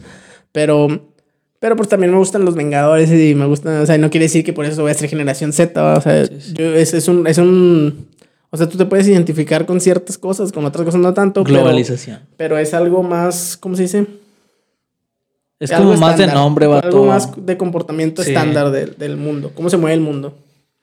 pero, 0.51 1.11
pero 1.59 1.75
pues 1.75 1.89
también 1.89 2.11
me 2.11 2.17
gustan 2.17 2.45
los 2.45 2.55
Vengadores 2.55 3.11
y 3.11 3.35
me 3.35 3.45
gustan, 3.45 3.81
o 3.81 3.85
sea, 3.85 3.97
no 3.97 4.09
quiere 4.09 4.25
decir 4.25 4.43
que 4.43 4.53
por 4.53 4.65
eso 4.65 4.81
voy 4.81 4.91
a 4.91 4.95
ser 4.95 5.09
generación 5.09 5.53
Z, 5.53 5.93
o 5.97 6.01
sea, 6.01 6.23
yo- 6.53 6.73
es, 6.75 6.93
es 6.93 7.07
un, 7.07 7.25
es 7.27 7.37
un, 7.37 8.07
o 8.49 8.57
sea, 8.57 8.67
tú 8.69 8.77
te 8.77 8.85
puedes 8.85 9.07
identificar 9.07 9.65
con 9.65 9.79
ciertas 9.81 10.17
cosas, 10.17 10.51
con 10.51 10.63
otras 10.65 10.85
cosas 10.85 11.01
no 11.01 11.13
tanto, 11.13 11.43
pero, 11.43 11.55
Globalización. 11.57 12.19
pero 12.37 12.57
es 12.57 12.73
algo 12.73 13.01
más, 13.03 13.57
¿cómo 13.57 13.75
se 13.75 13.83
dice? 13.83 14.05
Es 15.63 15.71
Algo 15.71 15.91
como 15.91 16.01
más 16.01 16.17
de 16.17 16.27
nombre, 16.27 16.67
vato. 16.67 16.87
Algo 16.87 17.05
más 17.05 17.29
de 17.45 17.55
comportamiento 17.57 18.21
Sí. 18.21 18.31
estándar 18.31 18.69
del, 18.71 18.97
del 18.97 19.15
mundo, 19.15 19.51
cómo 19.55 19.69
se 19.69 19.77
mueve 19.77 19.93
el 19.93 20.01
mundo. 20.01 20.37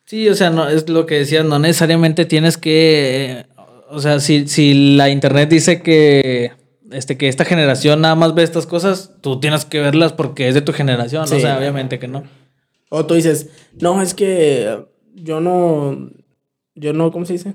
Sí, 0.07 0.27
o 0.29 0.35
sea, 0.35 0.49
no, 0.49 0.69
es 0.69 0.89
lo 0.89 1.05
que 1.05 1.17
decías, 1.17 1.45
no 1.45 1.59
necesariamente 1.59 2.25
tienes 2.25 2.57
que. 2.57 3.41
eh, 3.41 3.47
o 3.91 4.01
sea, 4.01 4.21
si, 4.21 4.49
si 4.49 4.95
la 4.97 5.11
internet 5.11 5.51
dice 5.51 5.83
que. 5.83 6.53
Este, 6.91 7.17
que 7.19 7.29
esta 7.29 7.45
generación 7.45 8.01
nada 8.01 8.15
más 8.15 8.35
ve 8.35 8.43
estas 8.43 8.67
cosas, 8.67 9.13
tú 9.21 9.39
tienes 9.39 9.65
que 9.65 9.81
verlas 9.81 10.13
porque 10.13 10.49
es 10.49 10.55
de 10.55 10.63
tu 10.63 10.73
generación. 10.73 11.29
Sí. 11.29 11.35
O 11.37 11.41
sea, 11.41 11.59
obviamente 11.59 11.99
que 11.99 12.09
no. 12.09 12.25
O 12.89 13.05
tú 13.07 13.15
dices, 13.15 13.51
no, 13.81 14.01
es 14.03 14.15
que 14.15 14.79
yo 15.15 15.41
no, 15.41 16.11
yo 16.75 16.93
no, 16.95 17.13
¿cómo 17.13 17.27
se 17.27 17.35
dice? 17.35 17.55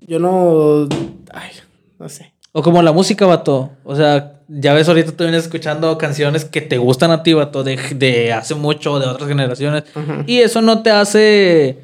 Yo 0.00 0.18
no, 0.18 0.86
ay, 1.32 1.50
no 1.98 2.08
sé. 2.10 2.34
O 2.52 2.62
como 2.62 2.82
la 2.82 2.92
música, 2.92 3.26
vato. 3.26 3.70
O 3.82 3.96
sea, 3.96 4.35
ya 4.48 4.74
ves, 4.74 4.88
ahorita 4.88 5.12
tú 5.12 5.24
vienes 5.24 5.44
escuchando 5.44 5.98
canciones 5.98 6.44
que 6.44 6.60
te 6.60 6.78
gustan 6.78 7.10
a 7.10 7.22
ti, 7.22 7.32
vato, 7.32 7.64
de, 7.64 7.76
de 7.96 8.32
hace 8.32 8.54
mucho, 8.54 8.98
de 8.98 9.06
otras 9.06 9.28
generaciones. 9.28 9.84
Y 10.26 10.38
eso 10.38 10.62
no 10.62 10.82
te 10.82 10.90
hace. 10.90 11.78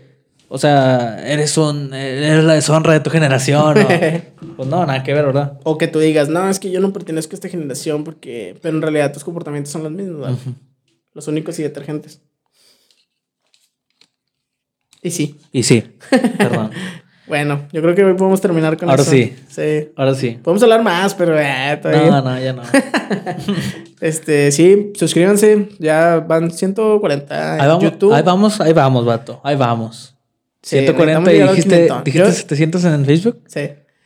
O 0.48 0.58
sea, 0.58 1.18
eres 1.26 1.56
un. 1.56 1.92
Eres 1.92 2.44
la 2.44 2.54
deshonra 2.54 2.92
de 2.92 3.00
tu 3.00 3.10
generación. 3.10 3.74
¿no? 3.74 3.88
pues 4.56 4.68
no, 4.68 4.86
nada 4.86 5.02
que 5.02 5.12
ver, 5.12 5.26
¿verdad? 5.26 5.58
O 5.64 5.78
que 5.78 5.88
tú 5.88 5.98
digas, 5.98 6.28
no, 6.28 6.48
es 6.48 6.60
que 6.60 6.70
yo 6.70 6.80
no 6.80 6.92
pertenezco 6.92 7.32
a 7.32 7.36
esta 7.36 7.48
generación 7.48 8.04
porque, 8.04 8.56
pero 8.62 8.76
en 8.76 8.82
realidad 8.82 9.12
tus 9.12 9.24
comportamientos 9.24 9.72
son 9.72 9.82
los 9.82 9.92
mismos, 9.92 10.20
¿vale? 10.20 10.36
Los 11.14 11.26
únicos 11.28 11.58
y 11.58 11.62
detergentes. 11.62 12.20
Y 15.02 15.10
sí. 15.10 15.40
Y 15.50 15.64
sí, 15.64 15.82
perdón. 16.38 16.70
Bueno, 17.32 17.62
yo 17.72 17.80
creo 17.80 17.94
que 17.94 18.04
hoy 18.04 18.12
podemos 18.12 18.42
terminar 18.42 18.76
con 18.76 18.90
Ahora 18.90 19.00
eso. 19.00 19.10
sí. 19.10 19.32
Sí. 19.48 19.88
Ahora 19.96 20.14
sí. 20.14 20.38
Podemos 20.42 20.62
hablar 20.64 20.82
más, 20.82 21.14
pero 21.14 21.34
eh, 21.40 21.78
todavía. 21.80 22.10
No, 22.10 22.20
no, 22.20 22.38
ya 22.38 22.52
no. 22.52 22.60
Este, 24.02 24.52
sí, 24.52 24.92
suscríbanse. 24.94 25.70
Ya 25.78 26.18
van 26.20 26.50
140 26.50 27.54
en 27.54 27.60
Ahí 27.62 27.68
vamos, 27.68 27.84
YouTube. 27.84 28.12
ahí 28.12 28.22
vamos, 28.22 28.60
ahí 28.60 28.72
vamos, 28.74 29.06
vato. 29.06 29.40
Ahí 29.44 29.56
vamos. 29.56 30.14
Sí, 30.60 30.76
140 30.80 31.20
necesitamos 31.20 31.52
y 31.52 31.56
dijiste, 31.56 31.76
500. 31.86 32.04
dijiste 32.04 32.26
Yo- 32.28 32.32
700 32.32 32.84
en 32.84 33.04
Facebook. 33.06 33.40
Sí. 33.46 33.60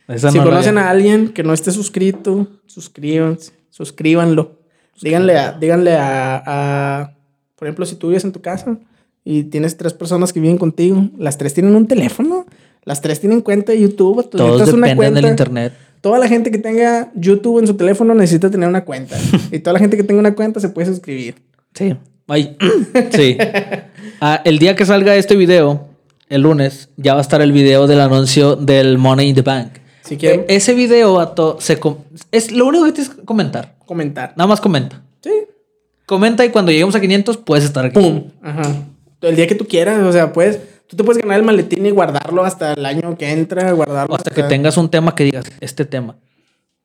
Esa 0.07 0.31
si 0.31 0.37
no 0.37 0.45
conocen 0.45 0.77
a 0.77 0.89
alguien 0.89 1.29
que 1.33 1.43
no 1.43 1.51
esté 1.51 1.71
suscrito, 1.71 2.47
suscríbanse, 2.65 3.51
suscríbanlo. 3.69 4.61
Díganle 5.01 5.37
a, 5.37 5.51
díganle 5.51 5.97
a, 5.97 6.43
a- 6.45 7.13
por 7.57 7.67
ejemplo, 7.67 7.85
si 7.85 7.97
tú 7.97 8.07
vives 8.07 8.23
en 8.23 8.31
tu 8.31 8.39
casa 8.41 8.77
y 9.25 9.43
tienes 9.43 9.75
tres 9.75 9.91
personas 9.93 10.31
que 10.31 10.39
viven 10.39 10.57
contigo, 10.57 11.09
las 11.17 11.37
tres 11.37 11.53
tienen 11.53 11.75
un 11.75 11.87
teléfono, 11.87 12.45
las 12.87 13.01
tres 13.01 13.19
tienen 13.19 13.41
cuenta 13.41 13.73
de 13.73 13.81
YouTube, 13.81 14.23
tú 14.29 14.37
Todos 14.37 14.51
necesitas 14.53 14.73
una 14.73 14.87
dependen 14.87 15.13
del 15.15 15.23
cuenta. 15.25 15.43
internet. 15.43 15.73
Toda 16.01 16.19
la 16.19 16.27
gente 16.27 16.51
que 16.51 16.57
tenga 16.57 17.11
YouTube 17.15 17.59
en 17.59 17.67
su 17.67 17.75
teléfono 17.75 18.13
necesita 18.15 18.49
tener 18.49 18.67
una 18.69 18.85
cuenta. 18.85 19.17
y 19.51 19.59
toda 19.59 19.73
la 19.73 19.79
gente 19.79 19.97
que 19.97 20.03
tenga 20.03 20.19
una 20.19 20.33
cuenta 20.35 20.59
se 20.59 20.69
puede 20.69 20.87
suscribir. 20.87 21.35
Sí. 21.73 21.95
Ay, 22.27 22.55
sí. 23.11 23.37
Ah, 24.21 24.41
el 24.45 24.57
día 24.59 24.75
que 24.75 24.85
salga 24.85 25.15
este 25.15 25.35
video, 25.35 25.87
el 26.29 26.41
lunes, 26.41 26.89
ya 26.97 27.13
va 27.13 27.19
a 27.19 27.21
estar 27.21 27.41
el 27.41 27.51
video 27.51 27.87
del 27.87 27.99
anuncio 28.01 28.55
del 28.55 28.97
Money 28.97 29.29
in 29.29 29.35
the 29.35 29.41
Bank. 29.41 29.73
Si 30.03 30.15
quieren 30.17 30.41
E- 30.47 30.55
ese 30.55 30.73
video, 30.73 31.13
vato, 31.15 31.57
se 31.59 31.77
com- 31.79 31.97
es 32.31 32.51
lo 32.51 32.65
único 32.67 32.85
que 32.85 32.91
tienes 32.93 33.13
que 33.13 33.21
comentar. 33.23 33.75
comentar. 33.85 34.33
Nada 34.37 34.47
más 34.47 34.61
comenta. 34.61 35.01
Sí. 35.21 35.31
Comenta 36.05 36.45
y 36.45 36.49
cuando 36.49 36.71
lleguemos 36.71 36.95
a 36.95 37.01
500 37.01 37.37
puedes 37.37 37.65
estar 37.65 37.85
aquí. 37.85 37.99
Pum. 37.99 38.23
Ajá. 38.41 38.61
El 39.21 39.35
día 39.35 39.47
que 39.47 39.55
tú 39.55 39.65
quieras, 39.65 40.01
o 40.03 40.11
sea, 40.13 40.31
puedes, 40.31 40.59
tú 40.87 40.95
te 40.95 41.03
puedes 41.03 41.21
ganar 41.21 41.39
el 41.39 41.45
maletín 41.45 41.85
y 41.85 41.91
guardarlo 41.91 42.43
hasta 42.43 42.73
el 42.73 42.85
año 42.85 43.17
que 43.17 43.31
entra, 43.31 43.71
guardarlo 43.71 44.15
hasta 44.15 44.33
que 44.33 44.43
tengas 44.43 44.77
un 44.77 44.89
tema 44.89 45.15
que 45.15 45.25
digas, 45.25 45.45
este 45.59 45.85
tema. 45.85 46.15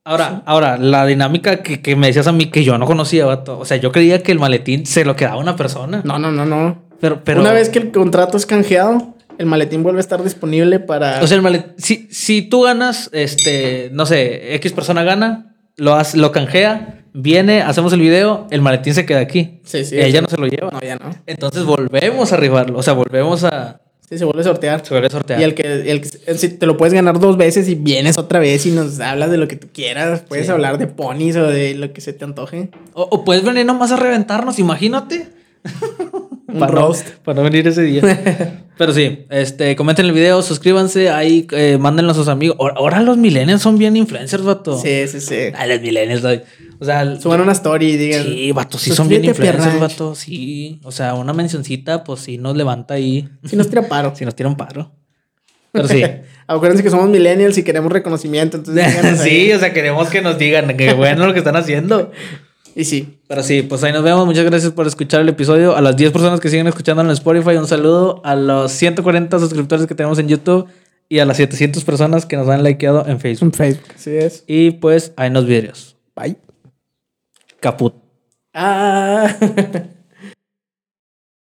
Ahora, 0.04 0.42
ahora, 0.46 0.78
la 0.78 1.06
dinámica 1.06 1.62
que, 1.62 1.80
que 1.80 1.94
me 1.94 2.08
decías 2.08 2.26
a 2.26 2.32
mí 2.32 2.46
que 2.46 2.64
yo 2.64 2.76
no 2.76 2.86
conocía, 2.86 3.24
vato. 3.24 3.58
O 3.60 3.64
sea, 3.64 3.76
yo 3.76 3.92
creía 3.92 4.20
que 4.22 4.32
el 4.32 4.40
maletín 4.40 4.84
se 4.84 5.04
lo 5.04 5.14
quedaba 5.14 5.36
una 5.36 5.54
persona. 5.54 6.02
No, 6.04 6.18
no, 6.18 6.32
no, 6.32 6.44
no. 6.44 6.82
Pero, 7.00 7.22
pero. 7.22 7.40
Una 7.40 7.52
vez 7.52 7.68
que 7.68 7.78
el 7.78 7.92
contrato 7.92 8.36
es 8.36 8.44
canjeado, 8.44 9.14
el 9.38 9.46
maletín 9.46 9.84
vuelve 9.84 9.98
a 9.98 10.00
estar 10.00 10.22
disponible 10.22 10.80
para. 10.80 11.22
O 11.22 11.26
sea, 11.28 11.36
el 11.36 11.42
maletín. 11.42 11.74
Si, 11.78 12.08
si 12.10 12.42
tú 12.42 12.62
ganas, 12.62 13.10
este, 13.12 13.90
no 13.92 14.04
sé, 14.04 14.56
X 14.56 14.72
persona 14.72 15.04
gana, 15.04 15.54
lo, 15.76 15.94
hace, 15.94 16.18
lo 16.18 16.32
canjea, 16.32 17.04
viene, 17.12 17.62
hacemos 17.62 17.92
el 17.92 18.00
video, 18.00 18.48
el 18.50 18.60
maletín 18.60 18.94
se 18.94 19.06
queda 19.06 19.20
aquí. 19.20 19.60
Sí, 19.62 19.84
sí. 19.84 20.00
Ella 20.00 20.20
no 20.20 20.28
se 20.28 20.36
lo 20.36 20.48
lleva. 20.48 20.70
no, 20.72 20.80
ya 20.80 20.96
no. 20.96 21.10
Entonces 21.26 21.62
volvemos 21.62 22.32
a 22.32 22.34
arribarlo. 22.34 22.78
O 22.78 22.82
sea, 22.82 22.94
volvemos 22.94 23.44
a. 23.44 23.81
Sí, 24.12 24.18
se 24.18 24.26
vuelve 24.26 24.42
a 24.42 24.44
sortear. 24.44 24.84
Se 24.84 24.90
vuelve 24.92 25.06
a 25.06 25.10
sortear. 25.10 25.40
Y 25.40 25.44
el 25.44 25.54
que, 25.54 25.90
el 25.90 26.02
que- 26.02 26.34
si 26.36 26.50
te 26.50 26.66
lo 26.66 26.76
puedes 26.76 26.92
ganar 26.92 27.18
dos 27.18 27.38
veces 27.38 27.66
y 27.70 27.74
vienes 27.74 28.18
otra 28.18 28.40
vez 28.40 28.66
y 28.66 28.70
nos 28.70 29.00
hablas 29.00 29.30
de 29.30 29.38
lo 29.38 29.48
que 29.48 29.56
tú 29.56 29.68
quieras. 29.72 30.20
Puedes 30.28 30.44
Sí. 30.46 30.52
hablar 30.52 30.76
de 30.76 30.86
ponis 30.86 31.34
o 31.36 31.46
de 31.46 31.74
lo 31.74 31.94
que 31.94 32.02
se 32.02 32.12
te 32.12 32.22
antoje. 32.26 32.68
O, 32.92 33.04
o 33.10 33.24
puedes 33.24 33.42
venir 33.42 33.64
nomás 33.64 33.90
a 33.90 33.96
reventarnos, 33.96 34.58
imagínate. 34.58 35.28
Un 36.52 36.58
para, 36.60 36.72
no, 36.72 36.92
para 37.24 37.36
no 37.36 37.42
venir 37.44 37.66
ese 37.66 37.82
día. 37.82 38.02
Pero 38.78 38.92
sí, 38.92 39.26
este, 39.30 39.76
comenten 39.76 40.06
el 40.06 40.12
video, 40.12 40.42
suscríbanse, 40.42 41.10
ahí 41.10 41.46
eh, 41.52 41.78
mándenlo 41.78 42.12
a 42.12 42.14
sus 42.14 42.28
amigos. 42.28 42.56
Ahora, 42.58 43.00
los 43.00 43.16
millennials 43.16 43.62
son 43.62 43.78
bien 43.78 43.96
influencers, 43.96 44.42
vato. 44.42 44.78
Sí, 44.78 45.06
sí, 45.08 45.20
sí. 45.20 45.36
A 45.56 45.66
los 45.66 45.80
millennials, 45.80 46.24
o 46.78 46.84
sea, 46.84 47.20
Suban 47.20 47.40
una 47.40 47.52
story 47.52 47.92
y 47.92 47.96
digan. 47.96 48.24
sí, 48.24 48.52
vato, 48.52 48.78
sí 48.78 48.90
son 48.90 49.08
bien 49.08 49.22
"Suscríbete 49.24 49.48
a 49.48 49.52
influencers, 49.52 49.74
Pierranch". 49.76 49.92
vato, 49.98 50.14
sí. 50.14 50.80
O 50.84 50.90
sea, 50.90 51.14
una 51.14 51.32
mencioncita, 51.32 52.02
pues 52.02 52.20
sí 52.20 52.38
nos 52.38 52.56
levanta 52.56 52.94
ahí, 52.94 53.28
Si 53.44 53.56
nos 53.56 53.68
tira 53.68 53.88
paro. 53.88 54.12
si 54.16 54.24
nos 54.24 54.34
tira 54.34 54.48
un 54.48 54.56
paro. 54.56 54.92
Pero 55.70 55.86
sí. 55.88 56.02
Acuérdense 56.46 56.82
que 56.82 56.90
somos 56.90 57.08
millennials 57.08 57.56
y 57.58 57.62
queremos 57.62 57.92
reconocimiento. 57.92 58.56
Entonces 58.56 58.84
ahí. 59.20 59.46
sí, 59.46 59.52
o 59.52 59.58
sea, 59.58 59.72
queremos 59.72 60.08
que 60.08 60.20
nos 60.22 60.38
digan 60.38 60.76
que 60.76 60.92
bueno 60.94 61.26
lo 61.26 61.32
que 61.32 61.38
están 61.38 61.56
haciendo. 61.56 62.10
Y 62.74 62.84
sí. 62.84 63.18
Pero 63.28 63.42
sí, 63.42 63.62
pues 63.62 63.82
ahí 63.84 63.92
nos 63.92 64.02
vemos. 64.02 64.24
Muchas 64.26 64.44
gracias 64.44 64.72
por 64.72 64.86
escuchar 64.86 65.20
el 65.20 65.28
episodio. 65.28 65.76
A 65.76 65.80
las 65.80 65.96
10 65.96 66.12
personas 66.12 66.40
que 66.40 66.48
siguen 66.48 66.66
escuchando 66.66 67.02
en 67.02 67.10
Spotify, 67.10 67.56
un 67.56 67.66
saludo. 67.66 68.20
A 68.24 68.34
los 68.34 68.72
140 68.72 69.38
suscriptores 69.38 69.86
que 69.86 69.94
tenemos 69.94 70.18
en 70.18 70.28
YouTube 70.28 70.68
y 71.08 71.18
a 71.18 71.26
las 71.26 71.36
700 71.36 71.84
personas 71.84 72.26
que 72.26 72.36
nos 72.36 72.48
han 72.48 72.62
likeado 72.62 73.06
en 73.06 73.20
Facebook. 73.20 73.46
En 73.46 73.52
Facebook. 73.52 73.88
Así 73.94 74.10
es. 74.16 74.44
Y 74.46 74.72
pues 74.72 75.12
ahí 75.16 75.30
nos 75.30 75.46
vidrios. 75.46 75.96
Bye. 76.16 76.36
Caput. 77.60 77.94
Ah. 78.54 79.36